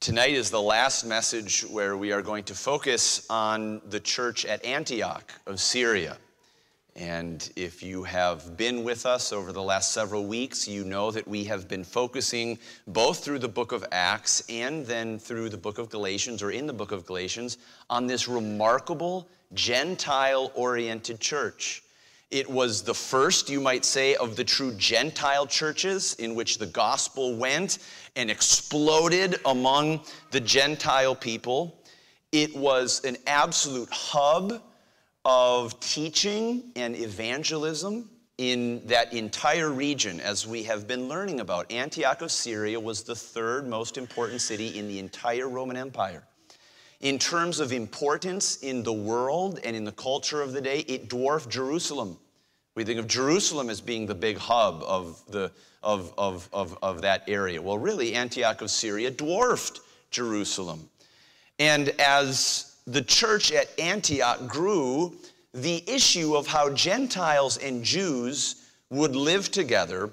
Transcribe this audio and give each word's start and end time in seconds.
Tonight 0.00 0.34
is 0.34 0.48
the 0.48 0.62
last 0.62 1.04
message 1.04 1.62
where 1.62 1.96
we 1.96 2.12
are 2.12 2.22
going 2.22 2.44
to 2.44 2.54
focus 2.54 3.26
on 3.28 3.82
the 3.90 3.98
church 3.98 4.44
at 4.44 4.64
Antioch 4.64 5.32
of 5.44 5.58
Syria. 5.58 6.16
And 6.94 7.50
if 7.56 7.82
you 7.82 8.04
have 8.04 8.56
been 8.56 8.84
with 8.84 9.06
us 9.06 9.32
over 9.32 9.50
the 9.50 9.60
last 9.60 9.90
several 9.90 10.24
weeks, 10.24 10.68
you 10.68 10.84
know 10.84 11.10
that 11.10 11.26
we 11.26 11.42
have 11.44 11.66
been 11.66 11.82
focusing 11.82 12.60
both 12.86 13.24
through 13.24 13.40
the 13.40 13.48
book 13.48 13.72
of 13.72 13.84
Acts 13.90 14.44
and 14.48 14.86
then 14.86 15.18
through 15.18 15.48
the 15.48 15.56
book 15.56 15.78
of 15.78 15.90
Galatians 15.90 16.44
or 16.44 16.52
in 16.52 16.68
the 16.68 16.72
book 16.72 16.92
of 16.92 17.04
Galatians 17.04 17.58
on 17.90 18.06
this 18.06 18.28
remarkable 18.28 19.28
Gentile 19.52 20.52
oriented 20.54 21.18
church. 21.18 21.82
It 22.30 22.50
was 22.50 22.82
the 22.82 22.94
first, 22.94 23.48
you 23.48 23.58
might 23.58 23.86
say, 23.86 24.14
of 24.14 24.36
the 24.36 24.44
true 24.44 24.74
Gentile 24.74 25.46
churches 25.46 26.14
in 26.14 26.34
which 26.34 26.58
the 26.58 26.66
gospel 26.66 27.34
went 27.34 27.78
and 28.16 28.30
exploded 28.30 29.40
among 29.46 30.02
the 30.30 30.40
Gentile 30.40 31.14
people. 31.14 31.82
It 32.30 32.54
was 32.54 33.02
an 33.04 33.16
absolute 33.26 33.88
hub 33.90 34.62
of 35.24 35.80
teaching 35.80 36.70
and 36.76 36.94
evangelism 36.94 38.10
in 38.36 38.86
that 38.86 39.14
entire 39.14 39.70
region, 39.70 40.20
as 40.20 40.46
we 40.46 40.62
have 40.64 40.86
been 40.86 41.08
learning 41.08 41.40
about. 41.40 41.72
Antioch 41.72 42.20
of 42.20 42.30
Syria 42.30 42.78
was 42.78 43.04
the 43.04 43.16
third 43.16 43.66
most 43.66 43.96
important 43.96 44.42
city 44.42 44.78
in 44.78 44.86
the 44.86 44.98
entire 44.98 45.48
Roman 45.48 45.78
Empire. 45.78 46.22
In 47.00 47.18
terms 47.18 47.60
of 47.60 47.72
importance 47.72 48.56
in 48.56 48.82
the 48.82 48.92
world 48.92 49.60
and 49.64 49.74
in 49.74 49.84
the 49.84 49.92
culture 49.92 50.42
of 50.42 50.52
the 50.52 50.60
day, 50.60 50.80
it 50.80 51.08
dwarfed 51.08 51.48
Jerusalem. 51.48 52.18
We 52.78 52.84
think 52.84 53.00
of 53.00 53.08
Jerusalem 53.08 53.70
as 53.70 53.80
being 53.80 54.06
the 54.06 54.14
big 54.14 54.38
hub 54.38 54.84
of, 54.86 55.20
the, 55.26 55.50
of, 55.82 56.14
of, 56.16 56.48
of, 56.52 56.78
of 56.80 57.02
that 57.02 57.24
area. 57.26 57.60
Well, 57.60 57.76
really, 57.76 58.14
Antioch 58.14 58.62
of 58.62 58.70
Syria 58.70 59.10
dwarfed 59.10 59.80
Jerusalem. 60.12 60.88
And 61.58 61.88
as 61.98 62.76
the 62.86 63.02
church 63.02 63.50
at 63.50 63.68
Antioch 63.80 64.46
grew, 64.46 65.16
the 65.52 65.82
issue 65.90 66.36
of 66.36 66.46
how 66.46 66.72
Gentiles 66.72 67.56
and 67.56 67.82
Jews 67.82 68.68
would 68.90 69.16
live 69.16 69.50
together 69.50 70.10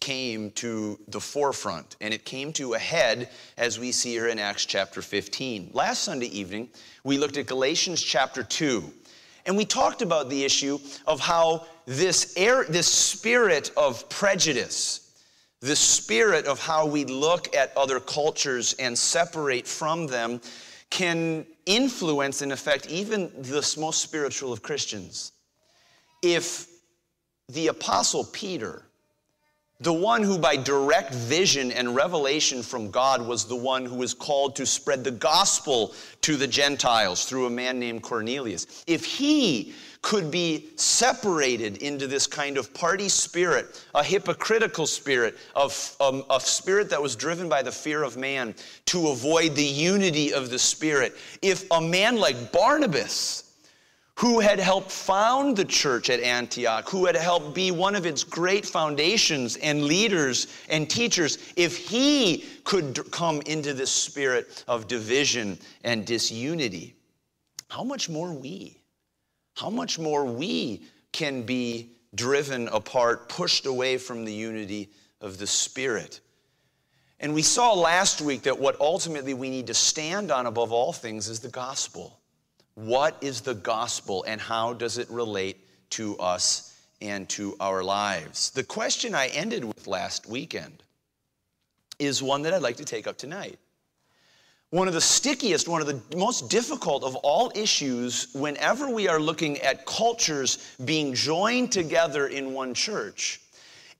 came 0.00 0.52
to 0.52 0.98
the 1.08 1.20
forefront 1.20 1.96
and 2.00 2.14
it 2.14 2.24
came 2.24 2.54
to 2.54 2.72
a 2.72 2.78
head 2.78 3.28
as 3.58 3.78
we 3.78 3.92
see 3.92 4.12
here 4.12 4.28
in 4.28 4.38
Acts 4.38 4.64
chapter 4.64 5.02
15. 5.02 5.72
Last 5.74 6.04
Sunday 6.04 6.28
evening, 6.28 6.70
we 7.04 7.18
looked 7.18 7.36
at 7.36 7.44
Galatians 7.44 8.00
chapter 8.00 8.42
2 8.42 8.82
and 9.46 9.56
we 9.56 9.64
talked 9.64 10.02
about 10.02 10.28
the 10.28 10.44
issue 10.44 10.78
of 11.06 11.20
how 11.20 11.66
this, 11.86 12.34
air, 12.36 12.64
this 12.64 12.92
spirit 12.92 13.70
of 13.76 14.08
prejudice, 14.08 15.16
the 15.60 15.76
spirit 15.76 16.46
of 16.46 16.58
how 16.58 16.86
we 16.86 17.04
look 17.04 17.54
at 17.54 17.76
other 17.76 18.00
cultures 18.00 18.74
and 18.78 18.98
separate 18.98 19.66
from 19.66 20.06
them, 20.06 20.40
can 20.90 21.46
influence 21.64 22.42
and 22.42 22.52
affect 22.52 22.88
even 22.88 23.30
the 23.42 23.74
most 23.78 24.02
spiritual 24.02 24.52
of 24.52 24.62
Christians. 24.62 25.32
If 26.22 26.68
the 27.48 27.68
Apostle 27.68 28.24
Peter 28.24 28.85
the 29.80 29.92
one 29.92 30.22
who, 30.22 30.38
by 30.38 30.56
direct 30.56 31.14
vision 31.14 31.70
and 31.70 31.94
revelation 31.94 32.62
from 32.62 32.90
God, 32.90 33.26
was 33.26 33.44
the 33.44 33.56
one 33.56 33.84
who 33.84 33.96
was 33.96 34.14
called 34.14 34.56
to 34.56 34.64
spread 34.64 35.04
the 35.04 35.10
gospel 35.10 35.94
to 36.22 36.36
the 36.36 36.46
Gentiles 36.46 37.26
through 37.26 37.46
a 37.46 37.50
man 37.50 37.78
named 37.78 38.02
Cornelius. 38.02 38.84
If 38.86 39.04
he 39.04 39.74
could 40.00 40.30
be 40.30 40.68
separated 40.76 41.78
into 41.78 42.06
this 42.06 42.26
kind 42.26 42.56
of 42.56 42.72
party 42.72 43.08
spirit, 43.08 43.84
a 43.94 44.02
hypocritical 44.02 44.86
spirit, 44.86 45.36
of 45.54 45.96
um, 46.00 46.24
a 46.30 46.40
spirit 46.40 46.88
that 46.90 47.02
was 47.02 47.16
driven 47.16 47.48
by 47.48 47.60
the 47.60 47.72
fear 47.72 48.02
of 48.02 48.16
man 48.16 48.54
to 48.86 49.08
avoid 49.08 49.54
the 49.56 49.64
unity 49.64 50.32
of 50.32 50.48
the 50.48 50.58
Spirit, 50.58 51.14
if 51.42 51.68
a 51.72 51.80
man 51.80 52.16
like 52.16 52.52
Barnabas, 52.52 53.45
who 54.16 54.40
had 54.40 54.58
helped 54.58 54.90
found 54.90 55.56
the 55.56 55.64
church 55.64 56.08
at 56.08 56.20
Antioch, 56.20 56.88
who 56.88 57.04
had 57.04 57.16
helped 57.16 57.54
be 57.54 57.70
one 57.70 57.94
of 57.94 58.06
its 58.06 58.24
great 58.24 58.64
foundations 58.64 59.56
and 59.56 59.84
leaders 59.84 60.46
and 60.70 60.88
teachers, 60.88 61.38
if 61.54 61.76
he 61.76 62.44
could 62.64 63.10
come 63.10 63.42
into 63.42 63.74
this 63.74 63.92
spirit 63.92 64.64
of 64.66 64.88
division 64.88 65.58
and 65.84 66.06
disunity, 66.06 66.94
how 67.68 67.84
much 67.84 68.08
more 68.08 68.32
we? 68.32 68.80
How 69.54 69.70
much 69.70 69.98
more 69.98 70.24
we 70.24 70.82
can 71.12 71.42
be 71.42 71.90
driven 72.14 72.68
apart, 72.68 73.28
pushed 73.28 73.66
away 73.66 73.98
from 73.98 74.24
the 74.24 74.32
unity 74.32 74.90
of 75.20 75.38
the 75.38 75.46
Spirit? 75.46 76.20
And 77.20 77.34
we 77.34 77.42
saw 77.42 77.72
last 77.72 78.20
week 78.20 78.42
that 78.42 78.58
what 78.58 78.78
ultimately 78.80 79.34
we 79.34 79.48
need 79.48 79.66
to 79.68 79.74
stand 79.74 80.30
on 80.30 80.46
above 80.46 80.72
all 80.72 80.92
things 80.92 81.28
is 81.28 81.40
the 81.40 81.48
gospel. 81.48 82.20
What 82.76 83.16
is 83.22 83.40
the 83.40 83.54
gospel 83.54 84.22
and 84.28 84.38
how 84.38 84.74
does 84.74 84.98
it 84.98 85.08
relate 85.08 85.66
to 85.90 86.16
us 86.18 86.78
and 87.00 87.26
to 87.30 87.56
our 87.58 87.82
lives? 87.82 88.50
The 88.50 88.64
question 88.64 89.14
I 89.14 89.28
ended 89.28 89.64
with 89.64 89.86
last 89.86 90.28
weekend 90.28 90.82
is 91.98 92.22
one 92.22 92.42
that 92.42 92.52
I'd 92.52 92.60
like 92.60 92.76
to 92.76 92.84
take 92.84 93.06
up 93.06 93.16
tonight. 93.16 93.58
One 94.70 94.88
of 94.88 94.94
the 94.94 95.00
stickiest, 95.00 95.68
one 95.68 95.80
of 95.80 95.86
the 95.86 96.18
most 96.18 96.50
difficult 96.50 97.02
of 97.02 97.16
all 97.16 97.50
issues 97.54 98.28
whenever 98.34 98.90
we 98.90 99.08
are 99.08 99.20
looking 99.20 99.58
at 99.60 99.86
cultures 99.86 100.76
being 100.84 101.14
joined 101.14 101.72
together 101.72 102.26
in 102.26 102.52
one 102.52 102.74
church 102.74 103.40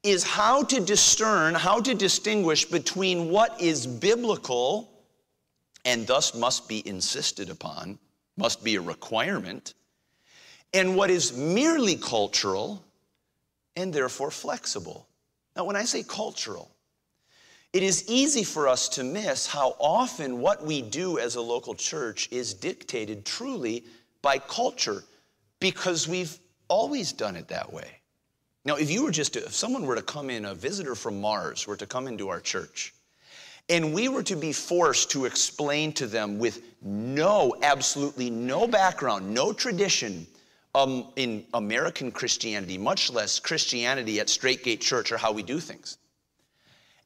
is 0.02 0.22
how 0.22 0.62
to 0.64 0.82
discern, 0.82 1.54
how 1.54 1.80
to 1.80 1.94
distinguish 1.94 2.66
between 2.66 3.30
what 3.30 3.58
is 3.58 3.86
biblical 3.86 4.90
and 5.86 6.06
thus 6.06 6.34
must 6.34 6.68
be 6.68 6.86
insisted 6.86 7.48
upon 7.48 7.98
must 8.36 8.62
be 8.62 8.76
a 8.76 8.80
requirement, 8.80 9.74
and 10.74 10.96
what 10.96 11.10
is 11.10 11.36
merely 11.36 11.96
cultural 11.96 12.84
and 13.76 13.92
therefore 13.92 14.30
flexible. 14.30 15.06
Now, 15.54 15.64
when 15.64 15.76
I 15.76 15.84
say 15.84 16.02
cultural, 16.02 16.70
it 17.72 17.82
is 17.82 18.08
easy 18.08 18.44
for 18.44 18.68
us 18.68 18.88
to 18.90 19.04
miss 19.04 19.46
how 19.46 19.76
often 19.78 20.40
what 20.40 20.64
we 20.64 20.82
do 20.82 21.18
as 21.18 21.34
a 21.34 21.40
local 21.40 21.74
church 21.74 22.28
is 22.30 22.54
dictated 22.54 23.24
truly 23.24 23.84
by 24.22 24.38
culture 24.38 25.04
because 25.60 26.08
we've 26.08 26.38
always 26.68 27.12
done 27.12 27.36
it 27.36 27.48
that 27.48 27.72
way. 27.72 28.00
Now, 28.64 28.76
if 28.76 28.90
you 28.90 29.04
were 29.04 29.10
just 29.10 29.34
to, 29.34 29.44
if 29.44 29.54
someone 29.54 29.86
were 29.86 29.94
to 29.94 30.02
come 30.02 30.30
in, 30.30 30.44
a 30.44 30.54
visitor 30.54 30.94
from 30.94 31.20
Mars 31.20 31.66
were 31.66 31.76
to 31.76 31.86
come 31.86 32.08
into 32.08 32.28
our 32.28 32.40
church, 32.40 32.94
and 33.68 33.92
we 33.92 34.08
were 34.08 34.22
to 34.22 34.36
be 34.36 34.52
forced 34.52 35.10
to 35.10 35.24
explain 35.24 35.92
to 35.94 36.06
them 36.06 36.38
with 36.38 36.62
no, 36.82 37.56
absolutely 37.62 38.30
no 38.30 38.66
background, 38.66 39.32
no 39.32 39.52
tradition 39.52 40.26
um, 40.74 41.08
in 41.16 41.44
American 41.54 42.12
Christianity, 42.12 42.78
much 42.78 43.10
less 43.10 43.40
Christianity 43.40 44.20
at 44.20 44.28
Straight 44.28 44.62
Gate 44.62 44.80
Church 44.80 45.10
or 45.10 45.16
how 45.16 45.32
we 45.32 45.42
do 45.42 45.58
things. 45.58 45.98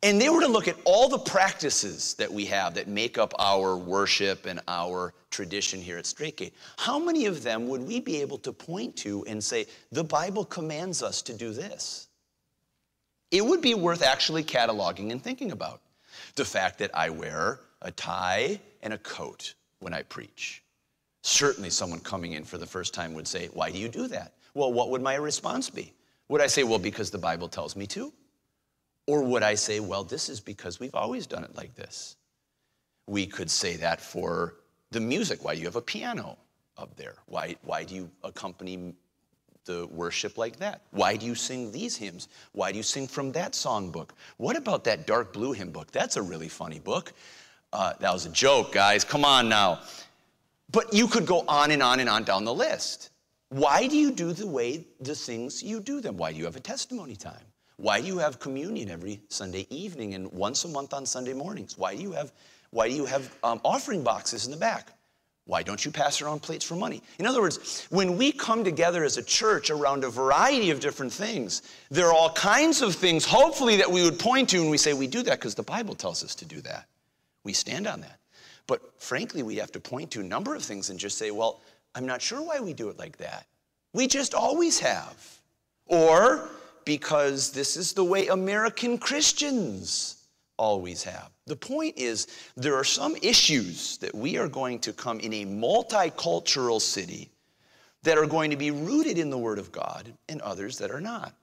And 0.03 0.21
they 0.21 0.29
were 0.31 0.41
to 0.41 0.49
look 0.49 0.67
at 0.67 0.77
all 0.85 1.09
the 1.09 1.19
practices 1.19 2.15
that 2.15 2.33
we 2.33 2.47
have 2.47 2.75
that 2.75 2.89
make 2.89 3.19
up 3.19 3.35
our 3.39 3.77
worship 3.77 4.47
and 4.47 4.61
our 4.67 5.13
tradition 5.31 5.81
here 5.81 5.99
at 5.99 6.07
Straight 6.07 6.39
Gate. 6.39 6.55
How 6.79 6.99
many 6.99 7.27
of 7.27 7.43
them 7.43 7.69
would 7.69 7.87
we 7.87 8.01
be 8.01 8.21
able 8.21 8.39
to 8.39 8.53
point 8.53 8.97
to 8.97 9.25
and 9.27 9.43
say, 9.43 9.67
the 9.93 10.05
Bible 10.05 10.45
commands 10.45 11.03
us 11.03 11.23
to 11.23 11.35
do 11.35 11.53
this? 11.53 12.09
It 13.31 13.45
would 13.45 13.61
be 13.61 13.75
worth 13.75 14.03
actually 14.03 14.43
cataloging 14.43 15.13
and 15.13 15.23
thinking 15.23 15.53
about 15.53 15.81
the 16.35 16.45
fact 16.45 16.79
that 16.79 16.91
I 16.95 17.11
wear 17.11 17.61
a 17.83 17.91
tie 17.91 18.61
and 18.83 18.93
a 18.93 18.99
coat 18.99 19.55
when 19.81 19.95
I 19.95 20.03
preach. 20.03 20.63
Certainly, 21.23 21.71
someone 21.71 22.01
coming 22.01 22.33
in 22.33 22.45
for 22.45 22.59
the 22.59 22.67
first 22.67 22.95
time 22.95 23.15
would 23.15 23.29
say, 23.29 23.49
Why 23.53 23.71
do 23.71 23.79
you 23.79 23.89
do 23.89 24.07
that? 24.09 24.35
Well, 24.55 24.73
what 24.73 24.91
would 24.91 25.03
my 25.03 25.15
response 25.15 25.69
be? 25.69 25.93
Would 26.29 26.41
I 26.41 26.47
say, 26.47 26.65
Well, 26.65 26.79
because 26.79 27.11
the 27.11 27.19
Bible 27.19 27.49
tells 27.49 27.77
me 27.77 27.87
to? 27.89 28.13
Or 29.07 29.23
would 29.23 29.43
I 29.43 29.55
say, 29.55 29.81
Well, 29.81 30.05
this 30.05 30.29
is 30.29 30.41
because 30.41 30.81
we've 30.81 30.95
always 30.95 31.27
done 31.27 31.45
it 31.45 31.55
like 31.55 31.75
this? 31.75 32.17
We 33.07 33.27
could 33.27 33.51
say 33.51 33.77
that 33.77 34.01
for 34.01 34.57
the 34.91 35.01
music. 35.01 35.45
Why 35.45 35.55
do 35.55 35.61
you 35.61 35.67
have 35.67 35.77
a 35.77 35.83
piano 35.83 36.39
up 36.79 36.97
there? 36.97 37.17
Why, 37.27 37.57
why 37.63 37.85
do 37.85 37.95
you 37.95 38.11
accompany 38.23 38.95
the 39.65 39.87
worship 39.87 40.39
like 40.39 40.57
that? 40.59 40.83
Why 40.91 41.17
do 41.17 41.27
you 41.27 41.35
sing 41.35 41.73
these 41.73 41.97
hymns? 41.97 42.29
Why 42.53 42.73
do 42.73 42.77
you 42.77 42.83
sing 42.83 43.07
from 43.07 43.33
that 43.33 43.53
songbook? 43.53 44.11
What 44.37 44.57
about 44.57 44.85
that 44.85 45.07
dark 45.07 45.33
blue 45.33 45.53
hymn 45.53 45.71
book? 45.71 45.91
That's 45.91 46.17
a 46.17 46.23
really 46.23 46.49
funny 46.49 46.79
book. 46.79 47.13
Uh, 47.73 47.93
that 48.01 48.13
was 48.13 48.27
a 48.27 48.31
joke, 48.31 48.73
guys. 48.73 49.05
Come 49.05 49.25
on 49.25 49.49
now. 49.49 49.81
But 50.73 50.93
you 50.93 51.07
could 51.09 51.27
go 51.27 51.45
on 51.49 51.71
and 51.71 51.83
on 51.83 52.01
and 52.01 52.09
on 52.09 52.25
down 52.25 52.45
the 52.45 52.55
list. 52.55 53.11
Why 53.49 53.89
do 53.89 53.97
you 53.97 54.13
do 54.13 54.33
the 54.33 54.47
way 54.47 54.87
the 55.01 55.15
things 55.15 55.63
you 55.63 55.81
do 55.81 56.01
them? 56.01 56.17
Why 56.17 56.33
do 56.33 56.39
you 56.39 56.45
have 56.45 56.57
a 56.57 56.61
testimony 56.61 57.17
time? 57.17 57.45
Why 57.77 58.01
do 58.01 58.07
you 58.07 58.19
have 58.19 58.39
communion 58.39 58.91
every 58.91 59.23
Sunday 59.29 59.67
evening 59.71 60.15
and 60.15 60.31
once 60.33 60.65
a 60.65 60.69
month 60.69 60.93
on 60.93 61.07
Sunday 61.07 61.33
mornings? 61.33 61.79
Why 61.79 61.97
do 61.97 62.03
you 62.03 62.13
have, 62.13 62.31
why 62.71 62.89
do 62.89 62.95
you 62.95 63.07
have 63.07 63.35
um, 63.43 63.61
offering 63.65 64.05
boxes 64.05 64.45
in 64.45 64.53
the 64.53 64.57
back? 64.57 64.93
Why 65.51 65.65
don't 65.65 65.85
you 65.85 65.91
pass 65.91 66.23
around 66.23 66.43
plates 66.43 66.65
for 66.65 66.77
money? 66.77 67.03
In 67.19 67.27
other 67.27 67.41
words, 67.41 67.89
when 67.91 68.17
we 68.17 68.31
come 68.31 68.63
together 68.63 69.03
as 69.03 69.17
a 69.17 69.23
church 69.23 69.69
around 69.69 70.05
a 70.05 70.09
variety 70.09 70.71
of 70.71 70.79
different 70.79 71.13
things, 71.13 71.63
there 71.91 72.07
are 72.07 72.15
all 72.15 72.31
kinds 72.35 72.83
of 72.83 72.95
things, 72.95 73.25
hopefully, 73.25 73.77
that 73.79 73.91
we 73.91 74.05
would 74.05 74.17
point 74.17 74.49
to 74.51 74.61
and 74.61 74.71
we 74.71 74.79
say, 74.79 74.93
we 74.93 75.09
do 75.09 75.25
that 75.25 75.41
because 75.41 75.57
the 75.57 75.65
Bible 75.65 75.97
tells 75.97 76.23
us 76.23 76.37
to 76.37 76.45
do 76.45 76.61
that. 76.61 76.87
We 77.43 77.53
stand 77.53 77.89
on 77.89 78.01
that. 78.03 78.21
But 78.69 78.81
frankly, 79.03 79.43
we 79.43 79.57
have 79.57 79.73
to 79.73 79.81
point 79.81 80.13
to 80.13 80.21
a 80.21 80.23
number 80.23 80.55
of 80.55 80.63
things 80.63 80.89
and 80.89 81.01
just 81.01 81.19
say, 81.19 81.33
well, 81.33 81.61
I'm 81.97 82.07
not 82.07 82.23
sure 82.23 82.41
why 82.41 82.61
we 82.61 82.73
do 82.73 82.89
it 82.89 82.97
like 82.97 83.17
that. 83.17 83.45
We 83.93 84.07
just 84.07 84.35
always 84.35 84.79
have. 84.79 85.41
Or 85.87 86.49
because 86.85 87.51
this 87.51 87.77
is 87.77 87.93
the 87.93 88.05
way 88.05 88.29
American 88.29 88.99
Christians 88.99 90.29
always 90.57 91.03
have. 91.03 91.30
The 91.51 91.57
point 91.57 91.99
is, 91.99 92.29
there 92.57 92.77
are 92.77 92.85
some 92.85 93.17
issues 93.23 93.97
that 93.99 94.15
we 94.15 94.39
are 94.39 94.47
going 94.47 94.79
to 94.81 94.93
come 94.93 95.19
in 95.19 95.33
a 95.33 95.45
multicultural 95.45 96.81
city 96.81 97.29
that 98.05 98.17
are 98.17 98.27
going 98.27 98.53
to 98.53 98.57
be 98.57 98.71
rooted 98.71 99.19
in 99.19 99.31
the 99.31 99.37
Word 99.37 99.59
of 99.59 99.73
God 99.73 100.15
and 100.29 100.41
others 100.43 100.79
that 100.79 100.93
are 100.93 101.01
not. 101.01 101.35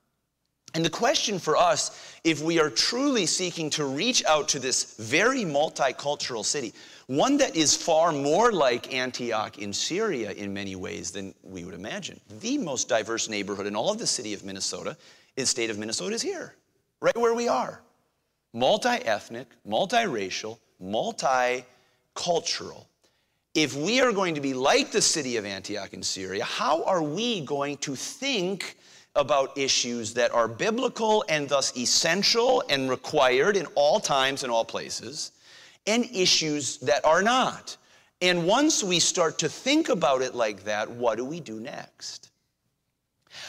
And 0.73 0.85
the 0.85 0.89
question 0.89 1.39
for 1.39 1.57
us, 1.57 2.19
if 2.23 2.41
we 2.41 2.57
are 2.57 2.69
truly 2.69 3.25
seeking 3.25 3.69
to 3.71 3.83
reach 3.83 4.23
out 4.23 4.47
to 4.49 4.59
this 4.59 4.95
very 4.95 5.43
multicultural 5.43 6.45
city, 6.45 6.73
one 7.07 7.35
that 7.39 7.57
is 7.57 7.75
far 7.75 8.13
more 8.13 8.53
like 8.53 8.93
Antioch 8.93 9.57
in 9.57 9.73
Syria 9.73 10.31
in 10.31 10.53
many 10.53 10.77
ways 10.77 11.11
than 11.11 11.35
we 11.43 11.65
would 11.65 11.75
imagine. 11.75 12.21
The 12.39 12.57
most 12.57 12.87
diverse 12.87 13.27
neighborhood 13.27 13.67
in 13.67 13.75
all 13.75 13.91
of 13.91 13.99
the 13.99 14.07
city 14.07 14.33
of 14.33 14.45
Minnesota, 14.45 14.95
the 15.35 15.45
state 15.45 15.69
of 15.69 15.77
Minnesota, 15.77 16.15
is 16.15 16.21
here, 16.21 16.55
right 17.01 17.17
where 17.17 17.33
we 17.33 17.49
are. 17.49 17.81
Multi 18.57 19.05
ethnic, 19.05 19.47
multiracial, 19.67 20.57
multicultural. 20.83 22.85
If 23.53 23.75
we 23.75 24.01
are 24.01 24.11
going 24.11 24.33
to 24.33 24.41
be 24.41 24.55
like 24.55 24.91
the 24.91 25.01
city 25.01 25.37
of 25.37 25.45
Antioch 25.45 25.93
in 25.93 26.01
Syria, 26.01 26.43
how 26.43 26.83
are 26.83 27.03
we 27.03 27.41
going 27.41 27.77
to 27.77 27.95
think 27.95 28.77
about 29.15 29.57
issues 29.57 30.13
that 30.15 30.31
are 30.31 30.47
biblical 30.47 31.23
and 31.29 31.47
thus 31.47 31.75
essential 31.77 32.63
and 32.69 32.89
required 32.89 33.57
in 33.57 33.67
all 33.75 33.99
times 33.99 34.41
and 34.41 34.51
all 34.51 34.65
places, 34.65 35.33
and 35.85 36.05
issues 36.05 36.77
that 36.77 37.05
are 37.05 37.21
not. 37.21 37.77
And 38.23 38.47
once 38.47 38.83
we 38.83 38.99
start 38.99 39.37
to 39.39 39.49
think 39.49 39.89
about 39.89 40.23
it 40.23 40.33
like 40.33 40.63
that, 40.63 40.89
what 40.89 41.17
do 41.17 41.25
we 41.25 41.39
do 41.39 41.59
next? 41.59 42.31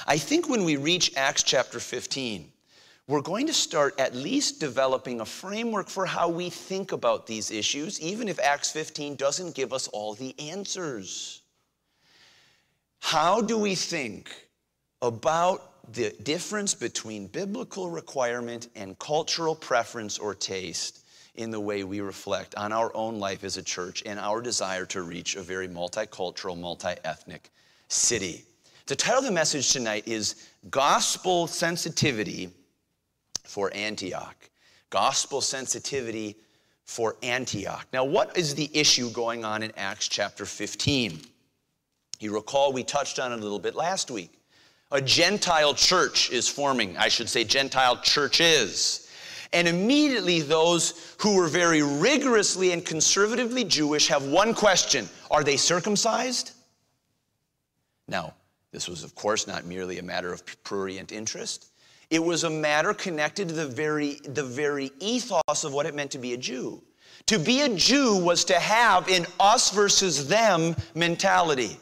I 0.07 0.19
think 0.19 0.49
when 0.49 0.65
we 0.65 0.77
reach 0.77 1.17
Acts 1.17 1.43
chapter 1.43 1.81
15, 1.81 2.53
we're 3.09 3.23
going 3.23 3.47
to 3.47 3.55
start 3.55 3.99
at 3.99 4.15
least 4.15 4.61
developing 4.61 5.23
a 5.23 5.25
framework 5.25 5.89
for 5.89 6.05
how 6.05 6.29
we 6.29 6.51
think 6.51 6.93
about 6.93 7.27
these 7.27 7.51
issues, 7.51 7.99
even 8.03 8.29
if 8.29 8.39
Acts 8.39 8.71
15 8.71 9.17
doesn't 9.17 9.55
give 9.55 9.73
us 9.73 9.89
all 9.89 10.13
the 10.13 10.39
answers. 10.39 11.41
How 13.01 13.41
do 13.41 13.57
we 13.57 13.75
think 13.75 14.31
about 15.01 15.93
the 15.95 16.11
difference 16.23 16.75
between 16.75 17.29
biblical 17.29 17.89
requirement 17.89 18.69
and 18.77 18.99
cultural 18.99 19.55
preference 19.55 20.19
or 20.19 20.35
taste 20.35 21.07
in 21.37 21.51
the 21.51 21.61
way 21.61 21.85
we 21.85 22.01
reflect 22.03 22.55
on 22.57 22.73
our 22.73 22.95
own 22.95 23.19
life 23.19 23.43
as 23.43 23.57
a 23.57 23.63
church 23.63 24.03
and 24.05 24.19
our 24.19 24.43
desire 24.43 24.85
to 24.85 25.01
reach 25.01 25.35
a 25.35 25.43
very 25.43 25.67
multicultural, 25.67 26.59
multi 26.59 26.95
ethnic 27.05 27.49
city. 27.89 28.45
The 28.85 28.97
title 28.97 29.21
of 29.21 29.25
the 29.25 29.31
message 29.31 29.73
tonight 29.73 30.07
is 30.07 30.49
Gospel 30.69 31.47
Sensitivity 31.47 32.51
for 33.49 33.73
Antioch. 33.75 34.37
Gospel 34.91 35.41
Sensitivity 35.41 36.37
for 36.85 37.17
Antioch. 37.23 37.87
Now, 37.93 38.05
what 38.05 38.37
is 38.37 38.55
the 38.55 38.71
issue 38.73 39.11
going 39.11 39.45
on 39.45 39.62
in 39.62 39.73
Acts 39.77 40.09
chapter 40.09 40.45
15? 40.45 41.21
You 42.21 42.35
recall 42.35 42.73
we 42.73 42.85
touched 42.85 43.19
on 43.19 43.33
it 43.33 43.39
a 43.39 43.43
little 43.43 43.59
bit 43.59 43.75
last 43.75 44.11
week. 44.11 44.33
A 44.91 45.00
Gentile 45.00 45.75
church 45.75 46.31
is 46.31 46.49
forming, 46.49 46.97
I 46.97 47.09
should 47.09 47.29
say, 47.29 47.45
Gentile 47.45 47.99
churches. 47.99 49.11
And 49.53 49.67
immediately, 49.67 50.41
those 50.41 51.15
who 51.19 51.37
were 51.37 51.49
very 51.49 51.83
rigorously 51.83 52.73
and 52.73 52.85
conservatively 52.85 53.65
Jewish 53.65 54.09
have 54.09 54.25
one 54.25 54.55
question 54.55 55.09
Are 55.31 55.43
they 55.43 55.56
circumcised? 55.56 56.53
Now, 58.09 58.35
this 58.73 58.89
was, 58.89 59.05
of 59.05 59.15
course, 59.15 59.47
not 59.47 59.65
merely 59.65 59.99
a 59.99 60.03
matter 60.03 60.33
of 60.33 60.43
prurient 60.65 61.12
interest. 61.12 61.68
It 62.11 62.25
was 62.25 62.45
a 62.45 62.51
matter 62.51 62.95
connected 62.95 63.49
to 63.49 63.55
the 63.55 63.67
very, 63.67 64.15
the 64.25 64.43
very 64.43 64.93
ethos 64.99 65.65
of 65.65 65.73
what 65.73 65.87
it 65.87 65.95
meant 65.95 66.11
to 66.13 66.19
be 66.19 66.33
a 66.33 66.39
Jew. 66.39 66.83
To 67.27 67.39
be 67.39 67.61
a 67.61 67.69
Jew 67.69 68.17
was 68.17 68.45
to 68.47 68.59
have 68.59 69.09
an 69.09 69.27
us 69.39 69.71
versus 69.71 70.29
them 70.29 70.75
mentality. 70.95 71.79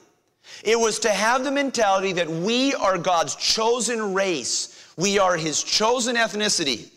It 0.65 0.79
was 0.79 0.99
to 1.01 1.11
have 1.11 1.45
the 1.45 1.53
mentality 1.53 2.13
that 2.15 2.29
we 2.29 2.75
are 2.75 2.99
God's 2.99 3.37
chosen 3.37 4.15
race, 4.15 4.93
we 4.97 5.19
are 5.19 5.37
His 5.37 5.63
chosen 5.63 6.17
ethnicity. 6.17 6.91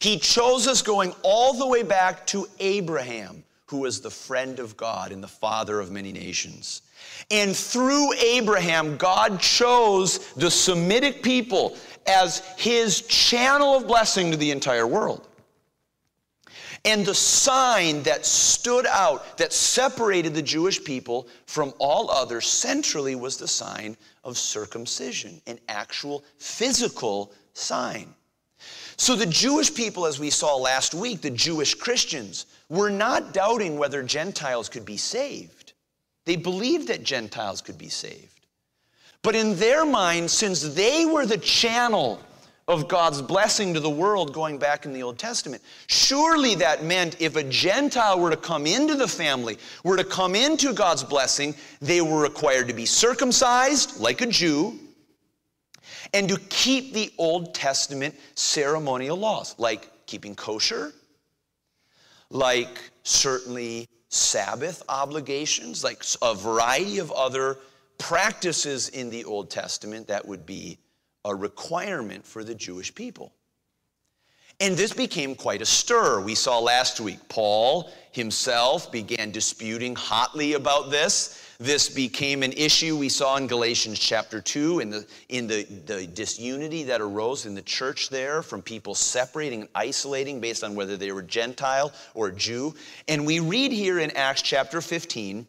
He 0.00 0.18
chose 0.18 0.66
us 0.66 0.82
going 0.82 1.12
all 1.22 1.54
the 1.54 1.66
way 1.66 1.82
back 1.82 2.26
to 2.28 2.46
Abraham, 2.60 3.44
who 3.66 3.78
was 3.78 4.00
the 4.00 4.10
friend 4.10 4.58
of 4.58 4.76
God 4.76 5.12
and 5.12 5.22
the 5.22 5.28
father 5.28 5.80
of 5.80 5.90
many 5.90 6.12
nations. 6.12 6.82
And 7.30 7.54
through 7.54 8.12
Abraham, 8.14 8.96
God 8.96 9.40
chose 9.40 10.32
the 10.34 10.50
Semitic 10.50 11.22
people 11.22 11.76
as 12.08 12.38
his 12.56 13.02
channel 13.02 13.76
of 13.76 13.86
blessing 13.86 14.30
to 14.30 14.36
the 14.36 14.50
entire 14.50 14.86
world. 14.86 15.28
And 16.84 17.04
the 17.04 17.14
sign 17.14 18.02
that 18.04 18.24
stood 18.24 18.86
out, 18.86 19.36
that 19.36 19.52
separated 19.52 20.34
the 20.34 20.42
Jewish 20.42 20.82
people 20.82 21.28
from 21.46 21.74
all 21.78 22.10
others 22.10 22.46
centrally 22.46 23.14
was 23.14 23.36
the 23.36 23.48
sign 23.48 23.96
of 24.24 24.38
circumcision, 24.38 25.42
an 25.46 25.58
actual 25.68 26.24
physical 26.38 27.32
sign. 27.52 28.14
So 28.96 29.14
the 29.14 29.26
Jewish 29.26 29.72
people, 29.74 30.06
as 30.06 30.18
we 30.18 30.30
saw 30.30 30.56
last 30.56 30.94
week, 30.94 31.20
the 31.20 31.30
Jewish 31.30 31.74
Christians, 31.74 32.46
were 32.68 32.90
not 32.90 33.32
doubting 33.32 33.78
whether 33.78 34.02
Gentiles 34.02 34.68
could 34.68 34.84
be 34.84 34.96
saved. 34.96 35.72
They 36.24 36.36
believed 36.36 36.88
that 36.88 37.04
Gentiles 37.04 37.60
could 37.60 37.78
be 37.78 37.88
saved. 37.88 38.37
But 39.22 39.34
in 39.34 39.56
their 39.56 39.84
mind, 39.84 40.30
since 40.30 40.62
they 40.62 41.04
were 41.04 41.26
the 41.26 41.38
channel 41.38 42.20
of 42.68 42.86
God's 42.86 43.22
blessing 43.22 43.72
to 43.72 43.80
the 43.80 43.90
world 43.90 44.34
going 44.34 44.58
back 44.58 44.84
in 44.84 44.92
the 44.92 45.02
Old 45.02 45.18
Testament. 45.18 45.62
Surely 45.86 46.54
that 46.56 46.84
meant 46.84 47.16
if 47.18 47.34
a 47.34 47.42
Gentile 47.42 48.20
were 48.20 48.30
to 48.30 48.36
come 48.36 48.66
into 48.66 48.94
the 48.94 49.08
family, 49.08 49.56
were 49.84 49.96
to 49.96 50.04
come 50.04 50.34
into 50.36 50.74
God's 50.74 51.02
blessing, 51.02 51.54
they 51.80 52.02
were 52.02 52.20
required 52.20 52.68
to 52.68 52.74
be 52.74 52.84
circumcised 52.84 53.98
like 53.98 54.20
a 54.20 54.26
Jew 54.26 54.78
and 56.12 56.28
to 56.28 56.38
keep 56.50 56.92
the 56.92 57.10
Old 57.16 57.54
Testament 57.54 58.14
ceremonial 58.34 59.16
laws, 59.16 59.54
like 59.58 59.90
keeping 60.06 60.34
kosher, 60.34 60.92
like 62.30 62.90
certainly 63.02 63.88
Sabbath 64.10 64.82
obligations, 64.90 65.82
like 65.82 66.02
a 66.20 66.34
variety 66.34 66.98
of 66.98 67.10
other 67.12 67.56
practices 67.98 68.88
in 68.88 69.10
the 69.10 69.24
Old 69.24 69.50
Testament 69.50 70.08
that 70.08 70.26
would 70.26 70.46
be 70.46 70.78
a 71.24 71.34
requirement 71.34 72.24
for 72.24 72.42
the 72.44 72.54
Jewish 72.54 72.94
people. 72.94 73.32
And 74.60 74.76
this 74.76 74.92
became 74.92 75.36
quite 75.36 75.62
a 75.62 75.66
stir. 75.66 76.20
We 76.20 76.34
saw 76.34 76.58
last 76.58 76.98
week, 76.98 77.20
Paul 77.28 77.90
himself 78.10 78.90
began 78.90 79.30
disputing 79.30 79.94
hotly 79.94 80.54
about 80.54 80.90
this. 80.90 81.44
This 81.60 81.88
became 81.88 82.42
an 82.42 82.52
issue 82.52 82.96
we 82.96 83.08
saw 83.08 83.36
in 83.36 83.46
Galatians 83.46 84.00
chapter 84.00 84.40
2 84.40 84.80
in, 84.80 84.90
the, 84.90 85.06
in 85.28 85.46
the, 85.46 85.62
the 85.86 86.06
disunity 86.08 86.82
that 86.84 87.00
arose 87.00 87.46
in 87.46 87.54
the 87.54 87.62
church 87.62 88.08
there 88.08 88.42
from 88.42 88.62
people 88.62 88.96
separating 88.96 89.60
and 89.60 89.68
isolating 89.76 90.40
based 90.40 90.64
on 90.64 90.74
whether 90.74 90.96
they 90.96 91.12
were 91.12 91.22
Gentile 91.22 91.92
or 92.14 92.32
Jew. 92.32 92.74
And 93.06 93.24
we 93.26 93.38
read 93.38 93.70
here 93.70 94.00
in 94.00 94.10
Acts 94.12 94.42
chapter 94.42 94.80
15 94.80 95.46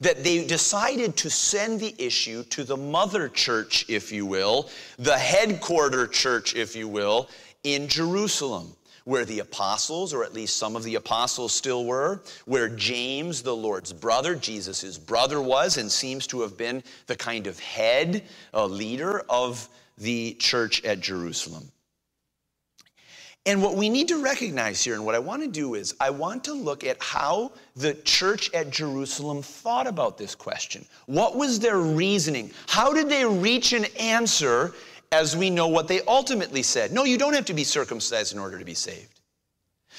that 0.00 0.24
they 0.24 0.46
decided 0.46 1.16
to 1.16 1.30
send 1.30 1.80
the 1.80 1.94
issue 1.98 2.42
to 2.44 2.64
the 2.64 2.76
mother 2.76 3.28
church, 3.28 3.84
if 3.88 4.12
you 4.12 4.26
will, 4.26 4.68
the 4.98 5.16
headquarter 5.16 6.06
church, 6.06 6.54
if 6.54 6.74
you 6.76 6.88
will, 6.88 7.28
in 7.62 7.88
Jerusalem, 7.88 8.74
where 9.04 9.24
the 9.24 9.40
apostles, 9.40 10.14
or 10.14 10.24
at 10.24 10.34
least 10.34 10.56
some 10.56 10.76
of 10.76 10.82
the 10.82 10.94
apostles 10.94 11.52
still 11.52 11.84
were, 11.84 12.22
where 12.46 12.68
James, 12.68 13.42
the 13.42 13.54
Lord's 13.54 13.92
brother, 13.92 14.34
Jesus' 14.34 14.98
brother, 14.98 15.40
was 15.40 15.76
and 15.76 15.90
seems 15.90 16.26
to 16.28 16.40
have 16.40 16.56
been 16.56 16.82
the 17.06 17.16
kind 17.16 17.46
of 17.46 17.58
head, 17.58 18.24
a 18.52 18.66
leader 18.66 19.24
of 19.28 19.68
the 19.98 20.34
church 20.34 20.84
at 20.84 21.00
Jerusalem. 21.00 21.70
And 23.46 23.62
what 23.62 23.74
we 23.74 23.90
need 23.90 24.08
to 24.08 24.22
recognize 24.22 24.82
here, 24.82 24.94
and 24.94 25.04
what 25.04 25.14
I 25.14 25.18
want 25.18 25.42
to 25.42 25.48
do 25.48 25.74
is, 25.74 25.94
I 26.00 26.08
want 26.08 26.44
to 26.44 26.54
look 26.54 26.82
at 26.82 26.96
how 27.02 27.52
the 27.76 27.92
church 27.94 28.50
at 28.54 28.70
Jerusalem 28.70 29.42
thought 29.42 29.86
about 29.86 30.16
this 30.16 30.34
question. 30.34 30.86
What 31.06 31.36
was 31.36 31.58
their 31.58 31.78
reasoning? 31.78 32.50
How 32.66 32.94
did 32.94 33.10
they 33.10 33.24
reach 33.26 33.74
an 33.74 33.84
answer 34.00 34.72
as 35.12 35.36
we 35.36 35.50
know 35.50 35.68
what 35.68 35.88
they 35.88 36.00
ultimately 36.02 36.62
said? 36.62 36.90
No, 36.90 37.04
you 37.04 37.18
don't 37.18 37.34
have 37.34 37.44
to 37.44 37.54
be 37.54 37.64
circumcised 37.64 38.32
in 38.32 38.38
order 38.38 38.58
to 38.58 38.64
be 38.64 38.74
saved. 38.74 39.20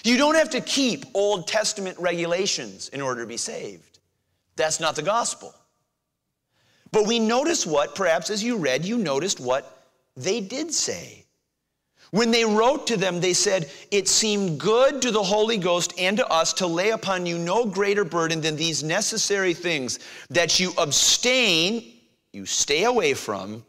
You 0.03 0.17
don't 0.17 0.35
have 0.35 0.49
to 0.49 0.61
keep 0.61 1.05
Old 1.13 1.47
Testament 1.47 1.97
regulations 1.99 2.89
in 2.89 2.99
order 2.99 3.21
to 3.21 3.27
be 3.27 3.37
saved. 3.37 3.99
That's 4.55 4.79
not 4.79 4.95
the 4.95 5.03
gospel. 5.03 5.53
But 6.91 7.05
we 7.05 7.19
notice 7.19 7.65
what, 7.65 7.93
perhaps 7.93 8.29
as 8.31 8.43
you 8.43 8.57
read, 8.57 8.85
you 8.85 8.97
noticed 8.97 9.39
what 9.39 9.87
they 10.15 10.41
did 10.41 10.73
say. 10.73 11.24
When 12.15 12.31
they 12.31 12.45
wrote 12.45 12.87
to 12.87 12.95
them, 12.95 13.19
they 13.19 13.33
said, 13.33 13.69
It 13.91 14.07
seemed 14.07 14.57
good 14.57 15.01
to 15.01 15.11
the 15.11 15.21
Holy 15.21 15.57
Ghost 15.57 15.93
and 15.99 16.15
to 16.15 16.25
us 16.29 16.53
to 16.53 16.65
lay 16.65 16.91
upon 16.91 17.25
you 17.25 17.37
no 17.37 17.65
greater 17.65 18.05
burden 18.05 18.39
than 18.39 18.55
these 18.55 18.83
necessary 18.83 19.53
things, 19.53 19.99
that 20.29 20.57
you 20.57 20.71
abstain, 20.77 21.91
you 22.31 22.45
stay 22.45 22.85
away 22.85 23.15
from 23.15 23.65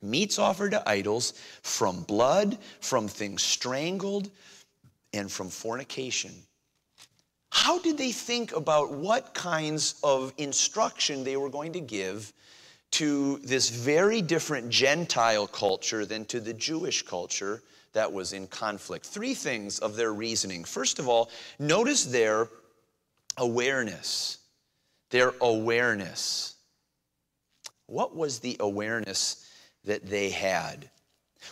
meats 0.00 0.38
offered 0.38 0.70
to 0.70 0.88
idols, 0.88 1.32
from 1.62 2.04
blood, 2.04 2.56
from 2.78 3.08
things 3.08 3.42
strangled, 3.42 4.30
and 5.12 5.28
from 5.28 5.48
fornication. 5.48 6.30
How 7.50 7.80
did 7.80 7.98
they 7.98 8.12
think 8.12 8.54
about 8.54 8.92
what 8.92 9.34
kinds 9.34 9.96
of 10.04 10.32
instruction 10.38 11.24
they 11.24 11.36
were 11.36 11.50
going 11.50 11.72
to 11.72 11.80
give 11.80 12.32
to 12.92 13.38
this 13.38 13.70
very 13.70 14.22
different 14.22 14.68
Gentile 14.70 15.46
culture 15.46 16.06
than 16.06 16.24
to 16.26 16.40
the 16.40 16.54
Jewish 16.54 17.02
culture 17.02 17.62
that 17.92 18.12
was 18.12 18.32
in 18.32 18.46
conflict. 18.46 19.04
Three 19.06 19.34
things 19.34 19.78
of 19.78 19.96
their 19.96 20.12
reasoning. 20.12 20.64
First 20.64 20.98
of 20.98 21.08
all, 21.08 21.30
notice 21.58 22.04
their 22.04 22.48
awareness. 23.36 24.38
Their 25.10 25.34
awareness. 25.40 26.54
What 27.86 28.14
was 28.16 28.38
the 28.38 28.56
awareness 28.60 29.46
that 29.84 30.06
they 30.06 30.30
had? 30.30 30.88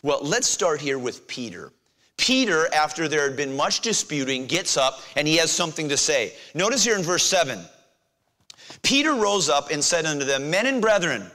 Well, 0.03 0.21
let's 0.23 0.47
start 0.47 0.81
here 0.81 0.99
with 0.99 1.27
Peter. 1.27 1.73
Peter, 2.17 2.73
after 2.75 3.09
there 3.09 3.27
had 3.27 3.37
been 3.37 3.57
much 3.57 3.81
disputing, 3.81 4.47
gets 4.47 4.77
up 4.77 5.01
and 5.17 5.27
he 5.27 5.37
has 5.37 5.51
something 5.51 5.89
to 5.89 5.97
say. 5.97 6.35
Notice 6.55 6.85
here 6.85 6.97
in 6.97 7.03
verse 7.03 7.25
7 7.25 7.59
Peter 8.83 9.15
rose 9.15 9.49
up 9.49 9.71
and 9.71 9.83
said 9.83 10.07
unto 10.07 10.25
them, 10.25 10.51
Men 10.51 10.67
and 10.67 10.81
brethren, 10.81 11.31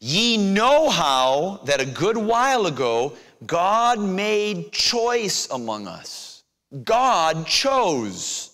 ye 0.00 0.36
know 0.36 0.88
how 0.88 1.60
that 1.64 1.80
a 1.80 1.86
good 1.86 2.16
while 2.16 2.66
ago 2.66 3.14
God 3.46 3.98
made 3.98 4.72
choice 4.72 5.48
among 5.50 5.86
us. 5.86 6.42
God 6.84 7.46
chose 7.46 8.50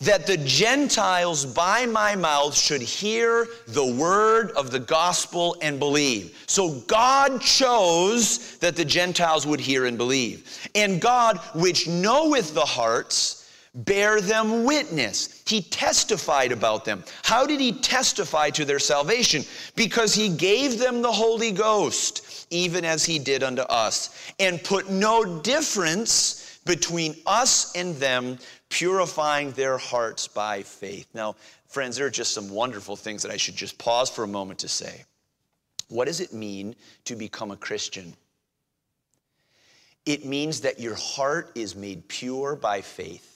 that 0.00 0.26
the 0.26 0.36
Gentiles 0.36 1.46
by 1.46 1.86
my 1.86 2.16
mouth 2.16 2.56
should 2.56 2.82
hear 2.82 3.46
the 3.68 3.86
word 3.94 4.50
of 4.52 4.72
the 4.72 4.80
gospel 4.80 5.56
and 5.62 5.78
believe. 5.78 6.36
So 6.48 6.80
God 6.88 7.40
chose 7.40 8.56
that 8.58 8.74
the 8.74 8.84
Gentiles 8.84 9.46
would 9.46 9.60
hear 9.60 9.86
and 9.86 9.96
believe. 9.96 10.68
And 10.74 11.00
God, 11.00 11.38
which 11.54 11.86
knoweth 11.86 12.52
the 12.52 12.60
hearts, 12.60 13.41
bear 13.74 14.20
them 14.20 14.64
witness. 14.64 15.42
He 15.46 15.62
testified 15.62 16.52
about 16.52 16.84
them. 16.84 17.04
How 17.22 17.46
did 17.46 17.60
he 17.60 17.72
testify 17.72 18.50
to 18.50 18.64
their 18.64 18.78
salvation? 18.78 19.44
Because 19.76 20.14
he 20.14 20.28
gave 20.28 20.78
them 20.78 21.02
the 21.02 21.12
Holy 21.12 21.52
Ghost 21.52 22.32
even 22.52 22.84
as 22.84 23.04
he 23.04 23.18
did 23.18 23.42
unto 23.42 23.62
us, 23.62 24.32
and 24.38 24.62
put 24.62 24.90
no 24.90 25.40
difference 25.40 26.60
between 26.66 27.16
us 27.26 27.74
and 27.74 27.96
them, 27.96 28.38
purifying 28.68 29.50
their 29.52 29.78
hearts 29.78 30.28
by 30.28 30.62
faith. 30.62 31.08
Now, 31.14 31.34
friends, 31.66 31.96
there 31.96 32.06
are 32.06 32.10
just 32.10 32.34
some 32.34 32.50
wonderful 32.50 32.94
things 32.94 33.22
that 33.22 33.32
I 33.32 33.36
should 33.36 33.56
just 33.56 33.78
pause 33.78 34.10
for 34.10 34.22
a 34.22 34.28
moment 34.28 34.60
to 34.60 34.68
say. 34.68 35.04
What 35.88 36.06
does 36.06 36.20
it 36.20 36.32
mean 36.32 36.76
to 37.06 37.16
become 37.16 37.50
a 37.50 37.56
Christian? 37.56 38.14
It 40.04 40.24
means 40.24 40.60
that 40.60 40.78
your 40.78 40.94
heart 40.94 41.52
is 41.54 41.74
made 41.74 42.06
pure 42.08 42.54
by 42.54 42.80
faith. 42.82 43.31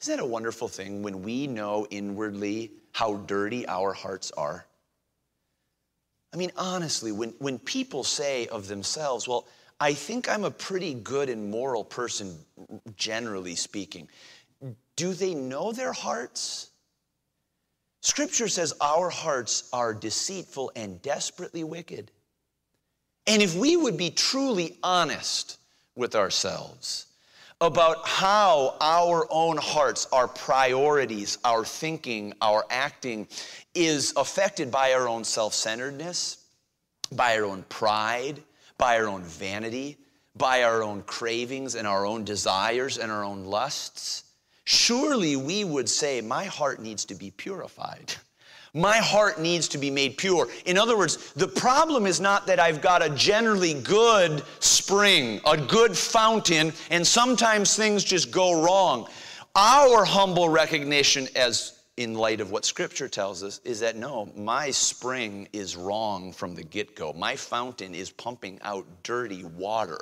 Isn't 0.00 0.16
that 0.16 0.22
a 0.22 0.26
wonderful 0.26 0.68
thing 0.68 1.02
when 1.02 1.22
we 1.22 1.46
know 1.46 1.86
inwardly 1.90 2.72
how 2.92 3.16
dirty 3.16 3.66
our 3.68 3.92
hearts 3.92 4.30
are? 4.32 4.66
I 6.32 6.36
mean, 6.36 6.52
honestly, 6.56 7.12
when, 7.12 7.30
when 7.38 7.58
people 7.58 8.04
say 8.04 8.46
of 8.46 8.66
themselves, 8.68 9.28
well, 9.28 9.46
I 9.78 9.94
think 9.94 10.28
I'm 10.28 10.44
a 10.44 10.50
pretty 10.50 10.94
good 10.94 11.28
and 11.28 11.50
moral 11.50 11.84
person, 11.84 12.38
generally 12.96 13.56
speaking, 13.56 14.08
do 14.96 15.12
they 15.12 15.34
know 15.34 15.72
their 15.72 15.92
hearts? 15.92 16.70
Scripture 18.02 18.48
says 18.48 18.72
our 18.80 19.10
hearts 19.10 19.68
are 19.72 19.92
deceitful 19.92 20.72
and 20.76 21.02
desperately 21.02 21.64
wicked. 21.64 22.10
And 23.26 23.42
if 23.42 23.54
we 23.54 23.76
would 23.76 23.96
be 23.96 24.10
truly 24.10 24.78
honest 24.82 25.58
with 25.94 26.14
ourselves, 26.14 27.06
about 27.60 28.08
how 28.08 28.76
our 28.80 29.26
own 29.30 29.56
hearts, 29.58 30.06
our 30.12 30.26
priorities, 30.26 31.38
our 31.44 31.64
thinking, 31.64 32.32
our 32.40 32.64
acting 32.70 33.28
is 33.74 34.14
affected 34.16 34.70
by 34.70 34.94
our 34.94 35.08
own 35.08 35.24
self 35.24 35.52
centeredness, 35.52 36.46
by 37.12 37.36
our 37.36 37.44
own 37.44 37.62
pride, 37.68 38.42
by 38.78 38.98
our 38.98 39.08
own 39.08 39.22
vanity, 39.22 39.98
by 40.36 40.62
our 40.62 40.82
own 40.82 41.02
cravings 41.02 41.74
and 41.74 41.86
our 41.86 42.06
own 42.06 42.24
desires 42.24 42.98
and 42.98 43.12
our 43.12 43.24
own 43.24 43.44
lusts. 43.44 44.24
Surely 44.64 45.36
we 45.36 45.64
would 45.64 45.88
say, 45.88 46.20
My 46.20 46.44
heart 46.44 46.80
needs 46.80 47.04
to 47.06 47.14
be 47.14 47.30
purified. 47.30 48.14
My 48.74 48.98
heart 48.98 49.40
needs 49.40 49.66
to 49.68 49.78
be 49.78 49.90
made 49.90 50.16
pure. 50.16 50.48
In 50.64 50.78
other 50.78 50.96
words, 50.96 51.32
the 51.32 51.48
problem 51.48 52.06
is 52.06 52.20
not 52.20 52.46
that 52.46 52.60
I've 52.60 52.80
got 52.80 53.02
a 53.02 53.10
generally 53.10 53.74
good 53.74 54.42
spring, 54.60 55.40
a 55.44 55.56
good 55.56 55.96
fountain, 55.96 56.72
and 56.90 57.04
sometimes 57.06 57.74
things 57.74 58.04
just 58.04 58.30
go 58.30 58.62
wrong. 58.62 59.08
Our 59.56 60.04
humble 60.04 60.48
recognition, 60.48 61.26
as 61.34 61.80
in 61.96 62.14
light 62.14 62.40
of 62.40 62.52
what 62.52 62.64
Scripture 62.64 63.08
tells 63.08 63.42
us, 63.42 63.60
is 63.64 63.80
that 63.80 63.96
no, 63.96 64.30
my 64.36 64.70
spring 64.70 65.48
is 65.52 65.76
wrong 65.76 66.32
from 66.32 66.54
the 66.54 66.62
get 66.62 66.94
go. 66.94 67.12
My 67.12 67.34
fountain 67.34 67.94
is 67.94 68.10
pumping 68.10 68.60
out 68.62 68.86
dirty 69.02 69.44
water. 69.44 69.98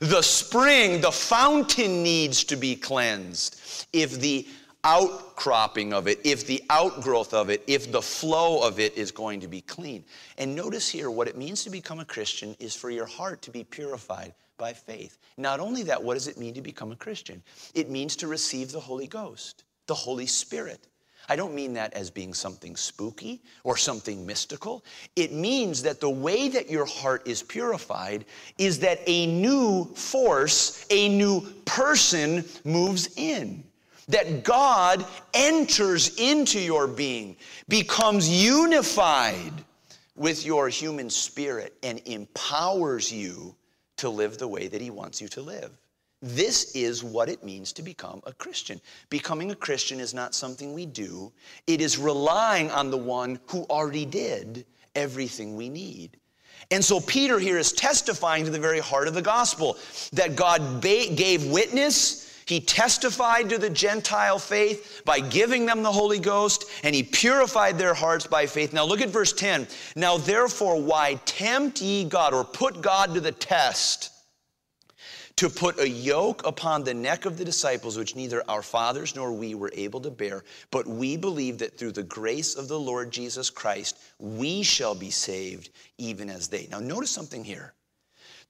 The 0.00 0.22
spring, 0.22 1.02
the 1.02 1.12
fountain 1.12 2.02
needs 2.02 2.42
to 2.44 2.56
be 2.56 2.74
cleansed. 2.74 3.86
If 3.92 4.18
the 4.18 4.48
outcropping 4.88 5.92
of 5.92 6.08
it, 6.08 6.18
if 6.24 6.46
the 6.46 6.62
outgrowth 6.70 7.34
of 7.34 7.50
it, 7.50 7.62
if 7.66 7.92
the 7.92 8.00
flow 8.00 8.66
of 8.66 8.80
it 8.80 8.96
is 8.96 9.10
going 9.10 9.38
to 9.38 9.46
be 9.46 9.60
clean. 9.60 10.02
And 10.38 10.56
notice 10.56 10.88
here 10.88 11.10
what 11.10 11.28
it 11.28 11.36
means 11.36 11.62
to 11.64 11.70
become 11.70 12.00
a 12.00 12.06
Christian 12.06 12.56
is 12.58 12.74
for 12.74 12.88
your 12.88 13.04
heart 13.04 13.42
to 13.42 13.50
be 13.50 13.64
purified 13.64 14.32
by 14.56 14.72
faith. 14.72 15.18
Not 15.36 15.60
only 15.60 15.82
that, 15.82 16.02
what 16.02 16.14
does 16.14 16.26
it 16.26 16.38
mean 16.38 16.54
to 16.54 16.62
become 16.62 16.90
a 16.90 16.96
Christian? 16.96 17.42
It 17.74 17.90
means 17.90 18.16
to 18.16 18.28
receive 18.28 18.72
the 18.72 18.80
Holy 18.80 19.06
Ghost, 19.06 19.64
the 19.86 19.94
Holy 19.94 20.26
Spirit. 20.26 20.86
I 21.28 21.36
don't 21.36 21.54
mean 21.54 21.74
that 21.74 21.92
as 21.92 22.10
being 22.10 22.32
something 22.32 22.74
spooky 22.74 23.42
or 23.64 23.76
something 23.76 24.24
mystical. 24.24 24.86
It 25.16 25.34
means 25.34 25.82
that 25.82 26.00
the 26.00 26.08
way 26.08 26.48
that 26.48 26.70
your 26.70 26.86
heart 26.86 27.28
is 27.28 27.42
purified 27.42 28.24
is 28.56 28.78
that 28.78 29.00
a 29.06 29.26
new 29.26 29.84
force, 29.94 30.86
a 30.88 31.10
new 31.10 31.42
person 31.66 32.42
moves 32.64 33.10
in 33.16 33.67
that 34.08 34.42
God 34.42 35.04
enters 35.34 36.16
into 36.16 36.60
your 36.60 36.86
being, 36.86 37.36
becomes 37.68 38.28
unified 38.28 39.52
with 40.16 40.44
your 40.44 40.68
human 40.68 41.08
spirit, 41.08 41.74
and 41.82 42.00
empowers 42.06 43.12
you 43.12 43.54
to 43.96 44.08
live 44.08 44.38
the 44.38 44.48
way 44.48 44.66
that 44.66 44.80
He 44.80 44.90
wants 44.90 45.20
you 45.20 45.28
to 45.28 45.40
live. 45.40 45.70
This 46.20 46.74
is 46.74 47.04
what 47.04 47.28
it 47.28 47.44
means 47.44 47.72
to 47.74 47.82
become 47.82 48.20
a 48.26 48.32
Christian. 48.32 48.80
Becoming 49.08 49.52
a 49.52 49.54
Christian 49.54 50.00
is 50.00 50.14
not 50.14 50.34
something 50.34 50.72
we 50.72 50.86
do, 50.86 51.32
it 51.68 51.80
is 51.80 51.98
relying 51.98 52.70
on 52.72 52.90
the 52.90 52.96
one 52.96 53.38
who 53.46 53.62
already 53.64 54.04
did 54.04 54.66
everything 54.96 55.54
we 55.54 55.68
need. 55.68 56.16
And 56.72 56.84
so 56.84 56.98
Peter 57.00 57.38
here 57.38 57.56
is 57.56 57.72
testifying 57.72 58.44
to 58.44 58.50
the 58.50 58.58
very 58.58 58.80
heart 58.80 59.06
of 59.06 59.14
the 59.14 59.22
gospel 59.22 59.78
that 60.12 60.34
God 60.34 60.82
gave 60.82 61.46
witness 61.46 62.27
he 62.48 62.60
testified 62.60 63.50
to 63.50 63.58
the 63.58 63.68
Gentile 63.68 64.38
faith 64.38 65.02
by 65.04 65.20
giving 65.20 65.66
them 65.66 65.82
the 65.82 65.92
Holy 65.92 66.18
Ghost, 66.18 66.64
and 66.82 66.94
he 66.94 67.02
purified 67.02 67.76
their 67.76 67.92
hearts 67.92 68.26
by 68.26 68.46
faith. 68.46 68.72
Now 68.72 68.84
look 68.84 69.02
at 69.02 69.10
verse 69.10 69.34
10. 69.34 69.68
Now 69.96 70.16
therefore, 70.16 70.80
why 70.80 71.20
tempt 71.26 71.82
ye 71.82 72.04
God 72.04 72.32
or 72.32 72.44
put 72.44 72.80
God 72.80 73.12
to 73.14 73.20
the 73.20 73.32
test? 73.32 74.14
to 75.36 75.48
put 75.48 75.78
a 75.78 75.88
yoke 75.88 76.44
upon 76.44 76.82
the 76.82 76.92
neck 76.92 77.24
of 77.24 77.38
the 77.38 77.44
disciples, 77.44 77.96
which 77.96 78.16
neither 78.16 78.42
our 78.50 78.60
fathers 78.60 79.14
nor 79.14 79.32
we 79.32 79.54
were 79.54 79.70
able 79.72 80.00
to 80.00 80.10
bear. 80.10 80.42
But 80.72 80.88
we 80.88 81.16
believe 81.16 81.58
that 81.58 81.78
through 81.78 81.92
the 81.92 82.02
grace 82.02 82.56
of 82.56 82.66
the 82.66 82.80
Lord 82.80 83.12
Jesus 83.12 83.48
Christ, 83.48 83.98
we 84.18 84.64
shall 84.64 84.96
be 84.96 85.10
saved, 85.10 85.68
even 85.96 86.28
as 86.28 86.48
they. 86.48 86.66
Now, 86.72 86.80
notice 86.80 87.12
something 87.12 87.44
here. 87.44 87.72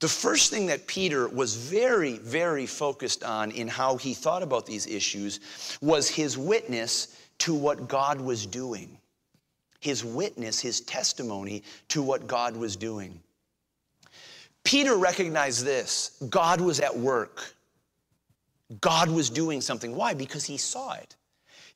The 0.00 0.08
first 0.08 0.50
thing 0.50 0.66
that 0.66 0.86
Peter 0.86 1.28
was 1.28 1.56
very, 1.56 2.18
very 2.18 2.66
focused 2.66 3.24
on 3.24 3.50
in 3.50 3.66
how 3.66 3.96
he 3.96 4.14
thought 4.14 4.42
about 4.42 4.64
these 4.64 4.86
issues 4.86 5.40
was 5.80 6.08
his 6.08 6.38
witness 6.38 7.16
to 7.38 7.54
what 7.54 7.88
God 7.88 8.20
was 8.20 8.46
doing. 8.46 8.98
His 9.80 10.04
witness, 10.04 10.60
his 10.60 10.80
testimony 10.80 11.62
to 11.88 12.02
what 12.02 12.26
God 12.26 12.56
was 12.56 12.76
doing. 12.76 13.20
Peter 14.64 14.96
recognized 14.96 15.64
this 15.64 16.20
God 16.28 16.60
was 16.60 16.78
at 16.80 16.96
work. 16.96 17.54
God 18.80 19.08
was 19.08 19.30
doing 19.30 19.60
something. 19.60 19.96
Why? 19.96 20.14
Because 20.14 20.44
he 20.44 20.58
saw 20.58 20.92
it. 20.92 21.16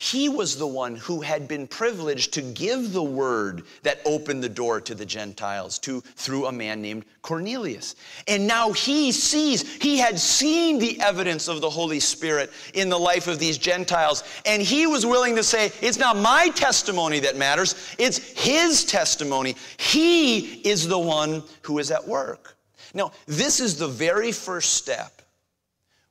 He 0.03 0.29
was 0.29 0.57
the 0.57 0.67
one 0.67 0.97
who 0.97 1.21
had 1.21 1.47
been 1.47 1.69
privileged 1.69 2.33
to 2.35 2.43
give 2.43 2.93
the 2.93 3.05
word 3.05 3.63
that 3.85 4.01
opened 4.05 4.43
the 4.43 4.49
door 4.49 4.81
to 4.81 4.97
the 4.97 5.07
Gentiles 5.07 5.79
to, 5.79 6.01
through 6.01 6.47
a 6.47 6.53
man 6.53 6.83
named 6.83 7.05
Cornelius. 7.23 7.95
And 8.27 8.49
now 8.49 8.73
he 8.73 9.13
sees, 9.13 9.77
he 9.77 9.99
had 9.99 10.19
seen 10.19 10.81
the 10.81 11.01
evidence 11.01 11.47
of 11.47 11.61
the 11.61 11.71
Holy 11.71 12.01
Spirit 12.01 12.51
in 12.75 12.89
the 12.89 12.99
life 12.99 13.29
of 13.29 13.39
these 13.39 13.59
Gentiles. 13.59 14.25
And 14.45 14.61
he 14.61 14.89
was 14.89 15.07
willing 15.07 15.37
to 15.37 15.45
say, 15.45 15.71
It's 15.81 15.99
not 15.99 16.17
my 16.17 16.49
testimony 16.49 17.21
that 17.21 17.37
matters, 17.37 17.95
it's 17.97 18.19
his 18.33 18.85
testimony. 18.85 19.55
He 19.77 20.69
is 20.69 20.89
the 20.89 20.99
one 20.99 21.45
who 21.63 21.79
is 21.79 21.93
at 21.93 22.09
work. 22.09 22.57
Now, 22.93 23.13
this 23.27 23.61
is 23.61 23.79
the 23.79 23.87
very 23.87 24.33
first 24.33 24.75
step 24.75 25.23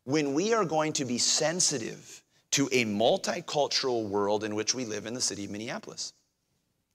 when 0.06 0.34
we 0.34 0.54
are 0.54 0.64
going 0.64 0.94
to 0.94 1.04
be 1.04 1.18
sensitive 1.18 2.21
to 2.52 2.68
a 2.72 2.86
multicultural 2.86 4.08
world 4.08 4.44
in 4.44 4.56
which 4.56 4.76
we 4.76 4.86
live 4.86 5.06
in 5.06 5.14
the 5.14 5.22
city 5.22 5.46
of 5.46 5.52
Minneapolis. 5.52 6.14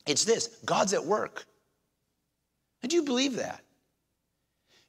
It's 0.07 0.25
this 0.25 0.49
God's 0.65 0.93
at 0.93 1.05
work. 1.05 1.45
And 2.83 2.91
do 2.91 2.97
you 2.97 3.03
believe 3.03 3.37
that? 3.37 3.63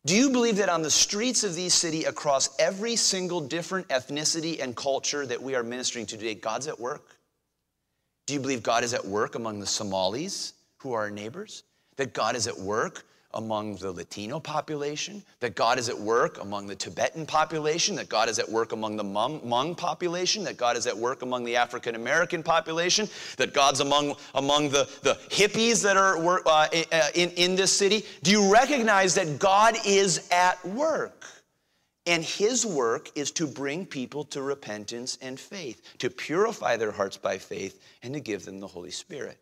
Do 0.06 0.16
you 0.16 0.30
believe 0.30 0.58
that 0.58 0.70
on 0.70 0.84
the 0.84 0.92
streets 0.92 1.44
of 1.44 1.56
these 1.56 1.74
city, 1.74 2.06
across 2.06 2.56
every 2.60 2.96
single 2.96 3.42
different 3.42 3.88
ethnicity 3.90 4.62
and 4.62 4.76
culture 4.76 5.26
that 5.26 5.42
we 5.42 5.56
are 5.56 5.64
ministering 5.64 6.06
to 6.06 6.18
today, 6.18 6.36
God's 6.36 6.68
at 6.68 6.80
work? 6.80 7.18
Do 8.26 8.34
you 8.34 8.40
believe 8.40 8.64
God 8.64 8.84
is 8.84 8.94
at 8.94 9.06
work 9.06 9.36
among 9.36 9.60
the 9.60 9.66
Somalis 9.66 10.54
who 10.78 10.94
are 10.94 11.02
our 11.02 11.10
neighbors? 11.10 11.64
That 11.96 12.14
God 12.14 12.36
is 12.36 12.48
at 12.48 12.58
work 12.58 13.06
among 13.38 13.76
the 13.76 13.92
Latino 13.92 14.40
population, 14.40 15.24
that 15.40 15.56
God 15.56 15.80
is 15.80 15.90
at 15.90 15.98
work 15.98 16.42
among 16.42 16.68
the 16.68 16.76
Tibetan 16.76 17.26
population, 17.26 17.96
that 17.96 18.10
God 18.10 18.30
is 18.30 18.40
at 18.40 18.50
work 18.50 18.74
among 18.74 18.98
the 18.98 19.04
Hmong 19.04 19.78
population, 19.78 20.44
that 20.44 20.58
God 20.58 20.76
is 20.76 20.88
at 20.88 20.98
work 20.98 21.22
among 21.22 21.46
the 21.46 21.56
African 21.56 21.96
American 21.96 22.44
population, 22.44 23.08
that 23.38 23.54
God's 23.54 23.80
among, 23.80 24.16
among 24.36 24.70
the, 24.70 24.90
the 25.04 25.14
hippies 25.30 25.84
that 25.84 25.96
are 25.96 26.18
uh, 26.48 26.68
in, 27.14 27.30
in 27.32 27.56
this 27.56 27.72
city. 27.72 28.04
Do 28.24 28.32
you 28.32 28.52
recognize 28.52 29.14
that 29.16 29.40
God 29.40 29.76
is 29.86 30.28
at 30.32 30.64
work? 30.66 31.24
And 32.08 32.24
his 32.24 32.66
work 32.66 33.12
is 33.16 33.32
to 33.32 33.46
bring 33.46 33.86
people 33.86 34.24
to 34.26 34.42
repentance 34.42 35.18
and 35.22 35.40
faith, 35.40 35.82
to 36.00 36.10
purify 36.10 36.78
their 36.78 36.92
hearts 36.92 37.18
by 37.18 37.38
faith, 37.38 37.82
and 38.02 38.14
to 38.14 38.20
give 38.20 38.46
them 38.46 38.60
the 38.60 38.68
Holy 38.68 38.92
Spirit. 38.92 39.38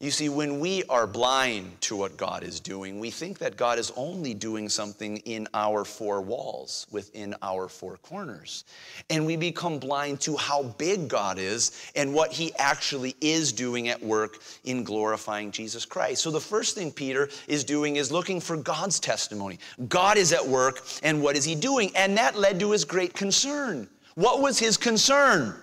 You 0.00 0.12
see, 0.12 0.28
when 0.28 0.60
we 0.60 0.84
are 0.84 1.08
blind 1.08 1.80
to 1.80 1.96
what 1.96 2.16
God 2.16 2.44
is 2.44 2.60
doing, 2.60 3.00
we 3.00 3.10
think 3.10 3.38
that 3.38 3.56
God 3.56 3.80
is 3.80 3.90
only 3.96 4.32
doing 4.32 4.68
something 4.68 5.16
in 5.18 5.48
our 5.54 5.84
four 5.84 6.20
walls, 6.20 6.86
within 6.92 7.34
our 7.42 7.68
four 7.68 7.96
corners. 7.96 8.62
And 9.10 9.26
we 9.26 9.36
become 9.36 9.80
blind 9.80 10.20
to 10.20 10.36
how 10.36 10.62
big 10.62 11.08
God 11.08 11.40
is 11.40 11.90
and 11.96 12.14
what 12.14 12.30
He 12.30 12.52
actually 12.58 13.16
is 13.20 13.50
doing 13.50 13.88
at 13.88 14.00
work 14.00 14.38
in 14.62 14.84
glorifying 14.84 15.50
Jesus 15.50 15.84
Christ. 15.84 16.22
So 16.22 16.30
the 16.30 16.40
first 16.40 16.76
thing 16.76 16.92
Peter 16.92 17.28
is 17.48 17.64
doing 17.64 17.96
is 17.96 18.12
looking 18.12 18.40
for 18.40 18.56
God's 18.56 19.00
testimony. 19.00 19.58
God 19.88 20.16
is 20.16 20.32
at 20.32 20.46
work, 20.46 20.80
and 21.02 21.20
what 21.20 21.36
is 21.36 21.44
He 21.44 21.56
doing? 21.56 21.90
And 21.96 22.16
that 22.16 22.36
led 22.36 22.60
to 22.60 22.70
his 22.70 22.84
great 22.84 23.14
concern. 23.14 23.88
What 24.14 24.40
was 24.42 24.60
his 24.60 24.76
concern? 24.76 25.56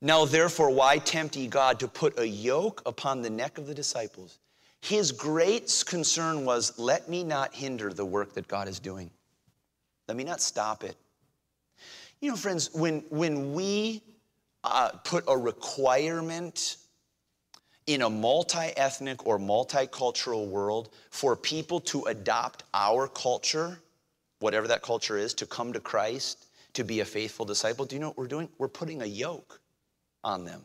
Now, 0.00 0.24
therefore, 0.24 0.70
why 0.70 0.98
tempt 0.98 1.36
ye 1.36 1.46
God 1.46 1.80
to 1.80 1.88
put 1.88 2.18
a 2.18 2.26
yoke 2.26 2.82
upon 2.84 3.22
the 3.22 3.30
neck 3.30 3.58
of 3.58 3.66
the 3.66 3.74
disciples? 3.74 4.38
His 4.80 5.12
great 5.12 5.82
concern 5.86 6.44
was, 6.44 6.78
let 6.78 7.08
me 7.08 7.24
not 7.24 7.54
hinder 7.54 7.92
the 7.92 8.04
work 8.04 8.34
that 8.34 8.46
God 8.48 8.68
is 8.68 8.78
doing. 8.78 9.10
Let 10.08 10.16
me 10.16 10.24
not 10.24 10.42
stop 10.42 10.84
it. 10.84 10.96
You 12.20 12.30
know, 12.30 12.36
friends, 12.36 12.70
when, 12.74 13.02
when 13.08 13.54
we 13.54 14.02
uh, 14.62 14.90
put 15.04 15.24
a 15.26 15.36
requirement 15.36 16.76
in 17.86 18.02
a 18.02 18.10
multi 18.10 18.72
ethnic 18.76 19.26
or 19.26 19.38
multicultural 19.38 20.48
world 20.48 20.90
for 21.10 21.36
people 21.36 21.80
to 21.80 22.02
adopt 22.04 22.64
our 22.74 23.08
culture, 23.08 23.78
whatever 24.40 24.68
that 24.68 24.82
culture 24.82 25.16
is, 25.16 25.32
to 25.34 25.46
come 25.46 25.72
to 25.72 25.80
Christ, 25.80 26.46
to 26.74 26.84
be 26.84 27.00
a 27.00 27.04
faithful 27.04 27.46
disciple, 27.46 27.84
do 27.84 27.96
you 27.96 28.00
know 28.00 28.08
what 28.08 28.18
we're 28.18 28.26
doing? 28.26 28.48
We're 28.58 28.68
putting 28.68 29.02
a 29.02 29.06
yoke 29.06 29.60
on 30.24 30.44
them. 30.44 30.62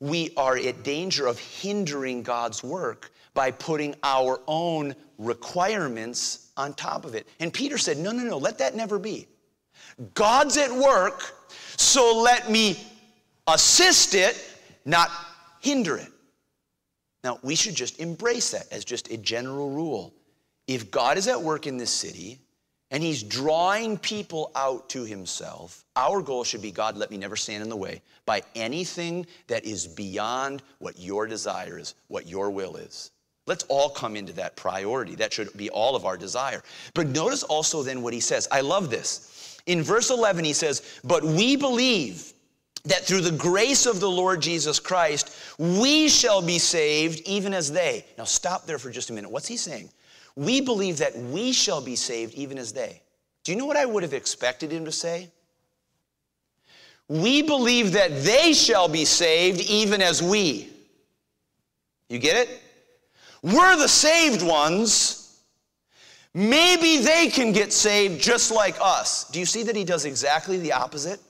We 0.00 0.30
are 0.36 0.56
at 0.56 0.82
danger 0.82 1.26
of 1.26 1.38
hindering 1.38 2.22
God's 2.22 2.62
work 2.62 3.12
by 3.34 3.50
putting 3.50 3.94
our 4.02 4.40
own 4.46 4.94
requirements 5.18 6.50
on 6.56 6.74
top 6.74 7.04
of 7.04 7.14
it. 7.14 7.26
And 7.40 7.52
Peter 7.52 7.78
said, 7.78 7.98
No, 7.98 8.12
no, 8.12 8.22
no, 8.22 8.38
let 8.38 8.58
that 8.58 8.74
never 8.74 8.98
be. 8.98 9.26
God's 10.14 10.56
at 10.56 10.70
work, 10.70 11.34
so 11.76 12.20
let 12.22 12.50
me 12.50 12.78
assist 13.46 14.14
it, 14.14 14.36
not 14.84 15.10
hinder 15.60 15.96
it. 15.96 16.08
Now, 17.24 17.38
we 17.42 17.54
should 17.54 17.74
just 17.74 17.98
embrace 17.98 18.50
that 18.50 18.66
as 18.70 18.84
just 18.84 19.10
a 19.10 19.16
general 19.16 19.70
rule. 19.70 20.14
If 20.66 20.90
God 20.90 21.18
is 21.18 21.28
at 21.28 21.40
work 21.40 21.66
in 21.66 21.76
this 21.76 21.90
city, 21.90 22.38
and 22.90 23.02
he's 23.02 23.22
drawing 23.22 23.98
people 23.98 24.52
out 24.54 24.88
to 24.90 25.04
himself, 25.04 25.84
our 25.96 26.22
goal 26.22 26.44
should 26.44 26.62
be 26.62 26.70
God, 26.70 26.96
let 26.96 27.10
me 27.10 27.16
never 27.16 27.36
stand 27.36 27.62
in 27.62 27.68
the 27.68 27.76
way 27.76 28.02
by 28.26 28.42
anything 28.54 29.26
that 29.48 29.64
is 29.64 29.86
beyond 29.86 30.62
what 30.78 30.98
your 30.98 31.26
desire 31.26 31.78
is, 31.78 31.94
what 32.08 32.26
your 32.26 32.50
will 32.50 32.76
is. 32.76 33.10
Let's 33.46 33.64
all 33.68 33.90
come 33.90 34.16
into 34.16 34.32
that 34.34 34.56
priority. 34.56 35.14
That 35.14 35.32
should 35.32 35.56
be 35.56 35.70
all 35.70 35.94
of 35.94 36.04
our 36.04 36.16
desire. 36.16 36.62
But 36.94 37.08
notice 37.08 37.44
also 37.44 37.82
then 37.82 38.02
what 38.02 38.12
he 38.12 38.20
says. 38.20 38.48
I 38.50 38.60
love 38.60 38.90
this. 38.90 39.60
In 39.66 39.82
verse 39.82 40.10
11, 40.10 40.44
he 40.44 40.52
says, 40.52 41.00
But 41.04 41.22
we 41.22 41.56
believe 41.56 42.32
that 42.84 43.04
through 43.04 43.20
the 43.20 43.32
grace 43.32 43.86
of 43.86 44.00
the 44.00 44.10
Lord 44.10 44.40
Jesus 44.40 44.80
Christ, 44.80 45.36
we 45.58 46.08
shall 46.08 46.42
be 46.42 46.58
saved 46.58 47.20
even 47.26 47.52
as 47.52 47.70
they. 47.70 48.04
Now 48.18 48.24
stop 48.24 48.66
there 48.66 48.78
for 48.78 48.90
just 48.90 49.10
a 49.10 49.12
minute. 49.12 49.30
What's 49.30 49.48
he 49.48 49.56
saying? 49.56 49.90
We 50.36 50.60
believe 50.60 50.98
that 50.98 51.16
we 51.16 51.52
shall 51.52 51.80
be 51.80 51.96
saved 51.96 52.34
even 52.34 52.58
as 52.58 52.72
they. 52.72 53.02
Do 53.42 53.52
you 53.52 53.58
know 53.58 53.66
what 53.66 53.76
I 53.76 53.86
would 53.86 54.02
have 54.02 54.12
expected 54.12 54.70
him 54.70 54.84
to 54.84 54.92
say? 54.92 55.30
We 57.08 57.42
believe 57.42 57.92
that 57.92 58.22
they 58.22 58.52
shall 58.52 58.88
be 58.88 59.04
saved 59.04 59.60
even 59.60 60.02
as 60.02 60.22
we. 60.22 60.68
You 62.08 62.18
get 62.18 62.36
it? 62.36 62.60
We're 63.42 63.76
the 63.76 63.88
saved 63.88 64.42
ones. 64.42 65.40
Maybe 66.34 66.98
they 66.98 67.28
can 67.28 67.52
get 67.52 67.72
saved 67.72 68.22
just 68.22 68.52
like 68.52 68.76
us. 68.80 69.30
Do 69.30 69.38
you 69.38 69.46
see 69.46 69.62
that 69.62 69.76
he 69.76 69.84
does 69.84 70.04
exactly 70.04 70.58
the 70.58 70.72
opposite? 70.72 71.20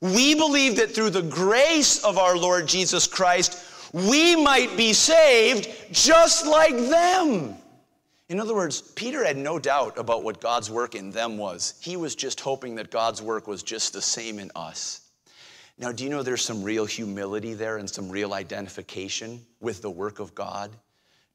We 0.00 0.34
believe 0.34 0.76
that 0.76 0.94
through 0.94 1.10
the 1.10 1.22
grace 1.22 2.02
of 2.04 2.16
our 2.16 2.36
Lord 2.36 2.66
Jesus 2.66 3.06
Christ, 3.06 3.92
we 3.92 4.36
might 4.36 4.76
be 4.76 4.94
saved 4.94 5.68
just 5.92 6.46
like 6.46 6.74
them. 6.74 7.56
In 8.30 8.38
other 8.38 8.54
words, 8.54 8.80
Peter 8.80 9.24
had 9.24 9.36
no 9.36 9.58
doubt 9.58 9.98
about 9.98 10.22
what 10.22 10.40
God's 10.40 10.70
work 10.70 10.94
in 10.94 11.10
them 11.10 11.36
was. 11.36 11.74
He 11.82 11.96
was 11.96 12.14
just 12.14 12.38
hoping 12.38 12.76
that 12.76 12.92
God's 12.92 13.20
work 13.20 13.48
was 13.48 13.64
just 13.64 13.92
the 13.92 14.00
same 14.00 14.38
in 14.38 14.52
us. 14.54 15.00
Now, 15.78 15.90
do 15.90 16.04
you 16.04 16.10
know 16.10 16.22
there's 16.22 16.44
some 16.44 16.62
real 16.62 16.86
humility 16.86 17.54
there 17.54 17.78
and 17.78 17.90
some 17.90 18.08
real 18.08 18.32
identification 18.32 19.44
with 19.58 19.82
the 19.82 19.90
work 19.90 20.20
of 20.20 20.32
God? 20.36 20.70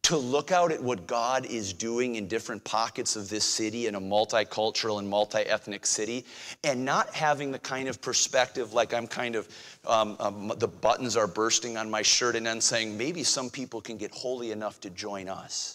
To 0.03 0.15
look 0.15 0.53
out 0.53 0.71
at 0.71 0.81
what 0.81 1.05
God 1.05 1.45
is 1.47 1.73
doing 1.73 2.15
in 2.15 2.29
different 2.29 2.63
pockets 2.63 3.17
of 3.17 3.27
this 3.27 3.43
city, 3.43 3.87
in 3.87 3.95
a 3.95 3.99
multicultural 3.99 4.99
and 4.99 5.09
multi 5.09 5.39
ethnic 5.39 5.85
city, 5.85 6.25
and 6.63 6.85
not 6.85 7.13
having 7.13 7.51
the 7.51 7.59
kind 7.59 7.89
of 7.89 8.01
perspective 8.01 8.71
like 8.71 8.93
I'm 8.93 9.07
kind 9.07 9.35
of, 9.35 9.49
um, 9.85 10.15
um, 10.21 10.53
the 10.59 10.67
buttons 10.69 11.17
are 11.17 11.27
bursting 11.27 11.75
on 11.75 11.89
my 11.89 12.03
shirt, 12.03 12.37
and 12.37 12.45
then 12.45 12.61
saying, 12.61 12.97
maybe 12.97 13.23
some 13.23 13.49
people 13.49 13.81
can 13.81 13.97
get 13.97 14.11
holy 14.11 14.51
enough 14.51 14.79
to 14.79 14.89
join 14.89 15.27
us 15.27 15.74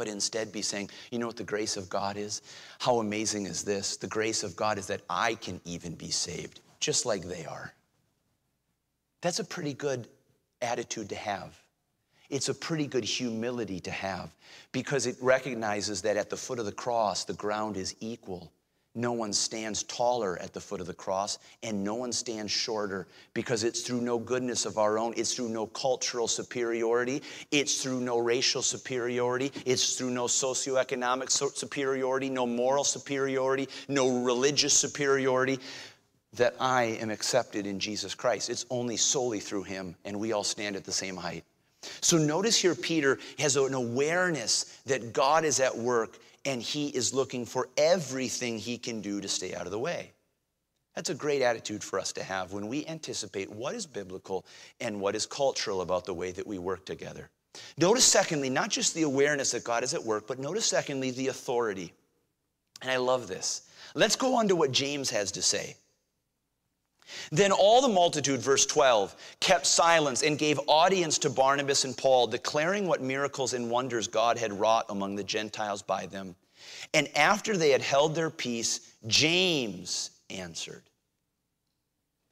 but 0.00 0.08
instead 0.08 0.50
be 0.50 0.62
saying, 0.62 0.88
you 1.10 1.18
know 1.18 1.26
what 1.26 1.36
the 1.36 1.44
grace 1.44 1.76
of 1.76 1.90
God 1.90 2.16
is? 2.16 2.40
How 2.78 3.00
amazing 3.00 3.44
is 3.44 3.62
this? 3.62 3.98
The 3.98 4.06
grace 4.06 4.42
of 4.42 4.56
God 4.56 4.78
is 4.78 4.86
that 4.86 5.02
I 5.10 5.34
can 5.34 5.60
even 5.66 5.94
be 5.94 6.10
saved, 6.10 6.60
just 6.80 7.04
like 7.04 7.22
they 7.22 7.44
are. 7.44 7.74
That's 9.20 9.40
a 9.40 9.44
pretty 9.44 9.74
good 9.74 10.08
attitude 10.62 11.10
to 11.10 11.16
have. 11.16 11.54
It's 12.30 12.48
a 12.48 12.54
pretty 12.54 12.86
good 12.86 13.04
humility 13.04 13.78
to 13.80 13.90
have 13.90 14.30
because 14.72 15.04
it 15.04 15.16
recognizes 15.20 16.00
that 16.00 16.16
at 16.16 16.30
the 16.30 16.36
foot 16.38 16.58
of 16.58 16.64
the 16.64 16.72
cross, 16.72 17.24
the 17.24 17.34
ground 17.34 17.76
is 17.76 17.94
equal 18.00 18.50
no 18.94 19.12
one 19.12 19.32
stands 19.32 19.84
taller 19.84 20.36
at 20.40 20.52
the 20.52 20.60
foot 20.60 20.80
of 20.80 20.86
the 20.86 20.94
cross, 20.94 21.38
and 21.62 21.84
no 21.84 21.94
one 21.94 22.12
stands 22.12 22.50
shorter 22.50 23.06
because 23.34 23.62
it's 23.62 23.82
through 23.82 24.00
no 24.00 24.18
goodness 24.18 24.66
of 24.66 24.78
our 24.78 24.98
own. 24.98 25.14
It's 25.16 25.34
through 25.34 25.50
no 25.50 25.66
cultural 25.66 26.26
superiority. 26.26 27.22
It's 27.52 27.82
through 27.82 28.00
no 28.00 28.18
racial 28.18 28.62
superiority. 28.62 29.52
It's 29.64 29.96
through 29.96 30.10
no 30.10 30.24
socioeconomic 30.24 31.30
superiority, 31.30 32.30
no 32.30 32.46
moral 32.46 32.84
superiority, 32.84 33.68
no 33.88 34.22
religious 34.22 34.74
superiority 34.74 35.60
that 36.32 36.54
I 36.60 36.84
am 37.00 37.10
accepted 37.10 37.66
in 37.66 37.78
Jesus 37.78 38.14
Christ. 38.14 38.50
It's 38.50 38.66
only 38.70 38.96
solely 38.96 39.40
through 39.40 39.64
Him, 39.64 39.96
and 40.04 40.18
we 40.18 40.32
all 40.32 40.44
stand 40.44 40.76
at 40.76 40.84
the 40.84 40.92
same 40.92 41.16
height. 41.16 41.44
So 42.00 42.18
notice 42.18 42.56
here, 42.56 42.74
Peter 42.74 43.18
has 43.38 43.56
an 43.56 43.74
awareness 43.74 44.80
that 44.86 45.12
God 45.12 45.44
is 45.44 45.60
at 45.60 45.76
work 45.76 46.18
and 46.44 46.62
he 46.62 46.88
is 46.88 47.12
looking 47.12 47.44
for 47.44 47.68
everything 47.76 48.58
he 48.58 48.78
can 48.78 49.00
do 49.00 49.20
to 49.20 49.28
stay 49.28 49.54
out 49.54 49.66
of 49.66 49.72
the 49.72 49.78
way. 49.78 50.12
That's 50.94 51.10
a 51.10 51.14
great 51.14 51.42
attitude 51.42 51.84
for 51.84 51.98
us 51.98 52.12
to 52.14 52.22
have 52.22 52.52
when 52.52 52.66
we 52.66 52.84
anticipate 52.86 53.50
what 53.50 53.74
is 53.74 53.86
biblical 53.86 54.44
and 54.80 55.00
what 55.00 55.14
is 55.14 55.26
cultural 55.26 55.82
about 55.82 56.04
the 56.04 56.14
way 56.14 56.32
that 56.32 56.46
we 56.46 56.58
work 56.58 56.84
together. 56.84 57.30
Notice, 57.78 58.04
secondly, 58.04 58.50
not 58.50 58.70
just 58.70 58.94
the 58.94 59.02
awareness 59.02 59.52
that 59.52 59.64
God 59.64 59.84
is 59.84 59.94
at 59.94 60.02
work, 60.02 60.26
but 60.26 60.38
notice, 60.38 60.66
secondly, 60.66 61.10
the 61.10 61.28
authority. 61.28 61.92
And 62.82 62.90
I 62.90 62.96
love 62.96 63.28
this. 63.28 63.68
Let's 63.94 64.16
go 64.16 64.34
on 64.34 64.48
to 64.48 64.56
what 64.56 64.72
James 64.72 65.10
has 65.10 65.32
to 65.32 65.42
say. 65.42 65.76
Then 67.30 67.52
all 67.52 67.82
the 67.82 67.88
multitude, 67.88 68.40
verse 68.40 68.66
12, 68.66 69.14
kept 69.40 69.66
silence 69.66 70.22
and 70.22 70.38
gave 70.38 70.60
audience 70.66 71.18
to 71.18 71.30
Barnabas 71.30 71.84
and 71.84 71.96
Paul, 71.96 72.26
declaring 72.26 72.86
what 72.86 73.02
miracles 73.02 73.54
and 73.54 73.70
wonders 73.70 74.08
God 74.08 74.38
had 74.38 74.52
wrought 74.52 74.86
among 74.88 75.16
the 75.16 75.24
Gentiles 75.24 75.82
by 75.82 76.06
them. 76.06 76.34
And 76.94 77.08
after 77.16 77.56
they 77.56 77.70
had 77.70 77.82
held 77.82 78.14
their 78.14 78.30
peace, 78.30 78.94
James 79.06 80.10
answered. 80.28 80.82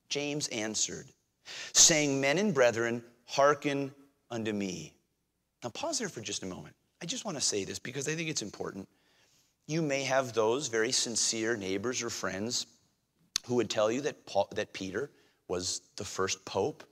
James 0.08 0.48
answered, 0.48 1.06
saying, 1.72 2.20
Men 2.20 2.38
and 2.38 2.54
brethren, 2.54 3.02
hearken 3.26 3.92
unto 4.30 4.52
me. 4.52 4.94
Now, 5.62 5.70
pause 5.70 5.98
there 5.98 6.08
for 6.08 6.20
just 6.20 6.42
a 6.42 6.46
moment. 6.46 6.74
I 7.02 7.06
just 7.06 7.24
want 7.24 7.36
to 7.36 7.42
say 7.42 7.64
this 7.64 7.78
because 7.78 8.08
I 8.08 8.14
think 8.14 8.28
it's 8.28 8.42
important. 8.42 8.88
You 9.66 9.82
may 9.82 10.02
have 10.04 10.32
those 10.32 10.68
very 10.68 10.92
sincere 10.92 11.56
neighbors 11.56 12.02
or 12.02 12.10
friends 12.10 12.66
who 13.48 13.54
would 13.56 13.70
tell 13.70 13.90
you 13.90 14.02
that, 14.02 14.26
Paul, 14.26 14.46
that 14.54 14.72
Peter 14.74 15.10
was 15.48 15.80
the 15.96 16.04
first 16.04 16.44
pope, 16.44 16.84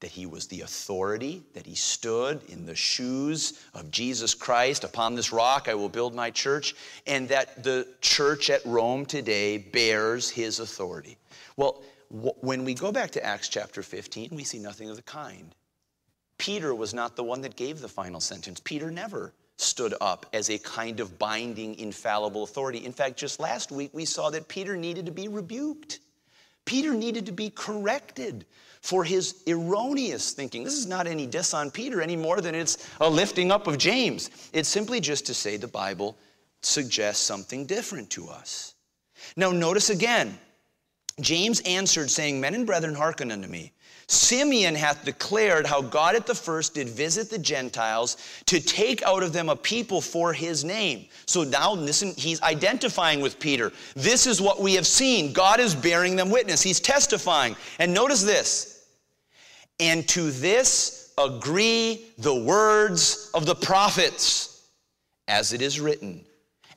that 0.00 0.10
he 0.10 0.24
was 0.24 0.46
the 0.46 0.62
authority, 0.62 1.42
that 1.52 1.66
he 1.66 1.74
stood 1.74 2.40
in 2.48 2.64
the 2.64 2.74
shoes 2.74 3.60
of 3.74 3.90
Jesus 3.90 4.32
Christ. 4.32 4.82
Upon 4.82 5.14
this 5.14 5.30
rock 5.30 5.68
I 5.68 5.74
will 5.74 5.90
build 5.90 6.14
my 6.14 6.30
church, 6.30 6.74
and 7.06 7.28
that 7.28 7.62
the 7.62 7.86
church 8.00 8.48
at 8.48 8.64
Rome 8.64 9.04
today 9.04 9.58
bears 9.58 10.30
his 10.30 10.58
authority. 10.58 11.18
Well, 11.56 11.82
when 12.08 12.64
we 12.64 12.72
go 12.72 12.90
back 12.90 13.10
to 13.10 13.24
Acts 13.24 13.50
chapter 13.50 13.82
15, 13.82 14.30
we 14.32 14.44
see 14.44 14.58
nothing 14.58 14.88
of 14.88 14.96
the 14.96 15.02
kind. 15.02 15.54
Peter 16.38 16.74
was 16.74 16.94
not 16.94 17.14
the 17.14 17.24
one 17.24 17.42
that 17.42 17.56
gave 17.56 17.80
the 17.80 17.88
final 17.88 18.20
sentence. 18.20 18.60
Peter 18.64 18.90
never 18.90 19.34
stood 19.58 19.92
up 20.00 20.24
as 20.32 20.50
a 20.50 20.58
kind 20.58 21.00
of 21.00 21.18
binding, 21.18 21.74
infallible 21.78 22.44
authority. 22.44 22.84
In 22.84 22.92
fact, 22.92 23.16
just 23.16 23.40
last 23.40 23.70
week 23.70 23.90
we 23.92 24.04
saw 24.04 24.30
that 24.30 24.48
Peter 24.48 24.76
needed 24.76 25.04
to 25.06 25.12
be 25.12 25.28
rebuked. 25.28 25.98
Peter 26.64 26.94
needed 26.94 27.26
to 27.26 27.32
be 27.32 27.50
corrected 27.50 28.46
for 28.80 29.02
his 29.02 29.42
erroneous 29.48 30.32
thinking. 30.32 30.62
This 30.62 30.74
is 30.74 30.86
not 30.86 31.08
any 31.08 31.26
diss 31.26 31.54
on 31.54 31.70
Peter 31.70 32.00
any 32.00 32.14
more 32.14 32.40
than 32.40 32.54
it's 32.54 32.88
a 33.00 33.10
lifting 33.10 33.50
up 33.50 33.66
of 33.66 33.78
James. 33.78 34.30
It's 34.52 34.68
simply 34.68 35.00
just 35.00 35.26
to 35.26 35.34
say 35.34 35.56
the 35.56 35.66
Bible 35.66 36.16
suggests 36.62 37.24
something 37.24 37.66
different 37.66 38.10
to 38.10 38.28
us. 38.28 38.74
Now, 39.36 39.50
notice 39.50 39.90
again, 39.90 40.38
James 41.20 41.60
answered, 41.60 42.10
saying, 42.10 42.40
Men 42.40 42.54
and 42.54 42.64
brethren, 42.64 42.94
hearken 42.94 43.32
unto 43.32 43.48
me. 43.48 43.72
Simeon 44.10 44.74
hath 44.74 45.04
declared 45.04 45.66
how 45.66 45.82
God 45.82 46.16
at 46.16 46.26
the 46.26 46.34
first 46.34 46.72
did 46.74 46.88
visit 46.88 47.28
the 47.28 47.38
Gentiles 47.38 48.16
to 48.46 48.58
take 48.58 49.02
out 49.02 49.22
of 49.22 49.34
them 49.34 49.50
a 49.50 49.56
people 49.56 50.00
for 50.00 50.32
his 50.32 50.64
name. 50.64 51.06
So 51.26 51.44
now 51.44 51.74
listen, 51.74 52.14
he's 52.16 52.40
identifying 52.40 53.20
with 53.20 53.38
Peter. 53.38 53.70
This 53.94 54.26
is 54.26 54.40
what 54.40 54.62
we 54.62 54.74
have 54.74 54.86
seen. 54.86 55.34
God 55.34 55.60
is 55.60 55.74
bearing 55.74 56.16
them 56.16 56.30
witness. 56.30 56.62
He's 56.62 56.80
testifying. 56.80 57.54
And 57.78 57.92
notice 57.92 58.22
this. 58.22 58.86
And 59.78 60.08
to 60.08 60.30
this 60.30 61.12
agree 61.18 62.06
the 62.16 62.34
words 62.34 63.30
of 63.34 63.44
the 63.44 63.54
prophets, 63.54 64.70
as 65.28 65.52
it 65.52 65.60
is 65.60 65.80
written. 65.80 66.24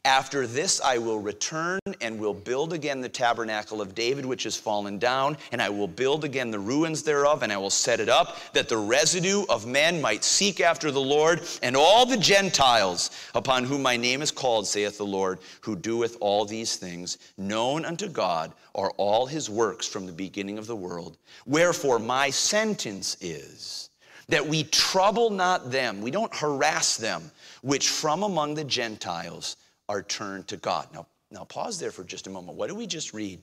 After 0.03 0.47
this, 0.47 0.81
I 0.81 0.97
will 0.97 1.19
return 1.19 1.79
and 2.01 2.19
will 2.19 2.33
build 2.33 2.73
again 2.73 3.01
the 3.01 3.09
tabernacle 3.09 3.81
of 3.81 3.93
David, 3.93 4.25
which 4.25 4.43
has 4.43 4.57
fallen 4.57 4.97
down, 4.97 5.37
and 5.51 5.61
I 5.61 5.69
will 5.69 5.87
build 5.87 6.23
again 6.23 6.49
the 6.49 6.57
ruins 6.57 7.03
thereof, 7.03 7.43
and 7.43 7.53
I 7.53 7.57
will 7.57 7.69
set 7.69 7.99
it 7.99 8.09
up, 8.09 8.35
that 8.53 8.67
the 8.67 8.77
residue 8.77 9.45
of 9.47 9.67
men 9.67 10.01
might 10.01 10.23
seek 10.23 10.59
after 10.59 10.89
the 10.89 10.99
Lord, 10.99 11.41
and 11.61 11.77
all 11.77 12.07
the 12.07 12.17
Gentiles 12.17 13.11
upon 13.35 13.63
whom 13.63 13.83
my 13.83 13.95
name 13.95 14.23
is 14.23 14.31
called, 14.31 14.65
saith 14.65 14.97
the 14.97 15.05
Lord, 15.05 15.37
who 15.61 15.75
doeth 15.75 16.17
all 16.19 16.45
these 16.45 16.77
things, 16.77 17.19
known 17.37 17.85
unto 17.85 18.09
God 18.09 18.53
are 18.73 18.91
all 18.97 19.27
his 19.27 19.51
works 19.51 19.85
from 19.85 20.07
the 20.07 20.11
beginning 20.11 20.57
of 20.57 20.65
the 20.65 20.75
world. 20.75 21.17
Wherefore, 21.45 21.99
my 21.99 22.31
sentence 22.31 23.17
is 23.21 23.91
that 24.29 24.47
we 24.47 24.63
trouble 24.63 25.29
not 25.29 25.69
them, 25.69 26.01
we 26.01 26.09
don't 26.09 26.33
harass 26.33 26.97
them, 26.97 27.29
which 27.61 27.89
from 27.89 28.23
among 28.23 28.55
the 28.55 28.63
Gentiles 28.63 29.57
are 29.91 30.01
turned 30.01 30.47
to 30.47 30.57
God. 30.57 30.87
Now, 30.93 31.05
now 31.31 31.43
pause 31.43 31.79
there 31.79 31.91
for 31.91 32.03
just 32.03 32.27
a 32.27 32.29
moment. 32.29 32.57
What 32.57 32.69
do 32.69 32.75
we 32.75 32.87
just 32.87 33.13
read? 33.13 33.41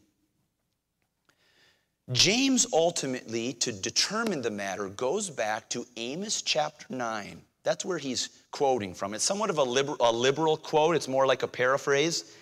James 2.13 2.67
ultimately, 2.73 3.53
to 3.55 3.71
determine 3.71 4.41
the 4.41 4.51
matter, 4.51 4.89
goes 4.89 5.29
back 5.29 5.69
to 5.71 5.87
Amos 5.99 6.41
chapter 6.41 6.87
9. 6.89 7.43
That's 7.65 7.85
where 7.85 7.99
he's 7.99 8.31
quoting 8.51 8.95
from. 8.95 9.13
It's 9.13 9.25
somewhat 9.25 9.51
of 9.51 9.59
a 9.59 9.63
liberal, 9.63 9.99
a 10.01 10.11
liberal 10.11 10.57
quote, 10.57 10.97
it's 10.97 11.09
more 11.09 11.27
like 11.27 11.43
a 11.43 11.49
paraphrase. 11.49 12.33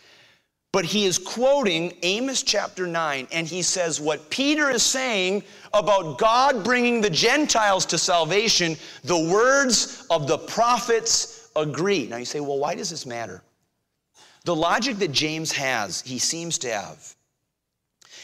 But 0.73 0.85
he 0.85 1.05
is 1.05 1.19
quoting 1.19 1.97
Amos 2.03 2.45
chapter 2.45 2.87
9, 2.87 3.27
and 3.33 3.47
he 3.49 3.63
says 3.63 4.01
what 4.01 4.31
Peter 4.31 4.71
is 4.71 4.85
saying 4.85 5.43
about 5.73 6.19
God 6.19 6.63
bringing 6.63 7.01
the 7.01 7.11
Gentiles 7.11 7.87
to 7.87 7.99
salvation, 7.99 8.77
the 9.03 9.19
words 9.19 10.07
of 10.11 10.29
the 10.29 10.39
prophets 10.39 11.49
agree. 11.57 12.07
Now 12.07 12.19
you 12.19 12.25
say, 12.25 12.39
well, 12.39 12.59
why 12.59 12.77
does 12.77 12.91
this 12.91 13.07
matter? 13.07 13.43
The 14.47 14.55
logic 14.55 14.99
that 14.99 15.11
James 15.11 15.51
has, 15.51 16.03
he 16.03 16.21
seems 16.21 16.57
to 16.59 16.71
have, 16.73 17.17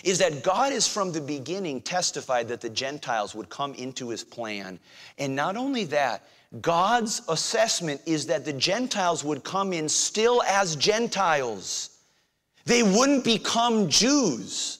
is 0.04 0.18
that 0.18 0.44
God 0.44 0.72
has 0.72 0.86
from 0.86 1.10
the 1.10 1.20
beginning 1.20 1.80
testified 1.80 2.46
that 2.46 2.60
the 2.60 2.70
Gentiles 2.70 3.34
would 3.34 3.50
come 3.50 3.74
into 3.74 4.08
his 4.08 4.22
plan. 4.22 4.78
And 5.18 5.34
not 5.34 5.56
only 5.56 5.82
that, 5.86 6.22
God's 6.60 7.22
assessment 7.28 8.02
is 8.06 8.26
that 8.26 8.44
the 8.44 8.52
Gentiles 8.52 9.24
would 9.24 9.42
come 9.42 9.72
in 9.72 9.88
still 9.88 10.44
as 10.44 10.76
Gentiles. 10.76 11.90
They 12.66 12.84
wouldn't 12.84 13.24
become 13.24 13.88
Jews. 13.88 14.78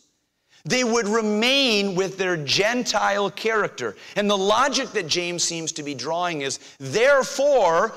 They 0.64 0.84
would 0.84 1.08
remain 1.08 1.96
with 1.96 2.18
their 2.18 2.36
Gentile 2.36 3.30
character. 3.30 3.96
And 4.14 4.30
the 4.30 4.38
logic 4.38 4.90
that 4.90 5.08
James 5.08 5.42
seems 5.42 5.72
to 5.72 5.82
be 5.82 5.92
drawing 5.92 6.42
is 6.42 6.60
therefore, 6.78 7.94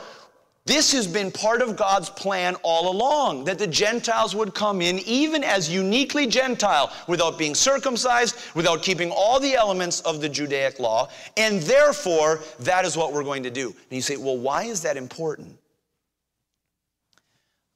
this 0.65 0.91
has 0.93 1.06
been 1.06 1.32
part 1.32 1.62
of 1.62 1.75
God's 1.75 2.10
plan 2.10 2.56
all 2.63 2.91
along 2.91 3.43
that 3.43 3.60
the 3.60 3.67
Gentiles 3.67 4.36
would 4.36 4.56
come 4.56 4.82
in, 4.82 4.97
even 4.99 5.43
as 5.43 5.69
uniquely 5.69 6.25
Gentile, 6.25 6.91
without 7.08 7.38
being 7.38 7.54
circumcised, 7.54 8.36
without 8.56 8.82
keeping 8.82 9.12
all 9.12 9.39
the 9.39 9.54
elements 9.54 10.01
of 10.01 10.21
the 10.21 10.30
Judaic 10.30 10.80
law, 10.80 11.10
and 11.38 11.62
therefore, 11.62 12.41
that 12.60 12.84
is 12.84 12.97
what 12.97 13.13
we're 13.13 13.23
going 13.23 13.43
to 13.43 13.51
do. 13.51 13.67
And 13.67 13.91
you 13.91 14.01
say, 14.01 14.17
well, 14.17 14.38
why 14.38 14.63
is 14.63 14.82
that 14.82 14.97
important? 14.97 15.56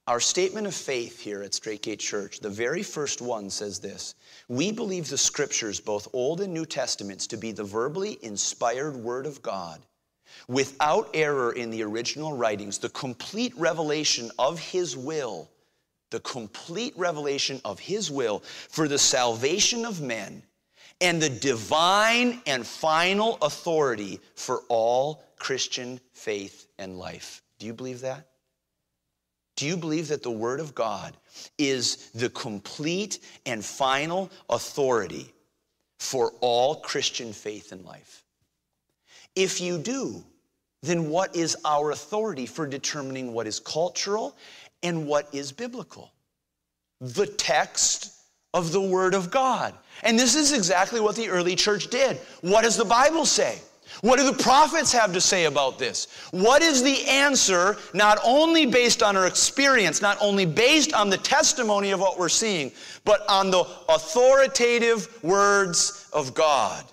Our 0.07 0.19
statement 0.19 0.65
of 0.65 0.73
faith 0.73 1.19
here 1.19 1.43
at 1.43 1.53
Straight 1.53 1.83
Gate 1.83 1.99
Church, 1.99 2.39
the 2.39 2.49
very 2.49 2.81
first 2.81 3.21
one 3.21 3.51
says 3.51 3.77
this 3.77 4.15
We 4.47 4.71
believe 4.71 5.07
the 5.07 5.17
scriptures, 5.19 5.79
both 5.79 6.07
Old 6.11 6.41
and 6.41 6.51
New 6.51 6.65
Testaments, 6.65 7.27
to 7.27 7.37
be 7.37 7.51
the 7.51 7.63
verbally 7.63 8.17
inspired 8.23 8.95
Word 8.95 9.27
of 9.27 9.43
God 9.43 9.79
without 10.47 11.09
error 11.13 11.51
in 11.51 11.69
the 11.69 11.83
original 11.83 12.33
writings, 12.33 12.77
the 12.77 12.89
complete 12.89 13.53
revelation 13.57 14.31
of 14.39 14.59
His 14.59 14.97
will, 14.97 15.49
the 16.09 16.19
complete 16.21 16.93
revelation 16.97 17.61
of 17.65 17.79
His 17.79 18.09
will 18.09 18.39
for 18.69 18.87
the 18.87 18.97
salvation 18.97 19.85
of 19.85 20.01
men 20.01 20.43
and 21.01 21.21
the 21.21 21.29
divine 21.29 22.41
and 22.45 22.65
final 22.65 23.37
authority 23.41 24.19
for 24.35 24.63
all 24.67 25.23
Christian 25.37 25.99
faith 26.13 26.67
and 26.77 26.97
life. 26.97 27.41
Do 27.57 27.65
you 27.65 27.73
believe 27.73 28.01
that? 28.01 28.27
Do 29.55 29.65
you 29.65 29.75
believe 29.75 30.07
that 30.07 30.23
the 30.23 30.31
Word 30.31 30.59
of 30.59 30.73
God 30.73 31.15
is 31.57 32.11
the 32.11 32.29
complete 32.29 33.19
and 33.45 33.63
final 33.63 34.31
authority 34.49 35.33
for 35.97 36.31
all 36.39 36.75
Christian 36.75 37.33
faith 37.33 37.71
and 37.71 37.85
life? 37.85 38.23
If 39.39 39.61
you 39.61 39.77
do, 39.77 40.21
then 40.83 41.09
what 41.09 41.33
is 41.33 41.55
our 41.63 41.91
authority 41.91 42.45
for 42.45 42.67
determining 42.67 43.31
what 43.31 43.47
is 43.47 43.57
cultural 43.57 44.35
and 44.83 45.07
what 45.07 45.33
is 45.33 45.53
biblical? 45.53 46.11
The 46.99 47.25
text 47.25 48.13
of 48.53 48.73
the 48.73 48.81
Word 48.81 49.13
of 49.13 49.31
God. 49.31 49.73
And 50.03 50.19
this 50.19 50.35
is 50.35 50.51
exactly 50.51 50.99
what 50.99 51.15
the 51.15 51.29
early 51.29 51.55
church 51.55 51.87
did. 51.87 52.17
What 52.41 52.63
does 52.63 52.75
the 52.75 52.83
Bible 52.83 53.25
say? 53.25 53.61
What 54.01 54.17
do 54.19 54.29
the 54.29 54.43
prophets 54.43 54.91
have 54.91 55.13
to 55.13 55.21
say 55.21 55.45
about 55.45 55.79
this? 55.79 56.07
What 56.31 56.61
is 56.61 56.83
the 56.83 57.07
answer, 57.07 57.77
not 57.93 58.19
only 58.25 58.65
based 58.65 59.01
on 59.01 59.15
our 59.15 59.25
experience, 59.25 60.01
not 60.01 60.17
only 60.19 60.45
based 60.45 60.93
on 60.93 61.09
the 61.09 61.17
testimony 61.17 61.91
of 61.91 62.01
what 62.01 62.19
we're 62.19 62.27
seeing, 62.27 62.73
but 63.05 63.21
on 63.29 63.51
the 63.51 63.63
authoritative 63.87 65.23
words 65.23 66.09
of 66.11 66.33
God? 66.33 66.83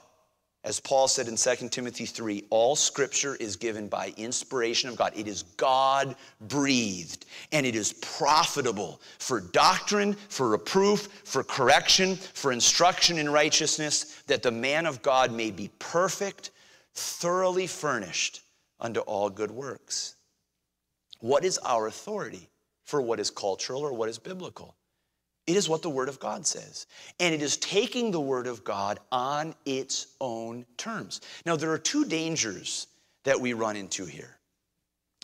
As 0.66 0.80
Paul 0.80 1.06
said 1.06 1.28
in 1.28 1.36
2 1.36 1.68
Timothy 1.68 2.06
3, 2.06 2.42
all 2.50 2.74
scripture 2.74 3.36
is 3.36 3.54
given 3.54 3.86
by 3.86 4.12
inspiration 4.16 4.88
of 4.88 4.96
God. 4.96 5.12
It 5.14 5.28
is 5.28 5.44
God 5.44 6.16
breathed 6.40 7.24
and 7.52 7.64
it 7.64 7.76
is 7.76 7.92
profitable 7.92 9.00
for 9.20 9.40
doctrine, 9.40 10.14
for 10.28 10.48
reproof, 10.48 11.02
for 11.22 11.44
correction, 11.44 12.16
for 12.16 12.50
instruction 12.50 13.16
in 13.16 13.30
righteousness, 13.30 14.24
that 14.26 14.42
the 14.42 14.50
man 14.50 14.86
of 14.86 15.02
God 15.02 15.30
may 15.30 15.52
be 15.52 15.70
perfect, 15.78 16.50
thoroughly 16.94 17.68
furnished 17.68 18.42
unto 18.80 18.98
all 19.00 19.30
good 19.30 19.52
works. 19.52 20.16
What 21.20 21.44
is 21.44 21.58
our 21.58 21.86
authority 21.86 22.50
for 22.82 23.00
what 23.00 23.20
is 23.20 23.30
cultural 23.30 23.82
or 23.82 23.92
what 23.92 24.08
is 24.08 24.18
biblical? 24.18 24.74
It 25.46 25.56
is 25.56 25.68
what 25.68 25.82
the 25.82 25.90
Word 25.90 26.08
of 26.08 26.18
God 26.18 26.46
says. 26.46 26.86
And 27.20 27.34
it 27.34 27.42
is 27.42 27.56
taking 27.56 28.10
the 28.10 28.20
Word 28.20 28.46
of 28.46 28.64
God 28.64 28.98
on 29.12 29.54
its 29.64 30.08
own 30.20 30.66
terms. 30.76 31.20
Now, 31.44 31.56
there 31.56 31.70
are 31.70 31.78
two 31.78 32.04
dangers 32.04 32.88
that 33.24 33.40
we 33.40 33.52
run 33.52 33.76
into 33.76 34.04
here. 34.04 34.36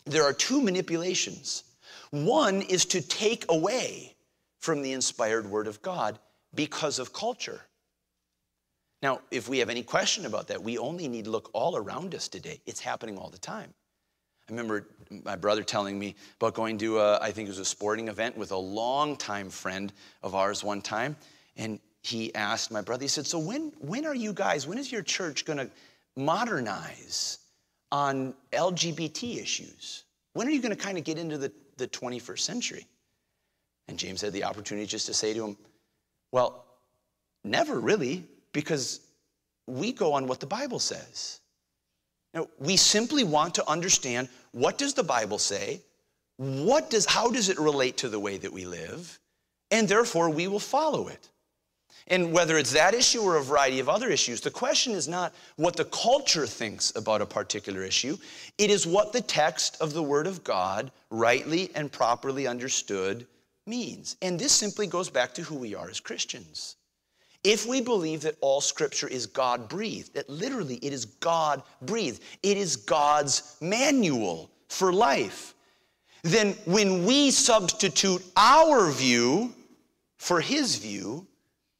There 0.05 0.25
are 0.25 0.33
two 0.33 0.61
manipulations. 0.61 1.65
One 2.11 2.63
is 2.63 2.85
to 2.87 3.01
take 3.01 3.47
away 3.51 4.15
from 4.59 4.83
the 4.83 4.93
inspired 4.93 5.47
Word 5.47 5.67
of 5.67 5.83
God 5.83 6.19
because 6.55 6.99
of 6.99 7.13
culture. 7.13 7.61
Now, 9.03 9.21
if 9.33 9.49
we 9.49 9.59
have 9.59 9.71
any 9.71 9.83
question 9.83 10.27
about 10.27 10.49
that, 10.49 10.63
we 10.63 10.79
only 10.79 11.09
need 11.09 11.25
to 11.25 11.31
look 11.31 11.51
all 11.53 11.77
around 11.77 12.15
us 12.15 12.29
today. 12.29 12.61
It's 12.67 12.81
happening 12.81 13.19
all 13.19 13.31
the 13.31 13.39
time. 13.39 13.75
I 14.53 14.55
remember 14.55 14.87
my 15.25 15.35
brother 15.35 15.63
telling 15.63 15.99
me 15.99 16.15
about 16.39 16.53
going 16.53 16.77
to, 16.79 16.99
a, 16.99 17.19
I 17.21 17.31
think 17.31 17.49
it 17.49 17.51
was 17.53 17.59
a 17.59 17.65
sporting 17.65 18.09
event 18.09 18.37
with 18.37 18.53
a 18.53 18.57
longtime 18.57 19.49
friend 19.49 19.91
of 20.23 20.35
ours 20.35 20.63
one 20.63 20.83
time. 20.83 21.17
And 21.57 21.81
he 22.03 22.35
asked 22.35 22.71
my 22.71 22.83
brother, 22.83 23.03
he 23.03 23.09
said, 23.09 23.27
So 23.27 23.39
when, 23.39 23.73
when 23.79 24.05
are 24.05 24.15
you 24.15 24.35
guys, 24.35 24.67
when 24.67 24.77
is 24.77 24.93
your 24.93 25.01
church 25.01 25.47
going 25.47 25.59
to 25.59 25.71
modernize 26.17 27.39
on 27.91 28.35
LGBT 28.53 29.41
issues? 29.41 30.05
When 30.35 30.47
are 30.47 30.51
you 30.51 30.61
going 30.61 30.77
to 30.77 30.83
kind 30.83 30.99
of 30.99 31.05
get 31.05 31.17
into 31.17 31.39
the, 31.39 31.51
the 31.79 31.89
21st 31.89 32.41
century? 32.41 32.87
And 33.89 33.99
James 33.99 34.21
had 34.21 34.35
the 34.35 34.45
opportunity 34.45 34.87
just 34.87 35.07
to 35.07 35.15
say 35.15 35.33
to 35.33 35.47
him, 35.47 35.57
Well, 36.31 36.67
never 37.43 37.81
really, 37.81 38.25
because 38.53 39.01
we 39.67 39.93
go 39.93 40.13
on 40.13 40.27
what 40.27 40.41
the 40.41 40.47
Bible 40.47 40.79
says. 40.79 41.41
Now, 42.35 42.49
we 42.59 42.77
simply 42.77 43.25
want 43.25 43.55
to 43.57 43.69
understand 43.69 44.29
what 44.53 44.79
does 44.79 44.95
the 44.95 45.03
Bible 45.03 45.39
say? 45.39 45.81
What 46.37 46.91
does, 46.91 47.07
how 47.07 47.31
does 47.31 47.49
it 47.49 47.59
relate 47.59 47.99
to 47.99 48.09
the 48.09 48.21
way 48.21 48.39
that 48.39 48.53
we 48.53 48.65
live? 48.65 49.19
And 49.71 49.89
therefore, 49.89 50.31
we 50.31 50.49
will 50.49 50.61
follow 50.61 51.09
it. 51.09 51.29
And 52.09 52.33
whether 52.33 52.59
it's 52.59 52.73
that 52.73 52.95
issue 52.95 53.21
or 53.21 53.37
a 53.37 53.43
variety 53.43 53.79
of 53.79 53.89
other 53.89 54.09
issues, 54.11 54.41
the 54.41 54.51
question 54.51 54.93
is 54.93 55.09
not 55.09 55.33
what 55.57 55.77
the 55.77 55.85
culture 55.87 56.47
thinks 56.47 56.95
about 56.97 57.23
a 57.23 57.27
particular 57.27 57.83
issue. 57.83 58.17
It 58.59 58.71
is 58.71 58.87
what 58.87 59.13
the 59.13 59.21
text 59.21 59.81
of 59.81 59.93
the 59.93 60.03
Word 60.03 60.27
of 60.27 60.43
God, 60.43 60.91
rightly 61.11 61.71
and 61.75 61.93
properly 61.93 62.47
understood, 62.47 63.27
means. 63.67 64.17
And 64.21 64.39
this 64.39 64.53
simply 64.53 64.87
goes 64.87 65.11
back 65.11 65.33
to 65.35 65.43
who 65.43 65.55
we 65.55 65.75
are 65.75 65.89
as 65.89 66.01
Christians. 66.01 66.77
If 67.45 67.67
we 67.67 67.81
believe 67.81 68.23
that 68.23 68.37
all 68.41 68.61
scripture 68.61 69.09
is 69.09 69.27
God 69.27 69.69
breathed, 69.69 70.15
that 70.15 70.31
literally 70.31 70.77
it 70.77 70.93
is 70.93 71.05
God 71.05 71.63
breathed, 71.83 72.23
it 72.43 72.57
is 72.57 72.77
God's 72.77 73.57
manual 73.61 74.51
for 74.69 74.93
life, 74.93 75.55
then 76.23 76.53
when 76.67 77.05
we 77.05 77.31
substitute 77.33 78.23
our 78.37 78.91
view 78.93 79.53
for 80.19 80.41
his 80.41 80.77
view, 80.77 81.27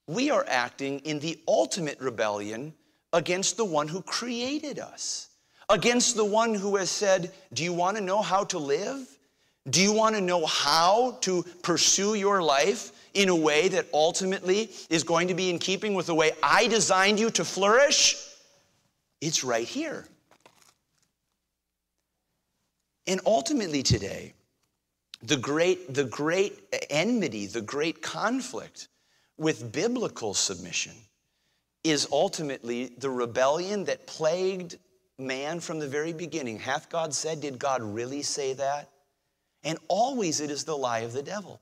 we 0.09 0.31
are 0.31 0.45
acting 0.49 0.99
in 1.01 1.21
the 1.21 1.39
ultimate 1.47 2.01
rebellion 2.01 2.75
against 3.13 3.57
the 3.57 3.65
one 3.65 3.87
who 3.87 4.03
created 4.03 4.81
us, 4.81 5.29
against 5.69 6.17
the 6.17 6.25
one 6.25 6.55
who 6.55 6.75
has 6.77 6.91
said, 6.91 7.33
Do 7.53 7.63
you 7.63 7.73
want 7.73 7.97
to 7.97 8.03
know 8.03 8.21
how 8.21 8.43
to 8.45 8.59
live? 8.59 9.07
Do 9.71 9.81
you 9.81 9.93
want 9.93 10.17
to 10.17 10.21
know 10.21 10.45
how 10.45 11.19
to 11.21 11.45
pursue 11.63 12.15
your 12.15 12.43
life? 12.43 12.91
In 13.15 13.29
a 13.29 13.37
way 13.37 13.69
that 13.69 13.87
ultimately 13.93 14.71
is 14.91 15.03
going 15.03 15.29
to 15.29 15.35
be 15.35 15.51
in 15.51 15.59
keeping 15.59 15.95
with 15.95 16.07
the 16.07 16.15
way 16.15 16.33
I 16.43 16.67
designed 16.69 17.21
you 17.21 17.31
to 17.31 17.45
flourish, 17.45 18.17
it's 19.21 19.45
right 19.45 19.67
here. 19.67 20.07
And 23.07 23.21
ultimately 23.27 23.83
today, 23.83 24.35
the 25.23 25.37
great, 25.37 25.93
the 25.95 26.05
great 26.05 26.61
enmity, 26.91 27.47
the 27.47 27.61
great 27.61 28.03
conflict 28.03 28.89
with 29.37 29.73
biblical 29.73 30.35
submission 30.35 30.93
is 31.85 32.09
ultimately 32.13 32.93
the 32.99 33.11
rebellion 33.11 33.85
that 33.85 34.07
plagued 34.07 34.79
man 35.19 35.61
from 35.61 35.79
the 35.79 35.89
very 35.89 36.13
beginning. 36.13 36.59
Hath 36.59 36.89
God 36.89 37.13
said, 37.13 37.41
did 37.41 37.59
God 37.59 37.83
really 37.83 38.23
say 38.23 38.55
that? 38.55 38.89
And 39.65 39.79
always 39.89 40.41
it 40.41 40.51
is 40.51 40.65
the 40.65 40.77
lie 40.77 41.01
of 41.01 41.13
the 41.13 41.23
devil. 41.23 41.61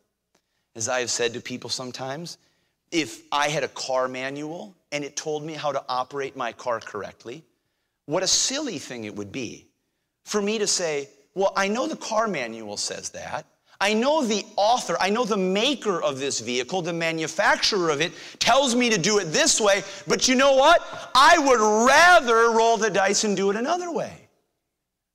As 0.76 0.88
I 0.88 1.00
have 1.00 1.10
said 1.10 1.34
to 1.34 1.40
people 1.40 1.70
sometimes, 1.70 2.38
if 2.90 3.22
I 3.32 3.48
had 3.48 3.64
a 3.64 3.68
car 3.68 4.08
manual 4.08 4.74
and 4.92 5.04
it 5.04 5.16
told 5.16 5.44
me 5.44 5.54
how 5.54 5.72
to 5.72 5.84
operate 5.88 6.36
my 6.36 6.52
car 6.52 6.80
correctly, 6.80 7.44
what 8.06 8.22
a 8.22 8.26
silly 8.26 8.78
thing 8.78 9.04
it 9.04 9.14
would 9.14 9.32
be 9.32 9.66
for 10.24 10.42
me 10.42 10.58
to 10.58 10.66
say, 10.66 11.08
Well, 11.34 11.52
I 11.56 11.68
know 11.68 11.86
the 11.86 11.96
car 11.96 12.28
manual 12.28 12.76
says 12.76 13.10
that. 13.10 13.46
I 13.82 13.94
know 13.94 14.22
the 14.22 14.44
author, 14.56 14.96
I 15.00 15.08
know 15.08 15.24
the 15.24 15.38
maker 15.38 16.02
of 16.02 16.18
this 16.18 16.40
vehicle, 16.40 16.82
the 16.82 16.92
manufacturer 16.92 17.88
of 17.88 18.02
it, 18.02 18.12
tells 18.38 18.74
me 18.74 18.90
to 18.90 18.98
do 18.98 19.18
it 19.18 19.26
this 19.26 19.58
way, 19.58 19.82
but 20.06 20.28
you 20.28 20.34
know 20.34 20.54
what? 20.54 20.82
I 21.14 21.38
would 21.38 21.86
rather 21.86 22.50
roll 22.50 22.76
the 22.76 22.90
dice 22.90 23.24
and 23.24 23.34
do 23.34 23.48
it 23.50 23.56
another 23.56 23.90
way. 23.90 24.28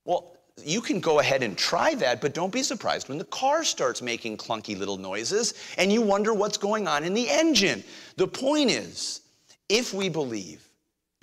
Well, 0.04 0.35
you 0.64 0.82
can 0.82 1.00
go 1.00 1.20
ahead 1.20 1.44
and 1.44 1.58
try 1.58 1.96
that, 1.96 2.22
but 2.22 2.34
don't 2.34 2.52
be 2.52 2.64
surprised 2.64 3.10
when 3.10 3.18
the 3.18 3.26
car 3.26 3.64
starts 3.64 4.02
making 4.02 4.38
clunky 4.38 4.78
little 4.78 4.98
noises 4.98 5.54
and 5.78 5.92
you 5.92 6.02
wonder 6.02 6.34
what's 6.34 6.58
going 6.58 6.88
on 6.88 7.04
in 7.04 7.14
the 7.14 7.30
engine. 7.30 7.84
The 8.16 8.28
point 8.28 8.72
is, 8.72 9.22
if 9.68 9.94
we 9.94 10.10
believe 10.10 10.68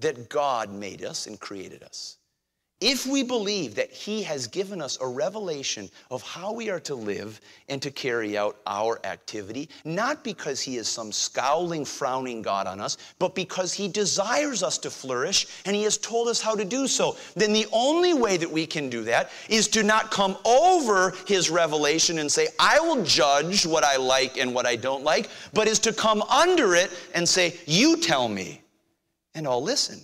that 0.01 0.29
God 0.29 0.71
made 0.71 1.05
us 1.05 1.27
and 1.27 1.40
created 1.40 1.83
us, 1.83 2.18
if 2.83 3.07
we 3.07 3.23
believe 3.23 3.77
that 3.77 3.92
He 3.92 4.25
has 4.25 4.49
given 4.49 4.83
us 4.83 4.99
a 5.01 5.07
revelation 5.07 5.88
of 6.11 6.21
how 6.23 6.53
we 6.53 6.68
are 6.68 6.81
to 6.81 6.97
live 6.97 7.40
and 7.68 7.81
to 7.81 7.92
carry 7.92 8.37
out 8.37 8.57
our 8.66 9.01
activity, 9.05 9.68
not 9.85 10.25
because 10.25 10.61
He 10.61 10.77
is 10.77 10.88
some 10.88 11.12
scowling, 11.12 11.85
frowning 11.85 12.42
God 12.42 12.66
on 12.66 12.81
us, 12.81 12.99
but 13.21 13.37
because 13.37 13.73
He 13.73 13.87
desires 13.87 14.64
us 14.64 14.79
to 14.79 14.90
flourish 14.90 15.47
and 15.64 15.77
He 15.77 15.85
has 15.85 15.97
told 15.97 16.27
us 16.27 16.40
how 16.40 16.57
to 16.57 16.64
do 16.64 16.88
so, 16.88 17.16
then 17.37 17.53
the 17.53 17.68
only 17.73 18.14
way 18.14 18.37
that 18.37 18.51
we 18.51 18.66
can 18.66 18.90
do 18.90 19.05
that 19.05 19.31
is 19.49 19.68
to 19.68 19.85
not 19.85 20.11
come 20.11 20.37
over 20.45 21.14
His 21.27 21.51
revelation 21.51 22.18
and 22.18 22.31
say, 22.31 22.49
I 22.59 22.81
will 22.81 23.05
judge 23.05 23.64
what 23.64 23.85
I 23.85 23.97
like 23.97 24.38
and 24.38 24.53
what 24.53 24.66
I 24.66 24.75
don't 24.75 25.05
like, 25.05 25.31
but 25.55 25.68
is 25.68 25.79
to 25.81 25.92
come 25.92 26.23
under 26.23 26.75
it 26.75 26.90
and 27.14 27.29
say, 27.29 27.57
You 27.64 27.97
tell 27.99 28.27
me, 28.27 28.61
and 29.37 29.47
I'll 29.47 29.62
listen. 29.62 30.01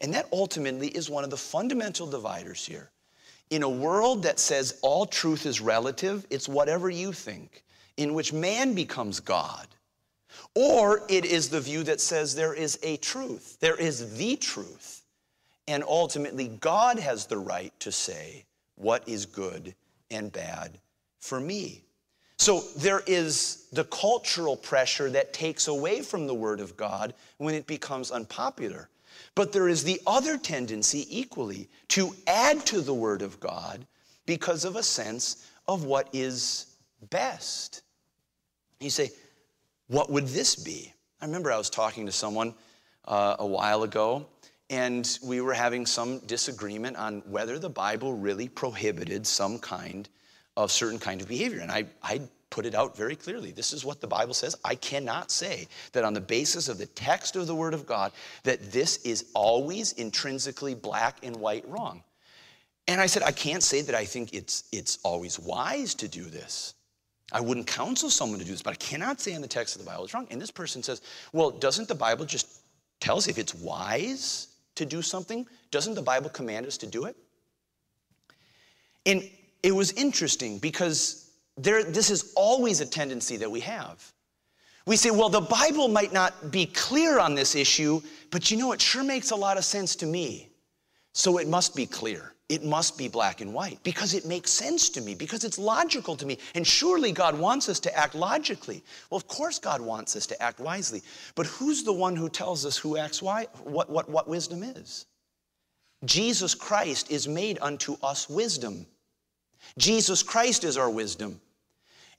And 0.00 0.14
that 0.14 0.28
ultimately 0.32 0.88
is 0.88 1.10
one 1.10 1.24
of 1.24 1.30
the 1.30 1.36
fundamental 1.36 2.06
dividers 2.06 2.64
here. 2.64 2.90
In 3.50 3.62
a 3.62 3.68
world 3.68 4.22
that 4.24 4.38
says 4.38 4.78
all 4.82 5.06
truth 5.06 5.46
is 5.46 5.60
relative, 5.60 6.26
it's 6.30 6.48
whatever 6.48 6.90
you 6.90 7.12
think, 7.12 7.64
in 7.96 8.14
which 8.14 8.32
man 8.32 8.74
becomes 8.74 9.20
God. 9.20 9.66
Or 10.54 11.02
it 11.08 11.24
is 11.24 11.48
the 11.48 11.60
view 11.60 11.82
that 11.84 12.00
says 12.00 12.34
there 12.34 12.54
is 12.54 12.78
a 12.82 12.96
truth, 12.98 13.58
there 13.60 13.76
is 13.76 14.16
the 14.16 14.36
truth. 14.36 15.02
And 15.66 15.84
ultimately, 15.86 16.48
God 16.60 16.98
has 16.98 17.26
the 17.26 17.38
right 17.38 17.72
to 17.80 17.92
say 17.92 18.44
what 18.76 19.06
is 19.08 19.26
good 19.26 19.74
and 20.10 20.32
bad 20.32 20.78
for 21.20 21.40
me. 21.40 21.82
So 22.38 22.60
there 22.76 23.02
is 23.06 23.66
the 23.72 23.84
cultural 23.84 24.56
pressure 24.56 25.10
that 25.10 25.32
takes 25.32 25.68
away 25.68 26.02
from 26.02 26.26
the 26.26 26.34
Word 26.34 26.60
of 26.60 26.76
God 26.76 27.12
when 27.38 27.54
it 27.54 27.66
becomes 27.66 28.10
unpopular. 28.10 28.88
But 29.38 29.52
there 29.52 29.68
is 29.68 29.84
the 29.84 30.00
other 30.04 30.36
tendency 30.36 31.06
equally 31.16 31.68
to 31.90 32.12
add 32.26 32.66
to 32.66 32.80
the 32.80 32.92
Word 32.92 33.22
of 33.22 33.38
God 33.38 33.86
because 34.26 34.64
of 34.64 34.74
a 34.74 34.82
sense 34.82 35.48
of 35.68 35.84
what 35.84 36.08
is 36.12 36.74
best. 37.08 37.82
You 38.80 38.90
say, 38.90 39.12
what 39.86 40.10
would 40.10 40.26
this 40.26 40.56
be? 40.56 40.92
I 41.20 41.26
remember 41.26 41.52
I 41.52 41.56
was 41.56 41.70
talking 41.70 42.04
to 42.06 42.10
someone 42.10 42.52
uh, 43.04 43.36
a 43.38 43.46
while 43.46 43.84
ago, 43.84 44.26
and 44.70 45.08
we 45.22 45.40
were 45.40 45.54
having 45.54 45.86
some 45.86 46.18
disagreement 46.26 46.96
on 46.96 47.20
whether 47.20 47.60
the 47.60 47.70
Bible 47.70 48.14
really 48.14 48.48
prohibited 48.48 49.24
some 49.24 49.60
kind 49.60 50.08
of 50.56 50.72
certain 50.72 50.98
kind 50.98 51.20
of 51.20 51.28
behavior. 51.28 51.60
And 51.60 51.70
I, 51.70 51.84
I 52.02 52.22
put 52.50 52.66
it 52.66 52.74
out 52.74 52.96
very 52.96 53.16
clearly. 53.16 53.52
This 53.52 53.72
is 53.72 53.84
what 53.84 54.00
the 54.00 54.06
Bible 54.06 54.34
says. 54.34 54.56
I 54.64 54.74
cannot 54.74 55.30
say 55.30 55.68
that 55.92 56.04
on 56.04 56.14
the 56.14 56.20
basis 56.20 56.68
of 56.68 56.78
the 56.78 56.86
text 56.86 57.36
of 57.36 57.46
the 57.46 57.54
Word 57.54 57.74
of 57.74 57.86
God 57.86 58.12
that 58.44 58.72
this 58.72 58.98
is 59.04 59.26
always 59.34 59.92
intrinsically 59.92 60.74
black 60.74 61.18
and 61.22 61.36
white 61.36 61.68
wrong. 61.68 62.02
And 62.86 63.00
I 63.00 63.06
said, 63.06 63.22
I 63.22 63.32
can't 63.32 63.62
say 63.62 63.82
that 63.82 63.94
I 63.94 64.04
think 64.04 64.32
it's, 64.32 64.64
it's 64.72 64.98
always 65.02 65.38
wise 65.38 65.94
to 65.96 66.08
do 66.08 66.24
this. 66.24 66.74
I 67.30 67.40
wouldn't 67.42 67.66
counsel 67.66 68.08
someone 68.08 68.38
to 68.38 68.44
do 68.44 68.52
this, 68.52 68.62
but 68.62 68.72
I 68.72 68.76
cannot 68.76 69.20
say 69.20 69.34
in 69.34 69.42
the 69.42 69.48
text 69.48 69.76
of 69.76 69.82
the 69.82 69.86
Bible 69.86 70.04
it's 70.04 70.14
wrong. 70.14 70.26
And 70.30 70.40
this 70.40 70.50
person 70.50 70.82
says, 70.82 71.02
well, 71.34 71.50
doesn't 71.50 71.88
the 71.88 71.94
Bible 71.94 72.24
just 72.24 72.62
tell 73.00 73.18
us 73.18 73.28
if 73.28 73.36
it's 73.36 73.54
wise 73.54 74.48
to 74.76 74.86
do 74.86 75.02
something, 75.02 75.46
doesn't 75.70 75.94
the 75.94 76.02
Bible 76.02 76.30
command 76.30 76.64
us 76.64 76.78
to 76.78 76.86
do 76.86 77.04
it? 77.04 77.16
And 79.04 79.28
it 79.62 79.72
was 79.72 79.92
interesting 79.92 80.58
because 80.58 81.27
there, 81.58 81.84
this 81.84 82.10
is 82.10 82.32
always 82.36 82.80
a 82.80 82.86
tendency 82.86 83.36
that 83.36 83.50
we 83.50 83.60
have. 83.60 84.12
We 84.86 84.96
say, 84.96 85.10
well, 85.10 85.28
the 85.28 85.40
Bible 85.40 85.88
might 85.88 86.12
not 86.12 86.50
be 86.50 86.64
clear 86.64 87.18
on 87.18 87.34
this 87.34 87.54
issue, 87.54 88.00
but 88.30 88.50
you 88.50 88.56
know, 88.56 88.72
it 88.72 88.80
sure 88.80 89.04
makes 89.04 89.32
a 89.32 89.36
lot 89.36 89.58
of 89.58 89.64
sense 89.64 89.94
to 89.96 90.06
me. 90.06 90.48
So 91.12 91.38
it 91.38 91.48
must 91.48 91.76
be 91.76 91.84
clear. 91.84 92.32
It 92.48 92.64
must 92.64 92.96
be 92.96 93.08
black 93.08 93.42
and 93.42 93.52
white 93.52 93.78
because 93.82 94.14
it 94.14 94.24
makes 94.24 94.50
sense 94.50 94.88
to 94.90 95.02
me, 95.02 95.14
because 95.14 95.44
it's 95.44 95.58
logical 95.58 96.16
to 96.16 96.24
me. 96.24 96.38
And 96.54 96.66
surely 96.66 97.12
God 97.12 97.38
wants 97.38 97.68
us 97.68 97.78
to 97.80 97.94
act 97.94 98.14
logically. 98.14 98.82
Well, 99.10 99.16
of 99.16 99.28
course, 99.28 99.58
God 99.58 99.82
wants 99.82 100.16
us 100.16 100.26
to 100.28 100.42
act 100.42 100.58
wisely. 100.58 101.02
But 101.34 101.46
who's 101.46 101.82
the 101.82 101.92
one 101.92 102.16
who 102.16 102.30
tells 102.30 102.64
us 102.64 102.78
who 102.78 102.96
acts 102.96 103.20
why, 103.20 103.48
what, 103.64 103.90
what, 103.90 104.08
what 104.08 104.28
wisdom 104.28 104.62
is? 104.62 105.04
Jesus 106.06 106.54
Christ 106.54 107.10
is 107.10 107.28
made 107.28 107.58
unto 107.60 107.96
us 108.02 108.30
wisdom. 108.30 108.86
Jesus 109.76 110.22
Christ 110.22 110.64
is 110.64 110.78
our 110.78 110.88
wisdom. 110.88 111.40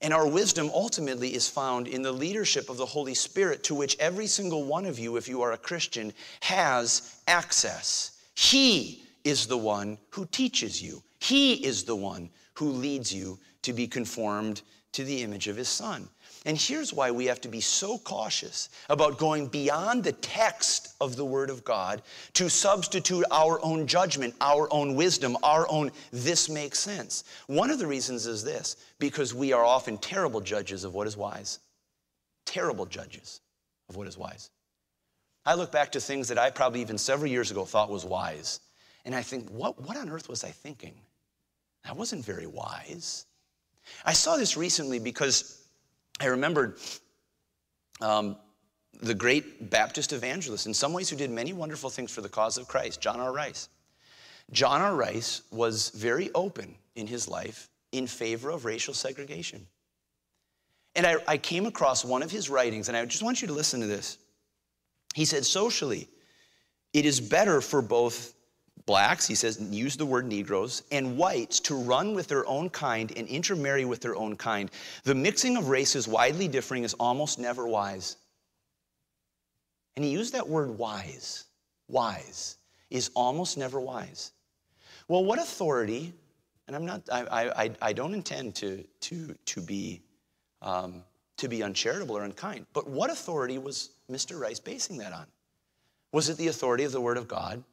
And 0.02 0.14
our 0.14 0.28
wisdom 0.28 0.72
ultimately 0.74 1.34
is 1.34 1.50
found 1.50 1.88
in 1.88 2.02
the 2.02 2.12
leadership 2.12 2.70
of 2.70 2.78
the 2.78 2.86
Holy 2.86 3.14
Spirit, 3.14 3.64
to 3.66 3.76
which 3.76 3.98
every 4.00 4.28
single 4.28 4.64
one 4.64 4.86
of 4.86 4.98
you, 4.98 5.18
if 5.18 5.28
you 5.28 5.42
are 5.42 5.52
a 5.52 5.58
Christian, 5.58 6.14
has 6.42 7.18
access. 7.28 8.22
He 8.36 9.04
is 9.26 9.46
the 9.46 9.58
one 9.58 9.98
who 10.12 10.26
teaches 10.26 10.82
you, 10.82 11.04
He 11.20 11.54
is 11.66 11.84
the 11.84 11.96
one 11.96 12.30
who 12.54 12.70
leads 12.70 13.14
you 13.14 13.40
to 13.64 13.74
be 13.74 13.88
conformed 13.88 14.62
to 14.94 15.04
the 15.04 15.22
image 15.22 15.48
of 15.48 15.58
His 15.58 15.70
Son. 15.70 16.08
And 16.46 16.58
here's 16.58 16.94
why 16.94 17.12
we 17.12 17.26
have 17.26 17.42
to 17.42 17.50
be 17.50 17.60
so 17.60 17.98
cautious 17.98 18.70
about 18.90 19.18
going 19.18 19.48
beyond 19.48 20.04
the 20.04 20.14
text 20.14 20.96
of 21.02 21.18
the 21.18 21.26
Word 21.26 21.50
of 21.50 21.66
God 21.66 22.02
to 22.34 22.50
substitute 22.50 23.26
our 23.30 23.60
own 23.62 23.88
judgment, 23.88 24.34
our 24.40 24.72
own 24.72 24.96
wisdom, 24.96 25.36
our 25.44 25.70
own 25.70 25.92
this 26.12 26.48
makes 26.48 26.80
sense. 26.80 27.26
One 27.48 27.70
of 27.70 27.78
the 27.78 27.88
reasons 27.88 28.26
is 28.26 28.44
this 28.44 28.78
because 29.00 29.34
we 29.34 29.52
are 29.52 29.66
often 29.66 29.98
terrible 29.98 30.40
judges 30.40 30.86
of 30.86 30.94
what 30.94 31.08
is 31.08 31.18
wise. 31.18 31.60
Terrible 32.46 32.86
judges 32.86 33.42
of 33.90 33.98
what 33.98 34.08
is 34.08 34.18
wise. 34.18 34.50
I 35.46 35.56
look 35.56 35.72
back 35.72 35.92
to 35.94 36.00
things 36.00 36.30
that 36.30 36.38
I 36.38 36.52
probably 36.52 36.82
even 36.82 36.98
several 36.98 37.30
years 37.30 37.52
ago 37.52 37.66
thought 37.66 37.90
was 37.90 38.06
wise, 38.06 38.60
and 39.04 39.16
I 39.16 39.24
think, 39.24 39.50
what, 39.50 39.82
what 39.82 39.98
on 39.98 40.10
earth 40.10 40.30
was 40.30 40.44
I 40.44 40.50
thinking? 40.50 40.94
That 41.86 41.98
wasn't 41.98 42.24
very 42.24 42.46
wise. 42.46 43.26
I 44.06 44.14
saw 44.14 44.38
this 44.38 44.56
recently 44.56 45.00
because 45.00 45.59
I 46.20 46.28
remembered 46.28 46.78
um, 48.02 48.36
the 49.02 49.14
great 49.14 49.70
Baptist 49.70 50.12
evangelist, 50.14 50.66
in 50.66 50.74
some 50.74 50.94
ways, 50.94 51.10
who 51.10 51.16
did 51.16 51.32
many 51.32 51.54
wonderful 51.54 51.90
things 51.90 52.12
for 52.12 52.22
the 52.22 52.30
cause 52.30 52.58
of 52.58 52.68
Christ, 52.68 53.00
John 53.00 53.20
R. 53.20 53.32
Rice. 53.32 53.70
John 54.52 54.82
R. 54.82 54.96
Rice 54.96 55.44
was 55.52 55.90
very 55.90 56.30
open 56.34 56.76
in 56.96 57.08
his 57.08 57.28
life 57.28 57.70
in 57.92 58.08
favor 58.08 58.50
of 58.50 58.66
racial 58.66 58.94
segregation. 58.94 59.66
And 60.96 61.06
I, 61.06 61.16
I 61.28 61.38
came 61.38 61.66
across 61.66 62.04
one 62.04 62.24
of 62.24 62.32
his 62.32 62.50
writings, 62.50 62.88
and 62.88 62.98
I 62.98 63.06
just 63.06 63.24
want 63.24 63.42
you 63.42 63.48
to 63.48 63.54
listen 63.54 63.80
to 63.80 63.88
this. 63.88 64.18
He 65.16 65.26
said, 65.26 65.46
socially, 65.46 66.08
it 66.94 67.06
is 67.06 67.22
better 67.22 67.62
for 67.62 67.82
both 67.82 68.34
blacks, 68.90 69.28
he 69.28 69.36
says, 69.36 69.62
use 69.70 69.96
the 69.96 70.06
word 70.06 70.26
Negroes, 70.26 70.82
and 70.92 71.16
whites 71.16 71.60
to 71.60 71.76
run 71.76 72.16
with 72.16 72.28
their 72.28 72.44
own 72.48 72.72
kind 72.72 73.14
and 73.16 73.28
intermarry 73.28 73.86
with 73.86 74.02
their 74.02 74.16
own 74.16 74.36
kind. 74.36 74.72
The 75.04 75.14
mixing 75.14 75.58
of 75.58 75.70
races 75.70 76.08
widely 76.08 76.48
differing 76.48 76.84
is 76.84 76.96
almost 76.96 77.38
never 77.38 77.68
wise. 77.68 78.18
And 79.96 80.04
he 80.04 80.10
used 80.10 80.34
that 80.34 80.50
word 80.50 80.76
wise. 80.76 81.46
Wise 81.88 82.58
is 82.90 83.12
almost 83.16 83.60
never 83.60 83.80
wise. 83.80 84.32
Well, 85.08 85.24
what 85.24 85.38
authority, 85.38 86.12
and 86.66 86.76
I'm 86.76 86.88
not, 86.88 87.04
I, 87.12 87.52
I, 87.56 87.72
I 87.84 87.94
don't 87.94 88.16
intend 88.16 88.56
to, 88.56 88.84
to, 89.02 89.36
to, 89.46 89.62
be, 89.62 90.02
um, 90.64 91.04
to 91.38 91.48
be 91.48 91.62
uncharitable 91.62 92.18
or 92.18 92.24
unkind, 92.24 92.66
but 92.74 92.90
what 92.90 93.12
authority 93.12 93.60
was 93.60 93.92
Mr. 94.10 94.40
Rice 94.40 94.60
basing 94.60 94.98
that 94.98 95.14
on? 95.14 95.28
Was 96.12 96.28
it 96.28 96.38
the 96.38 96.48
authority 96.48 96.86
of 96.86 96.92
the 96.92 97.02
Word 97.02 97.18
of 97.18 97.28
God, 97.28 97.64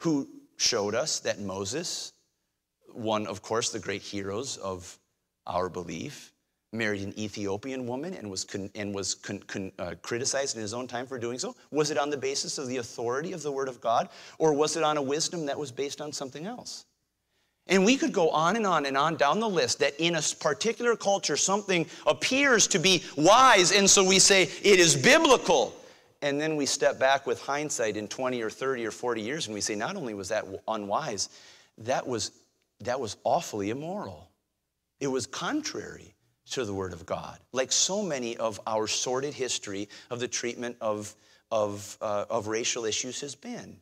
who 0.00 0.28
showed 0.60 0.94
us 0.94 1.20
that 1.20 1.40
Moses, 1.40 2.12
one, 2.92 3.26
of 3.26 3.40
course, 3.40 3.70
the 3.70 3.78
great 3.78 4.02
heroes 4.02 4.58
of 4.58 4.98
our 5.46 5.70
belief, 5.70 6.32
married 6.72 7.02
an 7.02 7.18
Ethiopian 7.18 7.86
woman 7.86 8.14
and 8.14 8.30
was, 8.30 8.44
con- 8.44 8.70
and 8.74 8.94
was 8.94 9.14
con- 9.14 9.42
con- 9.46 9.72
uh, 9.78 9.94
criticized 10.02 10.56
in 10.56 10.62
his 10.62 10.74
own 10.74 10.86
time 10.86 11.06
for 11.06 11.18
doing 11.18 11.38
so? 11.38 11.56
Was 11.70 11.90
it 11.90 11.98
on 11.98 12.10
the 12.10 12.16
basis 12.16 12.58
of 12.58 12.68
the 12.68 12.76
authority 12.76 13.32
of 13.32 13.42
the 13.42 13.50
Word 13.50 13.68
of 13.68 13.80
God, 13.80 14.08
or 14.38 14.52
was 14.52 14.76
it 14.76 14.84
on 14.84 14.96
a 14.96 15.02
wisdom 15.02 15.46
that 15.46 15.58
was 15.58 15.72
based 15.72 16.00
on 16.00 16.12
something 16.12 16.46
else? 16.46 16.84
And 17.66 17.84
we 17.84 17.96
could 17.96 18.12
go 18.12 18.28
on 18.30 18.56
and 18.56 18.66
on 18.66 18.84
and 18.84 18.96
on 18.96 19.16
down 19.16 19.40
the 19.40 19.48
list 19.48 19.78
that 19.78 19.94
in 19.98 20.16
a 20.16 20.22
particular 20.40 20.94
culture 20.94 21.36
something 21.36 21.86
appears 22.06 22.66
to 22.68 22.78
be 22.78 23.02
wise, 23.16 23.72
and 23.72 23.88
so 23.88 24.04
we 24.04 24.18
say 24.18 24.42
it 24.42 24.78
is 24.78 24.94
biblical. 24.94 25.74
And 26.22 26.40
then 26.40 26.56
we 26.56 26.66
step 26.66 26.98
back 26.98 27.26
with 27.26 27.40
hindsight 27.40 27.96
in 27.96 28.06
20 28.06 28.42
or 28.42 28.50
30 28.50 28.86
or 28.86 28.90
40 28.90 29.22
years 29.22 29.46
and 29.46 29.54
we 29.54 29.60
say, 29.60 29.74
not 29.74 29.96
only 29.96 30.14
was 30.14 30.28
that 30.28 30.44
unwise, 30.68 31.28
that 31.78 32.06
was, 32.06 32.32
that 32.80 33.00
was 33.00 33.16
awfully 33.24 33.70
immoral. 33.70 34.30
It 35.00 35.08
was 35.08 35.26
contrary 35.26 36.14
to 36.50 36.64
the 36.64 36.74
Word 36.74 36.92
of 36.92 37.06
God, 37.06 37.38
like 37.52 37.72
so 37.72 38.02
many 38.02 38.36
of 38.36 38.60
our 38.66 38.86
sordid 38.86 39.32
history 39.32 39.88
of 40.10 40.20
the 40.20 40.28
treatment 40.28 40.76
of, 40.80 41.14
of, 41.50 41.96
uh, 42.02 42.26
of 42.28 42.48
racial 42.48 42.84
issues 42.84 43.20
has 43.20 43.34
been. 43.34 43.78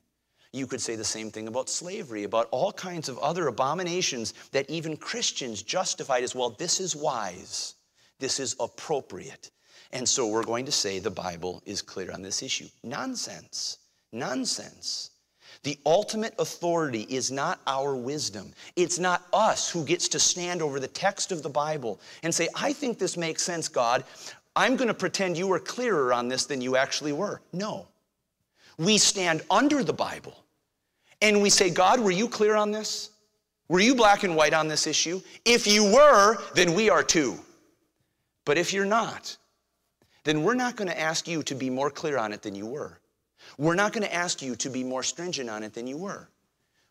You 0.52 0.66
could 0.66 0.80
say 0.80 0.96
the 0.96 1.04
same 1.04 1.30
thing 1.30 1.48
about 1.48 1.68
slavery, 1.68 2.24
about 2.24 2.48
all 2.50 2.72
kinds 2.72 3.08
of 3.08 3.18
other 3.18 3.48
abominations 3.48 4.32
that 4.52 4.68
even 4.70 4.96
Christians 4.96 5.62
justified 5.62 6.24
as 6.24 6.34
well. 6.34 6.50
This 6.50 6.80
is 6.80 6.94
wise, 6.94 7.74
this 8.18 8.38
is 8.40 8.54
appropriate. 8.60 9.50
And 9.92 10.08
so 10.08 10.26
we're 10.26 10.44
going 10.44 10.66
to 10.66 10.72
say 10.72 10.98
the 10.98 11.10
Bible 11.10 11.62
is 11.64 11.82
clear 11.82 12.12
on 12.12 12.22
this 12.22 12.42
issue. 12.42 12.68
Nonsense. 12.82 13.78
Nonsense. 14.12 15.10
The 15.62 15.78
ultimate 15.86 16.34
authority 16.38 17.02
is 17.08 17.32
not 17.32 17.60
our 17.66 17.96
wisdom. 17.96 18.52
It's 18.76 18.98
not 18.98 19.26
us 19.32 19.70
who 19.70 19.84
gets 19.84 20.08
to 20.08 20.18
stand 20.18 20.62
over 20.62 20.78
the 20.78 20.88
text 20.88 21.32
of 21.32 21.42
the 21.42 21.48
Bible 21.48 22.00
and 22.22 22.34
say, 22.34 22.48
I 22.54 22.72
think 22.72 22.98
this 22.98 23.16
makes 23.16 23.42
sense, 23.42 23.68
God. 23.68 24.04
I'm 24.54 24.76
going 24.76 24.88
to 24.88 24.94
pretend 24.94 25.36
you 25.36 25.46
were 25.46 25.58
clearer 25.58 26.12
on 26.12 26.28
this 26.28 26.46
than 26.46 26.60
you 26.60 26.76
actually 26.76 27.12
were. 27.12 27.40
No. 27.52 27.86
We 28.76 28.98
stand 28.98 29.42
under 29.50 29.82
the 29.82 29.92
Bible 29.92 30.36
and 31.20 31.42
we 31.42 31.50
say, 31.50 31.70
God, 31.70 32.00
were 32.00 32.10
you 32.10 32.28
clear 32.28 32.54
on 32.54 32.70
this? 32.70 33.10
Were 33.68 33.80
you 33.80 33.94
black 33.94 34.22
and 34.22 34.36
white 34.36 34.54
on 34.54 34.68
this 34.68 34.86
issue? 34.86 35.20
If 35.44 35.66
you 35.66 35.84
were, 35.92 36.38
then 36.54 36.74
we 36.74 36.88
are 36.88 37.02
too. 37.02 37.38
But 38.44 38.56
if 38.56 38.72
you're 38.72 38.86
not, 38.86 39.36
then 40.28 40.42
we're 40.42 40.52
not 40.52 40.76
going 40.76 40.90
to 40.90 41.00
ask 41.00 41.26
you 41.26 41.42
to 41.42 41.54
be 41.54 41.70
more 41.70 41.90
clear 41.90 42.18
on 42.18 42.34
it 42.34 42.42
than 42.42 42.54
you 42.54 42.66
were. 42.66 43.00
We're 43.56 43.74
not 43.74 43.94
going 43.94 44.04
to 44.04 44.14
ask 44.14 44.42
you 44.42 44.56
to 44.56 44.68
be 44.68 44.84
more 44.84 45.02
stringent 45.02 45.48
on 45.48 45.62
it 45.62 45.72
than 45.72 45.86
you 45.86 45.96
were. 45.96 46.28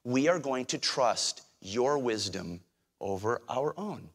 We 0.04 0.28
are 0.28 0.40
going 0.40 0.66
to 0.66 0.80
trust 0.80 1.44
your 1.62 2.00
wisdom 2.00 2.62
over 3.00 3.44
our 3.48 3.76
own. 3.78 4.10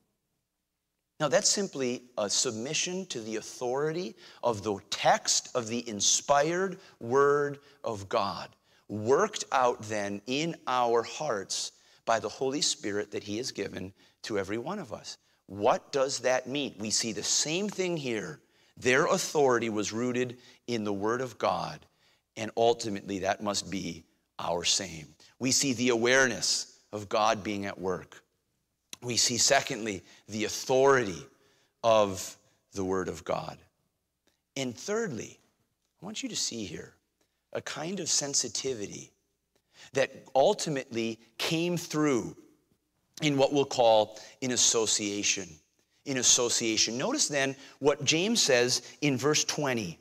Now, 1.20 1.28
that's 1.28 1.48
simply 1.48 2.02
a 2.18 2.28
submission 2.28 3.06
to 3.06 3.20
the 3.20 3.36
authority 3.36 4.16
of 4.42 4.64
the 4.64 4.78
text 4.90 5.54
of 5.54 5.68
the 5.68 5.88
inspired 5.88 6.80
Word 6.98 7.60
of 7.84 8.08
God, 8.08 8.48
worked 8.88 9.44
out 9.52 9.80
then 9.82 10.20
in 10.26 10.56
our 10.66 11.04
hearts 11.04 11.70
by 12.06 12.18
the 12.18 12.28
Holy 12.28 12.60
Spirit 12.60 13.12
that 13.12 13.22
He 13.22 13.36
has 13.36 13.52
given 13.52 13.92
to 14.22 14.36
every 14.36 14.58
one 14.58 14.80
of 14.80 14.92
us. 14.92 15.16
What 15.46 15.92
does 15.92 16.18
that 16.20 16.48
mean? 16.48 16.74
We 16.80 16.90
see 16.90 17.12
the 17.12 17.22
same 17.22 17.68
thing 17.68 17.96
here 17.96 18.40
their 18.76 19.06
authority 19.06 19.68
was 19.68 19.92
rooted 19.92 20.38
in 20.66 20.84
the 20.84 20.92
Word 20.92 21.20
of 21.20 21.38
God, 21.38 21.84
and 22.36 22.50
ultimately 22.56 23.20
that 23.20 23.42
must 23.42 23.70
be 23.70 24.04
our 24.38 24.64
same. 24.64 25.14
We 25.38 25.52
see 25.52 25.72
the 25.72 25.90
awareness 25.90 26.78
of 26.92 27.08
God 27.08 27.44
being 27.44 27.66
at 27.66 27.78
work. 27.78 28.22
We 29.02 29.16
see, 29.16 29.36
secondly, 29.38 30.02
the 30.28 30.44
authority 30.44 31.26
of 31.84 32.36
the 32.72 32.84
Word 32.84 33.08
of 33.08 33.24
God. 33.24 33.58
And 34.56 34.76
thirdly, 34.76 35.38
I 36.00 36.04
want 36.04 36.22
you 36.22 36.28
to 36.28 36.36
see 36.36 36.64
here 36.64 36.94
a 37.52 37.60
kind 37.60 38.00
of 38.00 38.08
sensitivity 38.08 39.12
that 39.92 40.10
ultimately 40.34 41.18
came 41.38 41.76
through 41.76 42.36
in 43.20 43.36
what 43.36 43.52
we'll 43.52 43.64
call 43.64 44.18
an 44.40 44.52
association 44.52 45.48
in 46.04 46.18
association. 46.18 46.98
Notice 46.98 47.28
then 47.28 47.56
what 47.78 48.04
James 48.04 48.42
says 48.42 48.82
in 49.00 49.16
verse 49.16 49.44
20. 49.44 49.98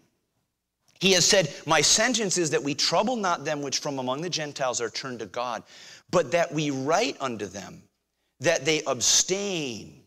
He 0.99 1.13
has 1.13 1.25
said, 1.25 1.53
My 1.65 1.81
sentence 1.81 2.37
is 2.37 2.51
that 2.51 2.63
we 2.63 2.75
trouble 2.75 3.15
not 3.15 3.43
them 3.43 3.61
which 3.61 3.79
from 3.79 3.99
among 3.99 4.21
the 4.21 4.29
Gentiles 4.29 4.79
are 4.81 4.89
turned 4.89 5.19
to 5.19 5.25
God, 5.25 5.63
but 6.11 6.31
that 6.31 6.51
we 6.51 6.69
write 6.69 7.17
unto 7.19 7.47
them 7.47 7.81
that 8.39 8.65
they 8.65 8.83
abstain 8.85 10.01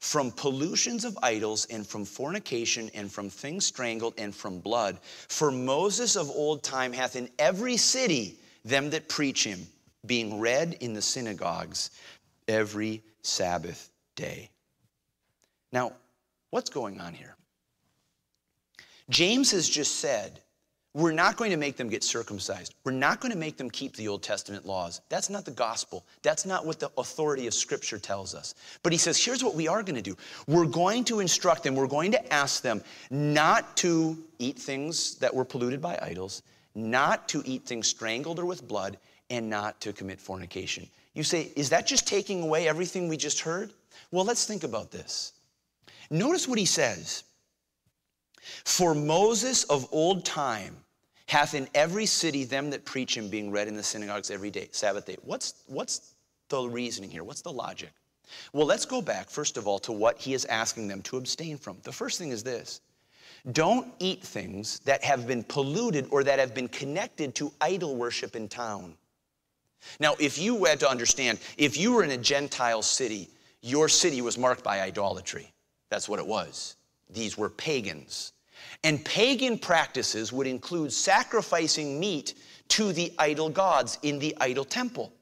from 0.00 0.30
pollutions 0.30 1.04
of 1.04 1.18
idols 1.22 1.66
and 1.66 1.86
from 1.86 2.04
fornication 2.04 2.90
and 2.94 3.10
from 3.10 3.30
things 3.30 3.66
strangled 3.66 4.14
and 4.18 4.34
from 4.34 4.58
blood. 4.60 4.98
For 5.28 5.50
Moses 5.50 6.16
of 6.16 6.28
old 6.30 6.62
time 6.62 6.92
hath 6.92 7.16
in 7.16 7.30
every 7.38 7.76
city 7.76 8.38
them 8.64 8.90
that 8.90 9.08
preach 9.08 9.44
him, 9.44 9.66
being 10.04 10.38
read 10.38 10.76
in 10.80 10.92
the 10.92 11.02
synagogues 11.02 11.90
every 12.46 13.02
Sabbath 13.22 13.90
day. 14.16 14.50
Now, 15.76 15.92
what's 16.48 16.70
going 16.70 17.02
on 17.02 17.12
here? 17.12 17.36
James 19.10 19.50
has 19.50 19.68
just 19.68 19.96
said 19.96 20.40
we're 20.94 21.12
not 21.12 21.36
going 21.36 21.50
to 21.50 21.58
make 21.58 21.76
them 21.76 21.90
get 21.90 22.02
circumcised. 22.02 22.74
We're 22.82 22.92
not 22.92 23.20
going 23.20 23.30
to 23.30 23.36
make 23.36 23.58
them 23.58 23.68
keep 23.68 23.94
the 23.94 24.08
Old 24.08 24.22
Testament 24.22 24.64
laws. 24.64 25.02
That's 25.10 25.28
not 25.28 25.44
the 25.44 25.50
gospel. 25.50 26.06
That's 26.22 26.46
not 26.46 26.64
what 26.64 26.80
the 26.80 26.90
authority 26.96 27.46
of 27.46 27.52
Scripture 27.52 27.98
tells 27.98 28.34
us. 28.34 28.54
But 28.82 28.92
he 28.92 28.96
says, 28.96 29.22
here's 29.22 29.44
what 29.44 29.54
we 29.54 29.68
are 29.68 29.82
going 29.82 29.96
to 29.96 30.00
do 30.00 30.16
we're 30.46 30.64
going 30.64 31.04
to 31.04 31.20
instruct 31.20 31.62
them, 31.62 31.74
we're 31.74 31.88
going 31.88 32.12
to 32.12 32.32
ask 32.32 32.62
them 32.62 32.82
not 33.10 33.76
to 33.76 34.16
eat 34.38 34.58
things 34.58 35.16
that 35.16 35.34
were 35.34 35.44
polluted 35.44 35.82
by 35.82 35.98
idols, 36.00 36.42
not 36.74 37.28
to 37.28 37.42
eat 37.44 37.66
things 37.66 37.86
strangled 37.86 38.38
or 38.38 38.46
with 38.46 38.66
blood, 38.66 38.96
and 39.28 39.50
not 39.50 39.78
to 39.82 39.92
commit 39.92 40.22
fornication. 40.22 40.88
You 41.12 41.22
say, 41.22 41.52
is 41.54 41.68
that 41.68 41.86
just 41.86 42.08
taking 42.08 42.42
away 42.42 42.66
everything 42.66 43.08
we 43.08 43.18
just 43.18 43.40
heard? 43.40 43.74
Well, 44.10 44.24
let's 44.24 44.46
think 44.46 44.64
about 44.64 44.90
this. 44.90 45.34
Notice 46.10 46.46
what 46.46 46.58
he 46.58 46.66
says. 46.66 47.24
For 48.64 48.94
Moses 48.94 49.64
of 49.64 49.88
old 49.92 50.24
time, 50.24 50.76
hath 51.28 51.54
in 51.54 51.68
every 51.74 52.06
city 52.06 52.44
them 52.44 52.70
that 52.70 52.84
preach 52.84 53.16
him 53.16 53.28
being 53.28 53.50
read 53.50 53.68
in 53.68 53.76
the 53.76 53.82
synagogues 53.82 54.30
every 54.30 54.50
day, 54.50 54.68
Sabbath 54.70 55.06
day. 55.06 55.16
What's, 55.22 55.54
what's 55.66 56.14
the 56.48 56.62
reasoning 56.62 57.10
here? 57.10 57.24
What's 57.24 57.42
the 57.42 57.52
logic? 57.52 57.90
Well, 58.52 58.66
let's 58.66 58.84
go 58.84 59.02
back, 59.02 59.28
first 59.28 59.56
of 59.56 59.66
all, 59.66 59.78
to 59.80 59.92
what 59.92 60.18
he 60.18 60.34
is 60.34 60.44
asking 60.46 60.88
them 60.88 61.02
to 61.02 61.16
abstain 61.16 61.58
from. 61.58 61.78
The 61.82 61.92
first 61.92 62.18
thing 62.18 62.30
is 62.30 62.42
this 62.42 62.80
don't 63.52 63.92
eat 64.00 64.22
things 64.22 64.80
that 64.80 65.04
have 65.04 65.26
been 65.26 65.44
polluted 65.44 66.08
or 66.10 66.24
that 66.24 66.38
have 66.38 66.54
been 66.54 66.68
connected 66.68 67.34
to 67.36 67.52
idol 67.60 67.94
worship 67.94 68.34
in 68.34 68.48
town. 68.48 68.94
Now, 70.00 70.14
if 70.18 70.38
you 70.38 70.64
had 70.64 70.80
to 70.80 70.90
understand, 70.90 71.38
if 71.56 71.76
you 71.76 71.92
were 71.92 72.02
in 72.02 72.10
a 72.10 72.16
Gentile 72.16 72.82
city, 72.82 73.28
your 73.62 73.88
city 73.88 74.20
was 74.20 74.36
marked 74.36 74.64
by 74.64 74.80
idolatry. 74.80 75.52
That's 75.88 76.08
what 76.08 76.18
it 76.18 76.26
was. 76.26 76.76
These 77.10 77.38
were 77.38 77.48
pagans. 77.48 78.32
And 78.82 79.04
pagan 79.04 79.58
practices 79.58 80.32
would 80.32 80.46
include 80.46 80.92
sacrificing 80.92 82.00
meat 82.00 82.34
to 82.68 82.92
the 82.92 83.12
idol 83.18 83.48
gods 83.48 83.98
in 84.02 84.18
the 84.18 84.36
idol 84.40 84.64
temple. 84.64 85.12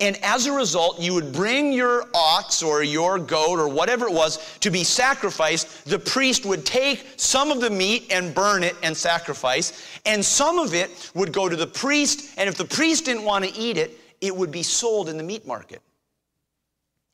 And 0.00 0.16
as 0.22 0.46
a 0.46 0.52
result, 0.52 1.00
you 1.00 1.14
would 1.14 1.32
bring 1.32 1.72
your 1.72 2.04
ox 2.14 2.62
or 2.62 2.82
your 2.82 3.18
goat 3.18 3.58
or 3.58 3.68
whatever 3.68 4.06
it 4.06 4.12
was 4.12 4.58
to 4.58 4.70
be 4.70 4.84
sacrificed. 4.84 5.84
The 5.86 5.98
priest 5.98 6.46
would 6.46 6.64
take 6.64 7.04
some 7.16 7.50
of 7.50 7.60
the 7.60 7.70
meat 7.70 8.06
and 8.10 8.34
burn 8.34 8.62
it 8.62 8.76
and 8.82 8.96
sacrifice, 8.96 10.00
and 10.06 10.24
some 10.24 10.58
of 10.58 10.74
it 10.74 11.10
would 11.14 11.32
go 11.32 11.48
to 11.48 11.56
the 11.56 11.66
priest. 11.66 12.34
And 12.36 12.48
if 12.48 12.56
the 12.56 12.64
priest 12.64 13.06
didn't 13.06 13.24
want 13.24 13.44
to 13.44 13.52
eat 13.58 13.76
it, 13.76 13.98
it 14.20 14.34
would 14.34 14.50
be 14.50 14.62
sold 14.62 15.08
in 15.08 15.16
the 15.16 15.24
meat 15.24 15.46
market. 15.46 15.82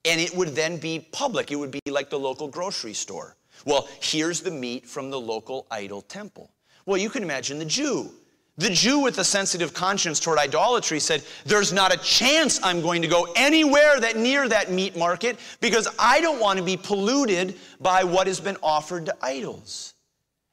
And 0.05 0.21
it 0.21 0.35
would 0.35 0.51
then 0.51 0.79
be 0.79 1.07
public, 1.13 1.51
it 1.51 1.57
would 1.57 1.71
be 1.71 1.81
like 1.91 2.11
the 2.11 2.19
local 2.19 2.49
grocery 2.49 2.95
store. 2.95 3.37
Well, 3.67 3.89
here's 4.01 4.41
the 4.41 4.51
meat 4.51 4.87
from 4.87 5.11
the 5.11 5.21
local 5.21 5.67
idol 5.71 6.01
temple. 6.03 6.51
Well, 6.87 6.97
you 6.97 7.11
can 7.11 7.23
imagine 7.23 7.59
the 7.59 7.65
Jew. 7.65 8.11
The 8.57 8.71
Jew 8.71 8.99
with 8.99 9.19
a 9.19 9.25
sensitive 9.25 9.73
conscience 9.73 10.21
toward 10.21 10.39
idolatry 10.39 11.01
said, 11.01 11.23
There's 11.47 11.73
not 11.73 11.95
a 11.95 11.99
chance 11.99 12.61
I'm 12.63 12.83
going 12.83 13.01
to 13.03 13.09
go 13.09 13.29
anywhere 13.37 13.99
that 14.01 14.17
near 14.17 14.49
that 14.49 14.71
meat 14.71 14.97
market 14.97 15.39
because 15.61 15.89
I 15.99 16.21
don't 16.21 16.41
want 16.41 16.59
to 16.59 16.65
be 16.65 16.77
polluted 16.77 17.57
by 17.81 18.05
what 18.05 18.27
has 18.27 18.41
been 18.41 18.59
offered 18.63 19.07
to 19.07 19.17
idols. 19.23 19.95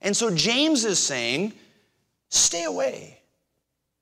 And 0.01 0.15
so 0.15 0.33
James 0.33 0.85
is 0.85 0.99
saying, 0.99 1.53
Stay 2.29 2.65
away 2.65 3.19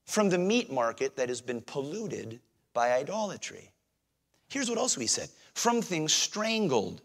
from 0.05 0.29
the 0.29 0.37
meat 0.37 0.71
market 0.71 1.15
that 1.15 1.29
has 1.29 1.41
been 1.41 1.61
polluted 1.61 2.39
by 2.73 2.91
idolatry. 2.91 3.71
Here's 4.47 4.69
what 4.69 4.79
else 4.79 4.97
we 4.97 5.07
said 5.07 5.29
from 5.53 5.81
things 5.81 6.13
strangled 6.13 7.01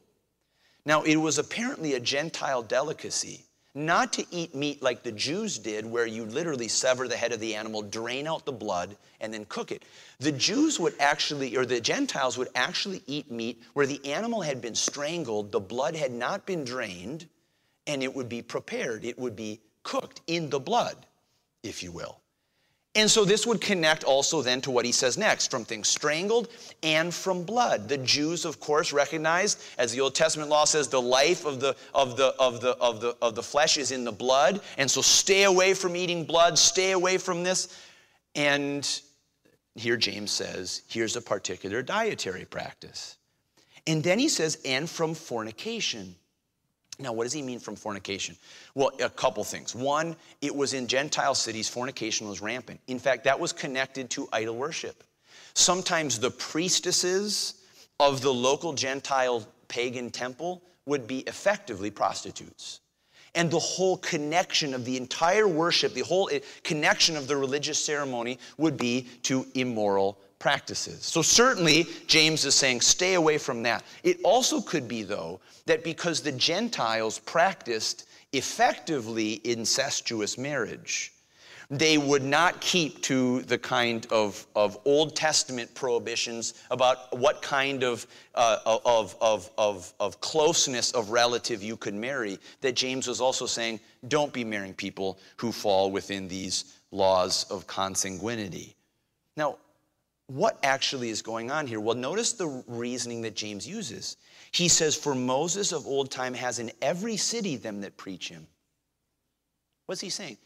now, 0.85 1.03
it 1.03 1.17
was 1.17 1.39
apparently 1.39 1.95
a 1.95 2.01
Gentile 2.01 2.63
delicacy 2.63 3.45
not 3.75 4.13
to 4.15 4.27
eat 4.33 4.55
meat 4.55 4.83
like 4.83 5.03
the 5.05 5.13
Jews 5.13 5.59
did, 5.59 5.87
where 5.87 6.07
you 6.07 6.25
literally 6.25 6.67
sever 6.67 7.07
the 7.07 7.17
head 7.17 7.33
of 7.33 7.39
the 7.39 7.55
animal, 7.55 7.83
drain 7.83 8.27
out 8.27 8.45
the 8.45 8.53
blood, 8.53 8.97
and 9.21 9.33
then 9.33 9.45
cook 9.45 9.71
it. 9.71 9.85
The 10.19 10.33
Jews 10.33 10.81
would 10.81 10.95
actually, 10.99 11.57
or 11.57 11.65
the 11.65 11.81
Gentiles 11.81 12.37
would 12.37 12.49
actually 12.57 13.03
eat 13.07 13.31
meat 13.31 13.63
where 13.75 13.87
the 13.87 14.05
animal 14.13 14.41
had 14.43 14.61
been 14.61 14.75
strangled, 14.75 15.53
the 15.53 15.61
blood 15.61 15.95
had 15.95 16.11
not 16.11 16.47
been 16.47 16.65
drained, 16.65 17.29
and 17.87 18.03
it 18.03 18.13
would 18.13 18.29
be 18.29 18.43
prepared. 18.43 19.05
It 19.05 19.19
would 19.19 19.37
be 19.37 19.61
cooked 19.85 20.21
in 20.27 20.51
the 20.51 20.59
blood, 20.59 21.07
if 21.63 21.83
you 21.83 21.93
will. 21.93 22.20
And 22.97 23.09
so 23.09 23.25
this 23.25 23.47
would 23.47 23.61
connect 23.61 24.03
also 24.03 24.43
then 24.43 24.61
to 24.63 24.71
what 24.73 24.85
he 24.85 24.91
says 24.91 25.17
next 25.17 25.49
from 25.49 25.65
things 25.65 25.87
strangled 25.87 26.49
and 26.83 27.15
from 27.15 27.45
blood. 27.45 27.89
The 27.89 27.99
Jews, 27.99 28.45
of 28.45 28.59
course, 28.59 28.93
recognized, 28.93 29.63
as 29.79 29.93
the 29.93 30.01
Old 30.01 30.17
Testament 30.17 30.51
law 30.51 30.65
says, 30.65 30.89
the 30.89 31.01
life 31.01 31.45
of 31.45 31.61
the, 31.61 31.77
of 31.95 32.17
the, 32.17 32.35
of 32.41 32.61
the, 32.61 32.71
of 32.79 33.01
the, 33.01 33.17
of 33.23 33.37
the 33.37 33.45
flesh 33.45 33.79
is 33.79 33.93
in 33.93 34.03
the 34.03 34.11
blood. 34.11 34.61
And 34.77 34.91
so 34.91 35.03
stay 35.03 35.45
away 35.45 35.73
from 35.73 35.95
eating 35.95 36.25
blood, 36.25 36.59
stay 36.59 36.91
away 36.91 37.17
from 37.17 37.45
this. 37.45 37.81
And 38.35 38.89
here 39.77 39.97
James 39.97 40.33
says, 40.33 40.83
here's 40.89 41.15
a 41.15 41.23
particular 41.23 41.83
dietary 41.83 42.45
practice. 42.45 43.19
And 43.87 44.03
then 44.03 44.19
he 44.19 44.29
says, 44.29 44.59
and 44.65 44.91
from 44.91 45.15
fornication. 45.15 46.17
Now, 47.01 47.13
what 47.13 47.25
does 47.25 47.33
he 47.33 47.43
mean 47.43 47.59
from 47.59 47.77
fornication? 47.77 48.37
Well, 48.75 48.93
a 49.03 49.09
couple 49.09 49.43
things. 49.45 49.75
One, 49.75 50.17
it 50.41 50.55
was 50.55 50.75
in 50.75 50.87
Gentile 50.87 51.35
cities, 51.35 51.69
fornication 51.69 52.29
was 52.29 52.41
rampant. 52.41 52.81
In 52.87 52.99
fact, 52.99 53.25
that 53.25 53.39
was 53.39 53.53
connected 53.53 54.11
to 54.11 54.29
idol 54.33 54.57
worship. 54.57 55.03
Sometimes 55.55 56.19
the 56.19 56.31
priestesses 56.31 57.55
of 57.99 58.21
the 58.21 58.33
local 58.33 58.73
Gentile 58.73 59.47
pagan 59.69 60.11
temple 60.11 60.63
would 60.87 61.07
be 61.07 61.21
effectively 61.21 61.91
prostitutes. 61.91 62.81
And 63.35 63.51
the 63.51 63.59
whole 63.59 63.97
connection 63.97 64.75
of 64.75 64.85
the 64.85 64.97
entire 64.97 65.47
worship, 65.47 65.95
the 65.95 66.01
whole 66.01 66.29
eh, 66.33 66.41
connection 66.65 67.17
of 67.17 67.29
the 67.29 67.37
religious 67.37 67.83
ceremony 67.83 68.39
would 68.59 68.77
be 68.77 69.09
to 69.23 69.47
immoral 69.55 70.19
practices. 70.41 71.05
So, 71.05 71.23
certainly, 71.23 71.87
James 72.09 72.45
is 72.45 72.57
saying 72.57 72.81
stay 72.81 73.15
away 73.15 73.39
from 73.39 73.63
that. 73.63 73.85
It 74.03 74.19
also 74.25 74.61
could 74.61 74.89
be, 74.89 75.05
though, 75.05 75.39
that 75.67 75.85
because 75.85 76.21
the 76.21 76.33
Gentiles 76.33 77.21
practiced 77.21 78.09
effectively 78.33 79.41
incestuous 79.45 80.37
marriage, 80.37 81.13
they 81.71 81.99
would 81.99 82.25
not 82.25 82.61
keep 82.61 83.01
to 83.03 83.43
the 83.43 83.59
kind 83.59 84.07
of, 84.11 84.45
of 84.57 84.77
Old 84.85 85.15
Testament 85.15 85.73
prohibitions 85.75 86.55
about 86.73 87.17
what 87.17 87.43
kind 87.43 87.85
of, 87.85 88.09
uh, 88.35 88.59
of, 88.67 89.15
of, 89.21 89.51
of, 89.57 89.95
of 90.01 90.21
closeness 90.21 90.91
of 90.93 91.11
relative 91.11 91.63
you 91.63 91.77
could 91.77 91.95
marry, 91.95 92.39
that 92.61 92.75
James 92.75 93.07
was 93.07 93.21
also 93.21 93.47
saying, 93.47 93.79
don't 94.09 94.33
be 94.33 94.43
marrying 94.43 94.75
people 94.75 95.19
who 95.37 95.53
fall 95.53 95.93
within 95.93 96.27
these 96.27 96.77
laws 96.91 97.47
of 97.51 97.69
consanguinity. 97.69 98.75
Now, 99.37 99.59
what 100.31 100.59
actually 100.63 101.11
is 101.11 101.23
going 101.23 101.51
on 101.51 101.67
here? 101.67 101.81
Well, 101.81 101.97
notice 101.97 102.33
the 102.33 102.63
reasoning 102.69 103.23
that 103.23 103.35
James 103.35 103.67
uses. 103.67 104.17
He 104.53 104.69
says, 104.69 104.95
For 104.95 105.15
Moses 105.15 105.73
of 105.73 105.87
old 105.87 106.11
time 106.11 106.35
has 106.35 106.61
in 106.61 106.71
every 106.81 107.17
city 107.17 107.57
them 107.57 107.81
that 107.81 107.97
preach 107.97 108.29
him. 108.29 108.47
What's 109.87 110.01
he 110.01 110.09
saying? 110.09 110.37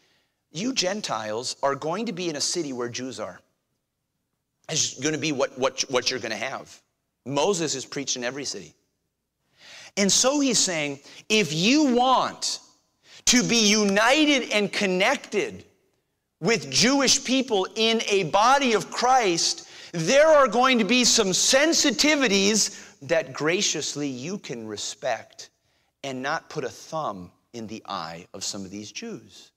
You 0.51 0.73
Gentiles 0.73 1.55
are 1.61 1.75
going 1.75 2.07
to 2.07 2.13
be 2.13 2.29
in 2.29 2.35
a 2.35 2.41
city 2.41 2.73
where 2.73 2.89
Jews 2.89 3.19
are. 3.19 3.39
It's 4.69 4.99
going 4.99 5.13
to 5.13 5.21
be 5.21 5.31
what, 5.31 5.57
what, 5.59 5.83
what 5.89 6.09
you're 6.09 6.19
going 6.19 6.31
to 6.31 6.37
have. 6.37 6.81
Moses 7.27 7.75
is 7.75 7.85
preached 7.85 8.15
in 8.15 8.23
every 8.23 8.45
city. 8.45 8.73
And 9.97 10.11
so 10.11 10.39
he's 10.39 10.57
saying, 10.57 10.99
if 11.29 11.53
you 11.53 11.95
want 11.95 12.59
to 13.25 13.43
be 13.43 13.69
united 13.69 14.51
and 14.51 14.73
connected 14.73 15.63
with 16.39 16.71
Jewish 16.71 17.23
people 17.23 17.67
in 17.75 18.01
a 18.07 18.23
body 18.25 18.73
of 18.73 18.89
Christ, 18.89 19.64
there 19.95 20.27
are 20.27 20.47
going 20.47 20.79
to 20.79 20.85
be 20.85 21.03
some 21.03 21.29
sensitivities 21.29 22.97
that 23.03 23.33
graciously 23.33 24.07
you 24.07 24.37
can 24.37 24.67
respect 24.67 25.49
and 26.03 26.21
not 26.21 26.49
put 26.49 26.63
a 26.63 26.69
thumb 26.69 27.31
in 27.53 27.67
the 27.67 27.81
eye 27.87 28.27
of 28.33 28.43
some 28.43 28.65
of 28.65 28.71
these 28.71 28.91
Jews. 28.91 29.51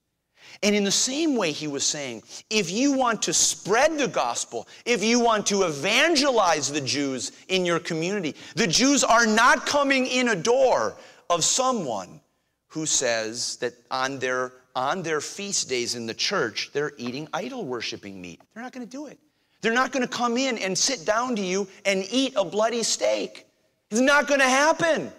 And 0.63 0.75
in 0.75 0.85
the 0.85 0.91
same 0.91 1.37
way, 1.37 1.53
he 1.53 1.67
was 1.67 1.85
saying, 1.85 2.23
if 2.49 2.71
you 2.71 2.93
want 2.93 3.21
to 3.23 3.35
spread 3.35 3.99
the 3.99 4.09
gospel, 4.09 4.67
if 4.87 5.05
you 5.05 5.21
want 5.21 5.47
to 5.49 5.65
evangelize 5.65 6.73
the 6.73 6.81
Jews 6.81 7.33
in 7.49 7.67
your 7.67 7.81
community, 7.81 8.35
the 8.55 8.67
Jews 8.67 9.05
are 9.05 9.27
not 9.27 9.67
coming 9.67 10.07
in 10.07 10.29
a 10.29 10.37
door 10.37 10.97
of 11.29 11.45
someone 11.45 12.21
who 12.69 12.87
says 12.87 13.57
that 13.57 13.75
on 13.91 14.19
their, 14.19 14.53
on 14.75 15.03
their 15.03 15.21
feast 15.21 15.69
days 15.69 15.97
in 15.97 16.07
the 16.07 16.15
church, 16.15 16.71
they're 16.73 16.93
eating 16.97 17.29
idol 17.33 17.65
worshiping 17.65 18.21
meat. 18.21 18.41
They're 18.55 18.63
not 18.63 18.73
going 18.73 18.87
to 18.87 18.91
do 18.91 19.07
it. 19.07 19.19
They're 19.61 19.75
not 19.75 19.93
going 19.93 20.07
to 20.07 20.13
come 20.13 20.37
in 20.37 20.59
and 20.59 20.77
sit 20.77 21.05
down 21.05 21.37
to 21.37 21.43
you 21.43 21.67
and 21.85 22.07
eat 22.11 22.35
a 22.37 22.45
bloody 22.45 22.83
steak. 22.83 23.47
It's 23.91 24.01
not 24.01 24.27
going 24.27 24.41
to 24.41 24.49
happen. 24.49 25.11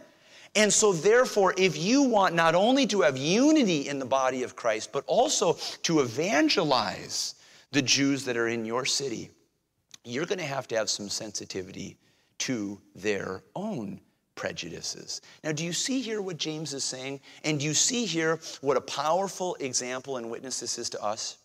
And 0.55 0.73
so, 0.73 0.93
therefore, 0.93 1.53
if 1.57 1.77
you 1.77 2.03
want 2.03 2.33
not 2.33 2.55
only 2.55 2.87
to 2.87 3.01
have 3.01 3.17
unity 3.17 3.87
in 3.87 3.99
the 3.99 4.05
body 4.05 4.43
of 4.43 4.55
Christ, 4.55 4.91
but 4.91 5.03
also 5.05 5.53
to 5.83 5.99
evangelize 5.99 7.35
the 7.71 7.81
Jews 7.81 8.25
that 8.25 8.35
are 8.35 8.47
in 8.47 8.65
your 8.65 8.85
city, 8.85 9.29
you're 10.03 10.25
going 10.25 10.39
to 10.39 10.45
have 10.45 10.67
to 10.69 10.75
have 10.75 10.89
some 10.89 11.09
sensitivity 11.09 11.97
to 12.39 12.79
their 12.95 13.43
own 13.55 13.99
prejudices. 14.33 15.21
Now, 15.43 15.51
do 15.51 15.65
you 15.65 15.73
see 15.73 16.01
here 16.01 16.21
what 16.21 16.37
James 16.37 16.73
is 16.73 16.83
saying? 16.83 17.19
And 17.43 17.59
do 17.59 17.65
you 17.65 17.73
see 17.73 18.05
here 18.05 18.39
what 18.61 18.77
a 18.77 18.81
powerful 18.81 19.55
example 19.59 20.17
and 20.17 20.31
witness 20.31 20.61
this 20.61 20.79
is 20.79 20.89
to 20.91 21.03
us? 21.03 21.37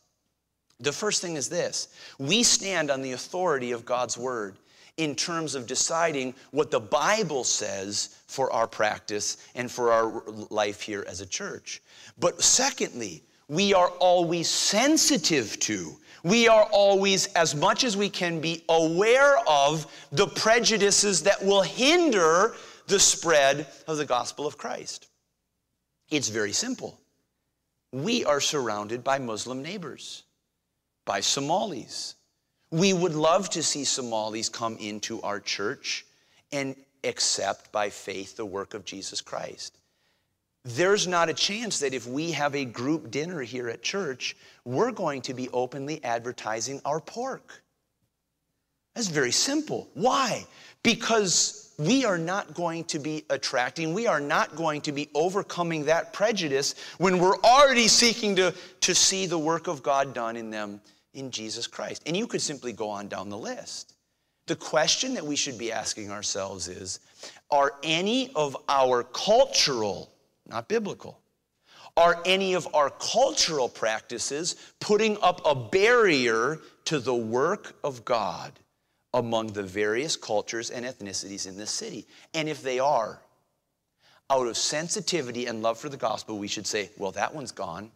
The 0.80 0.92
first 0.92 1.22
thing 1.22 1.36
is 1.36 1.48
this 1.48 1.88
we 2.18 2.42
stand 2.42 2.90
on 2.90 3.02
the 3.02 3.12
authority 3.12 3.72
of 3.72 3.84
God's 3.84 4.18
word 4.18 4.56
in 4.96 5.14
terms 5.14 5.54
of 5.54 5.66
deciding 5.66 6.34
what 6.50 6.70
the 6.70 6.80
Bible 6.80 7.44
says 7.44 8.16
for 8.26 8.52
our 8.52 8.66
practice 8.66 9.38
and 9.54 9.70
for 9.70 9.92
our 9.92 10.22
life 10.50 10.80
here 10.80 11.04
as 11.08 11.20
a 11.20 11.26
church. 11.26 11.82
But 12.18 12.42
secondly, 12.42 13.22
we 13.48 13.74
are 13.74 13.88
always 13.98 14.48
sensitive 14.48 15.58
to, 15.60 15.96
we 16.22 16.48
are 16.48 16.64
always, 16.72 17.26
as 17.34 17.54
much 17.54 17.84
as 17.84 17.96
we 17.96 18.08
can 18.08 18.40
be, 18.40 18.64
aware 18.68 19.36
of 19.46 19.86
the 20.10 20.26
prejudices 20.26 21.22
that 21.24 21.44
will 21.44 21.62
hinder 21.62 22.54
the 22.86 22.98
spread 22.98 23.66
of 23.86 23.98
the 23.98 24.06
gospel 24.06 24.46
of 24.46 24.56
Christ. 24.56 25.08
It's 26.10 26.28
very 26.28 26.52
simple. 26.52 26.98
We 27.92 28.24
are 28.24 28.40
surrounded 28.40 29.04
by 29.04 29.18
Muslim 29.18 29.62
neighbors, 29.62 30.24
by 31.04 31.20
Somalis, 31.20 32.14
we 32.70 32.92
would 32.92 33.14
love 33.14 33.50
to 33.50 33.62
see 33.62 33.84
Somalis 33.84 34.48
come 34.48 34.76
into 34.78 35.20
our 35.22 35.40
church 35.40 36.04
and 36.52 36.74
accept 37.04 37.70
by 37.70 37.90
faith 37.90 38.36
the 38.36 38.46
work 38.46 38.74
of 38.74 38.84
Jesus 38.84 39.20
Christ. 39.20 39.78
There's 40.64 41.06
not 41.06 41.28
a 41.28 41.34
chance 41.34 41.80
that 41.80 41.92
if 41.92 42.06
we 42.06 42.32
have 42.32 42.54
a 42.54 42.64
group 42.64 43.10
dinner 43.10 43.42
here 43.42 43.68
at 43.68 43.82
church, 43.82 44.34
we're 44.64 44.92
going 44.92 45.20
to 45.22 45.34
be 45.34 45.50
openly 45.50 46.02
advertising 46.02 46.80
our 46.84 47.00
pork. 47.00 47.62
That's 48.94 49.08
very 49.08 49.32
simple. 49.32 49.88
Why? 49.94 50.46
Because 50.82 51.74
we 51.78 52.04
are 52.04 52.16
not 52.16 52.54
going 52.54 52.84
to 52.84 52.98
be 52.98 53.24
attracting, 53.28 53.92
we 53.92 54.06
are 54.06 54.20
not 54.20 54.56
going 54.56 54.80
to 54.82 54.92
be 54.92 55.10
overcoming 55.14 55.84
that 55.84 56.12
prejudice 56.12 56.74
when 56.98 57.18
we're 57.18 57.38
already 57.38 57.88
seeking 57.88 58.36
to, 58.36 58.54
to 58.80 58.94
see 58.94 59.26
the 59.26 59.38
work 59.38 59.66
of 59.66 59.82
God 59.82 60.14
done 60.14 60.36
in 60.36 60.50
them 60.50 60.80
in 61.14 61.30
Jesus 61.30 61.66
Christ. 61.66 62.02
And 62.06 62.16
you 62.16 62.26
could 62.26 62.42
simply 62.42 62.72
go 62.72 62.88
on 62.90 63.08
down 63.08 63.28
the 63.28 63.38
list. 63.38 63.94
The 64.46 64.56
question 64.56 65.14
that 65.14 65.24
we 65.24 65.36
should 65.36 65.56
be 65.56 65.72
asking 65.72 66.10
ourselves 66.10 66.68
is 66.68 67.00
Are 67.50 67.74
any 67.82 68.30
of 68.34 68.56
our 68.68 69.02
cultural, 69.02 70.12
not 70.46 70.68
biblical, 70.68 71.18
are 71.96 72.20
any 72.26 72.54
of 72.54 72.68
our 72.74 72.90
cultural 72.90 73.68
practices 73.68 74.56
putting 74.80 75.16
up 75.22 75.40
a 75.44 75.54
barrier 75.54 76.58
to 76.86 76.98
the 76.98 77.14
work 77.14 77.76
of 77.84 78.04
God 78.04 78.52
among 79.12 79.48
the 79.48 79.62
various 79.62 80.16
cultures 80.16 80.70
and 80.70 80.84
ethnicities 80.84 81.46
in 81.46 81.56
this 81.56 81.70
city? 81.70 82.06
And 82.34 82.48
if 82.48 82.62
they 82.62 82.80
are, 82.80 83.20
out 84.30 84.46
of 84.46 84.56
sensitivity 84.56 85.46
and 85.46 85.62
love 85.62 85.78
for 85.78 85.88
the 85.88 85.96
gospel, 85.96 86.38
we 86.38 86.48
should 86.48 86.66
say, 86.66 86.90
well, 86.96 87.12
that 87.12 87.34
one's 87.34 87.52
gone. 87.52 87.90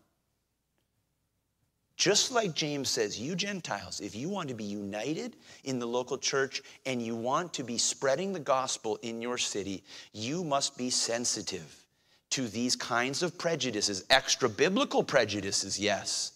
Just 1.99 2.31
like 2.31 2.55
James 2.55 2.89
says, 2.89 3.19
you 3.19 3.35
Gentiles, 3.35 4.01
if 4.01 4.15
you 4.15 4.29
want 4.29 4.49
to 4.49 4.55
be 4.55 4.63
united 4.63 5.35
in 5.65 5.81
the 5.81 5.87
local 5.87 6.17
church 6.17 6.63
and 6.87 7.03
you 7.03 7.17
want 7.17 7.53
to 7.55 7.65
be 7.65 7.77
spreading 7.77 8.33
the 8.33 8.39
gospel 8.39 9.01
in 9.03 9.21
your 9.21 9.37
city, 9.37 9.83
you 10.13 10.45
must 10.45 10.79
be 10.79 10.91
sensitive 10.91 11.85
to 12.31 12.47
these 12.47 12.77
kinds 12.77 13.25
of 13.25 13.37
prejudices, 13.37 14.05
extra 14.11 14.49
biblical 14.49 15.03
prejudices, 15.03 15.77
yes, 15.77 16.35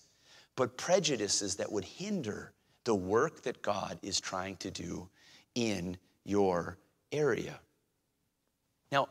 but 0.57 0.77
prejudices 0.77 1.55
that 1.55 1.71
would 1.71 1.85
hinder 1.85 2.53
the 2.83 2.95
work 2.95 3.43
that 3.43 3.63
God 3.63 4.01
is 4.03 4.21
trying 4.21 4.57
to 4.57 4.71
do 4.73 5.09
in 5.55 5.97
your 6.25 6.77
area. 7.13 7.61
Now, 8.91 9.09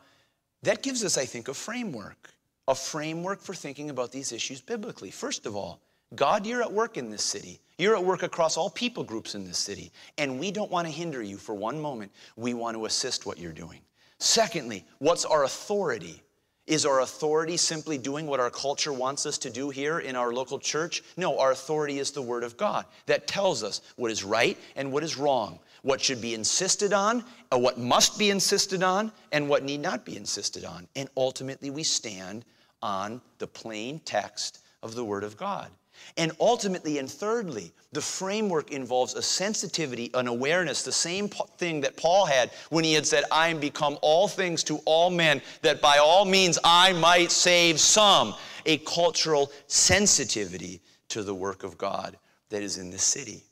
that 0.64 0.84
gives 0.84 1.06
us, 1.06 1.18
I 1.18 1.24
think, 1.24 1.48
a 1.48 1.54
framework, 1.54 2.34
a 2.68 2.76
framework 2.76 3.40
for 3.40 3.54
thinking 3.54 3.90
about 3.90 4.12
these 4.12 4.34
issues 4.34 4.60
biblically. 4.60 5.12
First 5.12 5.46
of 5.46 5.56
all, 5.56 5.80
God, 6.16 6.46
you're 6.46 6.62
at 6.62 6.72
work 6.72 6.98
in 6.98 7.10
this 7.10 7.24
city. 7.24 7.60
You're 7.78 7.96
at 7.96 8.04
work 8.04 8.24
across 8.24 8.58
all 8.58 8.70
people 8.70 9.04
groups 9.04 9.34
in 9.34 9.46
this 9.46 9.58
city. 9.58 9.92
And 10.18 10.40
we 10.40 10.52
don't 10.52 10.70
want 10.70 10.88
to 10.88 10.94
hinder 10.94 11.24
you 11.24 11.38
for 11.38 11.56
one 11.56 11.80
moment. 11.80 12.12
We 12.36 12.54
want 12.54 12.78
to 12.78 12.86
assist 12.86 13.26
what 13.26 13.40
you're 13.40 13.54
doing. 13.54 13.80
Secondly, 14.20 14.86
what's 15.00 15.26
our 15.26 15.46
authority? 15.46 16.22
Is 16.68 16.86
our 16.86 17.02
authority 17.02 17.58
simply 17.58 17.98
doing 17.98 18.28
what 18.28 18.40
our 18.40 18.52
culture 18.52 18.94
wants 18.94 19.26
us 19.26 19.38
to 19.40 19.50
do 19.50 19.72
here 19.72 20.00
in 20.00 20.16
our 20.16 20.32
local 20.32 20.60
church? 20.60 21.02
No, 21.18 21.40
our 21.40 21.52
authority 21.52 21.98
is 21.98 22.12
the 22.12 22.22
Word 22.22 22.44
of 22.44 22.56
God 22.56 22.86
that 23.08 23.26
tells 23.26 23.64
us 23.64 23.82
what 23.96 24.12
is 24.12 24.24
right 24.24 24.58
and 24.76 24.92
what 24.92 25.04
is 25.04 25.18
wrong, 25.18 25.58
what 25.82 26.00
should 26.00 26.22
be 26.22 26.36
insisted 26.36 26.94
on, 26.94 27.24
uh, 27.52 27.58
what 27.58 27.80
must 27.80 28.20
be 28.20 28.30
insisted 28.30 28.84
on, 28.84 29.12
and 29.32 29.50
what 29.50 29.64
need 29.64 29.82
not 29.82 30.06
be 30.06 30.16
insisted 30.16 30.64
on. 30.64 30.88
And 30.96 31.10
ultimately, 31.18 31.72
we 31.72 31.84
stand 31.84 32.46
on 32.84 33.22
the 33.40 33.48
plain 33.48 34.00
text 34.06 34.60
of 34.84 34.94
the 34.94 35.04
Word 35.04 35.24
of 35.24 35.36
God. 35.36 35.72
And 36.18 36.32
ultimately, 36.40 36.98
and 36.98 37.10
thirdly, 37.10 37.72
the 37.92 38.02
framework 38.02 38.72
involves 38.72 39.16
a 39.16 39.22
sensitivity, 39.22 40.12
an 40.14 40.28
awareness, 40.28 40.84
the 40.84 40.92
same 40.92 41.30
thing 41.30 41.82
that 41.82 41.98
Paul 41.98 42.26
had 42.26 42.52
when 42.70 42.84
he 42.84 42.94
had 42.94 43.06
said, 43.06 43.24
I 43.32 43.50
am 43.50 43.60
become 43.60 43.98
all 44.02 44.28
things 44.28 44.64
to 44.66 44.78
all 44.86 45.10
men, 45.10 45.42
that 45.62 45.82
by 45.82 45.98
all 45.98 46.26
means 46.26 46.58
I 46.64 46.94
might 46.94 47.32
save 47.32 47.80
some. 47.80 48.36
A 48.66 48.78
cultural 48.80 49.52
sensitivity 49.68 50.82
to 51.10 51.24
the 51.24 51.36
work 51.36 51.64
of 51.64 51.78
God 51.78 52.18
that 52.50 52.62
is 52.62 52.78
in 52.78 52.92
this 52.92 53.04
city. 53.04 53.44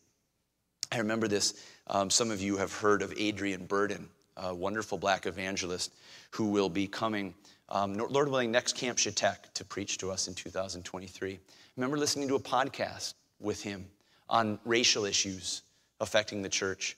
I 0.91 0.97
remember 0.97 1.27
this. 1.27 1.65
Um, 1.87 2.09
some 2.09 2.31
of 2.31 2.41
you 2.41 2.57
have 2.57 2.73
heard 2.73 3.01
of 3.01 3.13
Adrian 3.17 3.65
Burden, 3.65 4.07
a 4.37 4.53
wonderful 4.53 4.97
black 4.97 5.25
evangelist 5.25 5.91
who 6.31 6.45
will 6.45 6.69
be 6.69 6.87
coming, 6.87 7.33
um, 7.69 7.93
Lord 7.93 8.29
willing, 8.29 8.51
next 8.51 8.75
Camp 8.75 8.97
Chetek 8.97 9.53
to 9.53 9.63
preach 9.63 9.97
to 9.99 10.11
us 10.11 10.27
in 10.27 10.33
2023 10.33 11.33
I 11.33 11.81
remember 11.81 11.97
listening 11.97 12.27
to 12.27 12.35
a 12.35 12.39
podcast 12.39 13.13
with 13.39 13.63
him 13.63 13.85
on 14.29 14.59
racial 14.65 15.05
issues 15.05 15.61
affecting 16.01 16.41
the 16.41 16.49
church. 16.49 16.97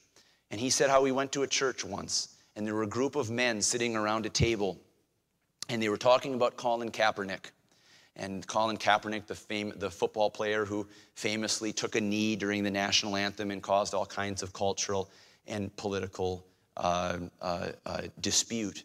And 0.49 0.59
he 0.59 0.69
said 0.69 0.89
how 0.89 1.03
he 1.05 1.11
went 1.11 1.32
to 1.34 1.43
a 1.43 1.47
church 1.47 1.86
once, 1.86 2.36
and 2.55 2.65
there 2.65 2.74
were 2.74 2.84
a 2.84 2.88
group 2.88 3.15
of 3.15 3.30
men 3.30 3.61
sitting 3.61 3.95
around 3.95 4.26
a 4.26 4.30
table, 4.30 4.80
and 5.69 5.82
they 5.82 5.89
were 5.89 5.97
talking 5.97 6.34
about 6.34 6.57
Colin 6.57 6.89
Kaepernick. 6.89 7.51
And 8.15 8.45
Colin 8.47 8.78
Kaepernick, 8.78 9.28
the, 9.28 9.36
fame, 9.36 9.72
the 9.78 9.89
football 9.89 10.30
player 10.30 10.65
who 10.65 10.88
famously 11.15 11.72
took 11.72 11.95
a 11.95 12.01
knee 12.01 12.36
during 12.36 12.63
the 12.63 12.72
national 12.72 13.15
anthem 13.15 13.51
and 13.51 13.61
caused 13.61 13.93
all 13.93 14.05
kinds 14.05 14.43
of 14.43 14.51
cultural 14.51 15.09
and 15.47 15.74
political 15.78 16.45
uh, 16.76 17.19
uh, 17.41 17.69
uh, 17.86 18.01
dispute. 18.19 18.84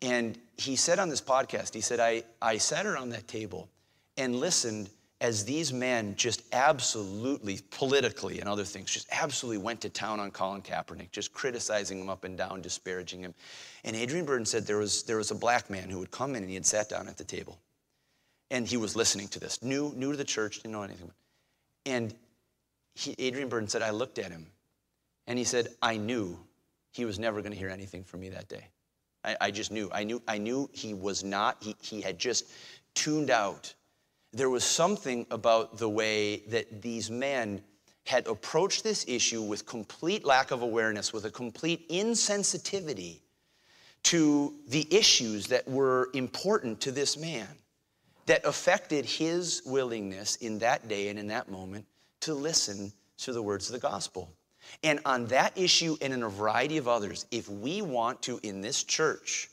And 0.00 0.38
he 0.56 0.76
said 0.76 0.98
on 0.98 1.08
this 1.08 1.20
podcast, 1.20 1.74
he 1.74 1.80
said, 1.80 2.00
I, 2.00 2.22
I 2.40 2.58
sat 2.58 2.86
around 2.86 3.10
that 3.10 3.26
table 3.26 3.68
and 4.16 4.36
listened 4.36 4.90
as 5.20 5.44
these 5.44 5.72
men 5.72 6.14
just 6.16 6.42
absolutely, 6.52 7.58
politically 7.70 8.38
and 8.38 8.48
other 8.48 8.62
things, 8.62 8.92
just 8.92 9.08
absolutely 9.10 9.58
went 9.58 9.80
to 9.80 9.88
town 9.88 10.20
on 10.20 10.30
Colin 10.30 10.62
Kaepernick, 10.62 11.10
just 11.10 11.32
criticizing 11.32 12.00
him 12.00 12.08
up 12.08 12.22
and 12.22 12.38
down, 12.38 12.62
disparaging 12.62 13.20
him. 13.20 13.34
And 13.82 13.96
Adrian 13.96 14.24
Burden 14.24 14.46
said 14.46 14.64
there 14.64 14.76
was, 14.78 15.02
there 15.02 15.16
was 15.16 15.32
a 15.32 15.34
black 15.34 15.70
man 15.70 15.90
who 15.90 15.98
would 15.98 16.12
come 16.12 16.36
in 16.36 16.42
and 16.42 16.48
he 16.48 16.54
had 16.54 16.66
sat 16.66 16.88
down 16.88 17.08
at 17.08 17.16
the 17.16 17.24
table. 17.24 17.58
And 18.50 18.66
he 18.66 18.76
was 18.76 18.94
listening 18.94 19.28
to 19.28 19.40
this, 19.40 19.60
new, 19.62 19.92
new 19.96 20.12
to 20.12 20.16
the 20.16 20.24
church, 20.24 20.56
didn't 20.62 20.72
know 20.72 20.82
anything. 20.82 21.10
And 21.84 22.14
he, 22.94 23.14
Adrian 23.18 23.48
Burden 23.48 23.68
said, 23.68 23.82
I 23.82 23.90
looked 23.90 24.18
at 24.18 24.30
him 24.30 24.46
and 25.26 25.36
he 25.36 25.44
said, 25.44 25.68
I 25.82 25.96
knew 25.96 26.38
he 26.92 27.04
was 27.04 27.18
never 27.18 27.40
going 27.40 27.52
to 27.52 27.58
hear 27.58 27.68
anything 27.68 28.04
from 28.04 28.20
me 28.20 28.28
that 28.30 28.48
day. 28.48 28.68
I, 29.28 29.36
I 29.40 29.50
just 29.50 29.70
knew. 29.70 29.90
I 29.92 30.04
knew, 30.04 30.22
I 30.26 30.38
knew 30.38 30.70
he 30.72 30.94
was 30.94 31.22
not, 31.22 31.56
he, 31.60 31.76
he 31.80 32.00
had 32.00 32.18
just 32.18 32.50
tuned 32.94 33.30
out 33.30 33.74
there 34.32 34.50
was 34.50 34.64
something 34.64 35.26
about 35.30 35.78
the 35.78 35.88
way 35.88 36.38
that 36.48 36.82
these 36.82 37.10
men 37.10 37.62
had 38.06 38.26
approached 38.26 38.84
this 38.84 39.04
issue 39.08 39.42
with 39.42 39.66
complete 39.66 40.24
lack 40.24 40.50
of 40.50 40.62
awareness, 40.62 41.12
with 41.12 41.24
a 41.24 41.30
complete 41.30 41.88
insensitivity 41.88 43.20
to 44.02 44.54
the 44.68 44.86
issues 44.94 45.46
that 45.46 45.66
were 45.68 46.08
important 46.14 46.80
to 46.80 46.92
this 46.92 47.16
man, 47.16 47.48
that 48.26 48.44
affected 48.44 49.04
his 49.04 49.62
willingness 49.66 50.36
in 50.36 50.58
that 50.58 50.88
day 50.88 51.08
and 51.08 51.18
in 51.18 51.26
that 51.26 51.50
moment 51.50 51.86
to 52.20 52.34
listen 52.34 52.92
to 53.16 53.32
the 53.32 53.42
words 53.42 53.68
of 53.68 53.72
the 53.72 53.78
gospel. 53.78 54.32
And 54.82 55.00
on 55.04 55.26
that 55.26 55.56
issue 55.56 55.96
and 56.00 56.12
in 56.12 56.22
a 56.22 56.28
variety 56.28 56.78
of 56.78 56.88
others, 56.88 57.26
if 57.30 57.48
we 57.48 57.82
want 57.82 58.22
to, 58.22 58.40
in 58.42 58.60
this 58.60 58.84
church, 58.84 59.50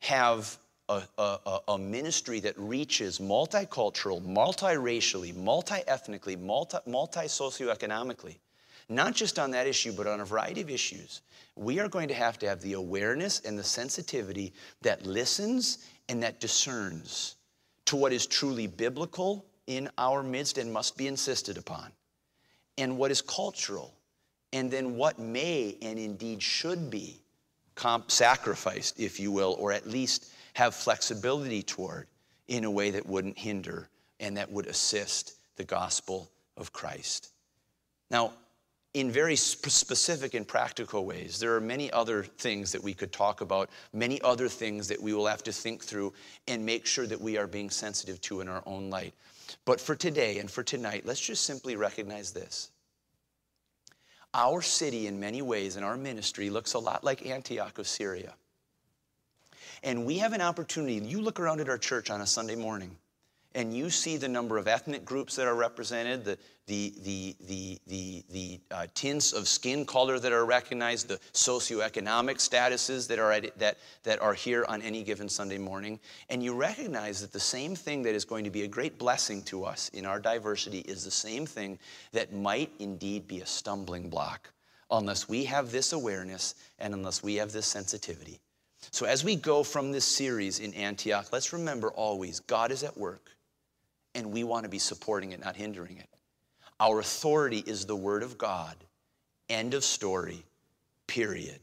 have 0.00 0.58
a, 0.88 1.02
a, 1.18 1.58
a 1.68 1.78
ministry 1.78 2.40
that 2.40 2.58
reaches 2.58 3.18
multicultural, 3.18 4.20
multiracially, 4.22 5.34
multi 5.34 5.80
ethnically, 5.86 6.36
multi, 6.36 6.78
multi 6.86 7.20
socioeconomically, 7.20 8.36
not 8.88 9.14
just 9.14 9.38
on 9.38 9.50
that 9.52 9.66
issue, 9.66 9.92
but 9.92 10.06
on 10.06 10.20
a 10.20 10.24
variety 10.24 10.60
of 10.60 10.70
issues, 10.70 11.22
we 11.56 11.78
are 11.80 11.88
going 11.88 12.08
to 12.08 12.14
have 12.14 12.38
to 12.38 12.48
have 12.48 12.60
the 12.60 12.72
awareness 12.74 13.40
and 13.40 13.58
the 13.58 13.64
sensitivity 13.64 14.52
that 14.82 15.04
listens 15.06 15.86
and 16.08 16.22
that 16.22 16.40
discerns 16.40 17.36
to 17.86 17.96
what 17.96 18.12
is 18.12 18.26
truly 18.26 18.66
biblical 18.66 19.44
in 19.66 19.88
our 19.98 20.22
midst 20.22 20.58
and 20.58 20.72
must 20.72 20.96
be 20.96 21.06
insisted 21.06 21.56
upon, 21.56 21.92
and 22.78 22.96
what 22.96 23.10
is 23.10 23.22
cultural, 23.22 23.94
and 24.52 24.70
then 24.70 24.96
what 24.96 25.18
may 25.18 25.76
and 25.82 25.98
indeed 25.98 26.42
should 26.42 26.90
be 26.90 27.20
comp- 27.74 28.10
sacrificed, 28.10 29.00
if 29.00 29.18
you 29.18 29.32
will, 29.32 29.56
or 29.58 29.72
at 29.72 29.86
least 29.86 30.32
have 30.54 30.74
flexibility 30.74 31.62
toward 31.62 32.06
in 32.48 32.64
a 32.64 32.70
way 32.70 32.90
that 32.90 33.06
wouldn't 33.06 33.38
hinder 33.38 33.88
and 34.20 34.36
that 34.36 34.50
would 34.50 34.66
assist 34.66 35.34
the 35.56 35.64
gospel 35.64 36.30
of 36.56 36.72
Christ. 36.72 37.32
Now, 38.10 38.32
in 38.94 39.10
very 39.10 39.36
specific 39.36 40.34
and 40.34 40.46
practical 40.46 41.06
ways. 41.06 41.38
There 41.38 41.54
are 41.54 41.60
many 41.60 41.90
other 41.92 42.22
things 42.22 42.72
that 42.72 42.82
we 42.82 42.92
could 42.92 43.10
talk 43.10 43.40
about, 43.40 43.70
many 43.94 44.20
other 44.20 44.48
things 44.48 44.86
that 44.88 45.00
we 45.00 45.14
will 45.14 45.26
have 45.26 45.42
to 45.44 45.52
think 45.52 45.82
through 45.82 46.12
and 46.46 46.64
make 46.64 46.84
sure 46.84 47.06
that 47.06 47.20
we 47.20 47.38
are 47.38 47.46
being 47.46 47.70
sensitive 47.70 48.20
to 48.22 48.42
in 48.42 48.48
our 48.48 48.62
own 48.66 48.90
light. 48.90 49.14
But 49.64 49.80
for 49.80 49.94
today 49.94 50.38
and 50.38 50.50
for 50.50 50.62
tonight, 50.62 51.06
let's 51.06 51.20
just 51.20 51.44
simply 51.44 51.74
recognize 51.74 52.32
this. 52.32 52.71
Our 54.34 54.62
city, 54.62 55.06
in 55.06 55.20
many 55.20 55.42
ways, 55.42 55.76
and 55.76 55.84
our 55.84 55.96
ministry 55.96 56.48
looks 56.48 56.74
a 56.74 56.78
lot 56.78 57.04
like 57.04 57.26
Antioch 57.26 57.78
of 57.78 57.86
Syria. 57.86 58.34
And 59.82 60.06
we 60.06 60.18
have 60.18 60.32
an 60.32 60.40
opportunity. 60.40 60.94
You 60.94 61.20
look 61.20 61.40
around 61.40 61.60
at 61.60 61.68
our 61.68 61.78
church 61.78 62.08
on 62.08 62.20
a 62.20 62.26
Sunday 62.26 62.54
morning, 62.54 62.96
and 63.54 63.76
you 63.76 63.90
see 63.90 64.16
the 64.16 64.28
number 64.28 64.56
of 64.56 64.68
ethnic 64.68 65.04
groups 65.04 65.36
that 65.36 65.46
are 65.46 65.54
represented, 65.54 66.24
the, 66.24 66.38
the, 66.66 66.94
the, 67.02 67.36
the, 67.46 67.80
the, 67.86 68.24
the 68.30 68.51
uh, 68.82 68.86
tints 68.94 69.32
of 69.32 69.46
skin 69.46 69.84
color 69.84 70.18
that 70.18 70.32
are 70.32 70.44
recognized, 70.44 71.08
the 71.08 71.18
socioeconomic 71.32 72.36
statuses 72.36 73.06
that 73.06 73.18
are, 73.18 73.32
at, 73.32 73.56
that, 73.58 73.78
that 74.02 74.20
are 74.20 74.34
here 74.34 74.64
on 74.68 74.82
any 74.82 75.02
given 75.02 75.28
Sunday 75.28 75.58
morning, 75.58 76.00
and 76.28 76.42
you 76.42 76.54
recognize 76.54 77.20
that 77.20 77.32
the 77.32 77.40
same 77.40 77.76
thing 77.76 78.02
that 78.02 78.14
is 78.14 78.24
going 78.24 78.44
to 78.44 78.50
be 78.50 78.62
a 78.62 78.68
great 78.68 78.98
blessing 78.98 79.42
to 79.42 79.64
us 79.64 79.88
in 79.90 80.04
our 80.04 80.18
diversity 80.18 80.80
is 80.80 81.04
the 81.04 81.10
same 81.10 81.46
thing 81.46 81.78
that 82.12 82.32
might 82.32 82.70
indeed 82.80 83.28
be 83.28 83.40
a 83.40 83.46
stumbling 83.46 84.08
block 84.08 84.50
unless 84.90 85.28
we 85.28 85.44
have 85.44 85.70
this 85.70 85.92
awareness 85.92 86.54
and 86.78 86.92
unless 86.92 87.22
we 87.22 87.36
have 87.36 87.52
this 87.52 87.66
sensitivity. 87.66 88.40
So, 88.90 89.06
as 89.06 89.22
we 89.22 89.36
go 89.36 89.62
from 89.62 89.92
this 89.92 90.04
series 90.04 90.58
in 90.58 90.74
Antioch, 90.74 91.28
let's 91.32 91.52
remember 91.52 91.90
always 91.92 92.40
God 92.40 92.72
is 92.72 92.82
at 92.82 92.98
work 92.98 93.30
and 94.14 94.32
we 94.32 94.42
want 94.42 94.64
to 94.64 94.68
be 94.68 94.80
supporting 94.80 95.30
it, 95.30 95.40
not 95.40 95.54
hindering 95.54 95.98
it. 95.98 96.08
Our 96.82 96.98
authority 96.98 97.62
is 97.64 97.86
the 97.86 97.94
Word 97.94 98.24
of 98.24 98.36
God. 98.36 98.74
End 99.48 99.72
of 99.72 99.84
story, 99.84 100.42
period. 101.06 101.60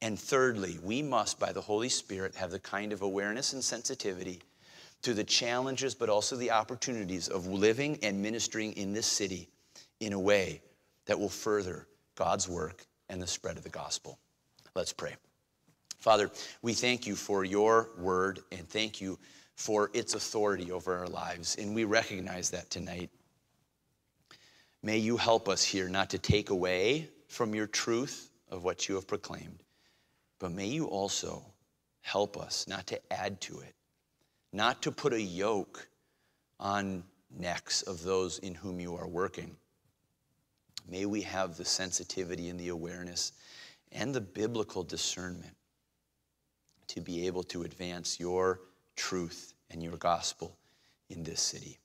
And 0.00 0.16
thirdly, 0.16 0.78
we 0.80 1.02
must, 1.02 1.40
by 1.40 1.50
the 1.50 1.60
Holy 1.60 1.88
Spirit, 1.88 2.36
have 2.36 2.52
the 2.52 2.60
kind 2.60 2.92
of 2.92 3.02
awareness 3.02 3.52
and 3.52 3.64
sensitivity 3.64 4.38
to 5.02 5.12
the 5.12 5.24
challenges, 5.24 5.96
but 5.96 6.08
also 6.08 6.36
the 6.36 6.52
opportunities 6.52 7.26
of 7.26 7.48
living 7.48 7.98
and 8.04 8.22
ministering 8.22 8.74
in 8.74 8.92
this 8.92 9.08
city 9.08 9.48
in 9.98 10.12
a 10.12 10.20
way 10.20 10.62
that 11.06 11.18
will 11.18 11.28
further 11.28 11.88
God's 12.14 12.48
work 12.48 12.86
and 13.08 13.20
the 13.20 13.26
spread 13.26 13.56
of 13.56 13.64
the 13.64 13.70
gospel. 13.70 14.20
Let's 14.76 14.92
pray. 14.92 15.16
Father, 15.98 16.30
we 16.62 16.74
thank 16.74 17.08
you 17.08 17.16
for 17.16 17.44
your 17.44 17.88
word 17.98 18.38
and 18.52 18.68
thank 18.68 19.00
you 19.00 19.18
for 19.56 19.90
its 19.92 20.14
authority 20.14 20.70
over 20.70 20.96
our 20.96 21.08
lives. 21.08 21.56
And 21.56 21.74
we 21.74 21.82
recognize 21.82 22.50
that 22.50 22.70
tonight. 22.70 23.10
May 24.82 24.98
you 24.98 25.16
help 25.16 25.48
us 25.48 25.62
here 25.62 25.88
not 25.88 26.10
to 26.10 26.18
take 26.18 26.50
away 26.50 27.08
from 27.28 27.54
your 27.54 27.66
truth 27.66 28.30
of 28.50 28.64
what 28.64 28.88
you 28.88 28.96
have 28.96 29.06
proclaimed, 29.06 29.62
but 30.38 30.50
may 30.50 30.66
you 30.66 30.86
also 30.86 31.44
help 32.00 32.36
us 32.36 32.66
not 32.66 32.86
to 32.88 33.12
add 33.12 33.40
to 33.42 33.60
it, 33.60 33.74
not 34.52 34.82
to 34.82 34.90
put 34.90 35.12
a 35.12 35.22
yoke 35.22 35.88
on 36.58 37.04
necks 37.30 37.82
of 37.82 38.02
those 38.02 38.38
in 38.40 38.54
whom 38.54 38.80
you 38.80 38.96
are 38.96 39.06
working. 39.06 39.56
May 40.88 41.06
we 41.06 41.22
have 41.22 41.56
the 41.56 41.64
sensitivity 41.64 42.48
and 42.48 42.58
the 42.58 42.68
awareness 42.68 43.32
and 43.92 44.12
the 44.12 44.20
biblical 44.20 44.82
discernment 44.82 45.54
to 46.88 47.00
be 47.00 47.26
able 47.26 47.44
to 47.44 47.62
advance 47.62 48.18
your 48.18 48.60
truth 48.96 49.54
and 49.70 49.82
your 49.82 49.96
gospel 49.96 50.56
in 51.08 51.22
this 51.22 51.40
city. 51.40 51.78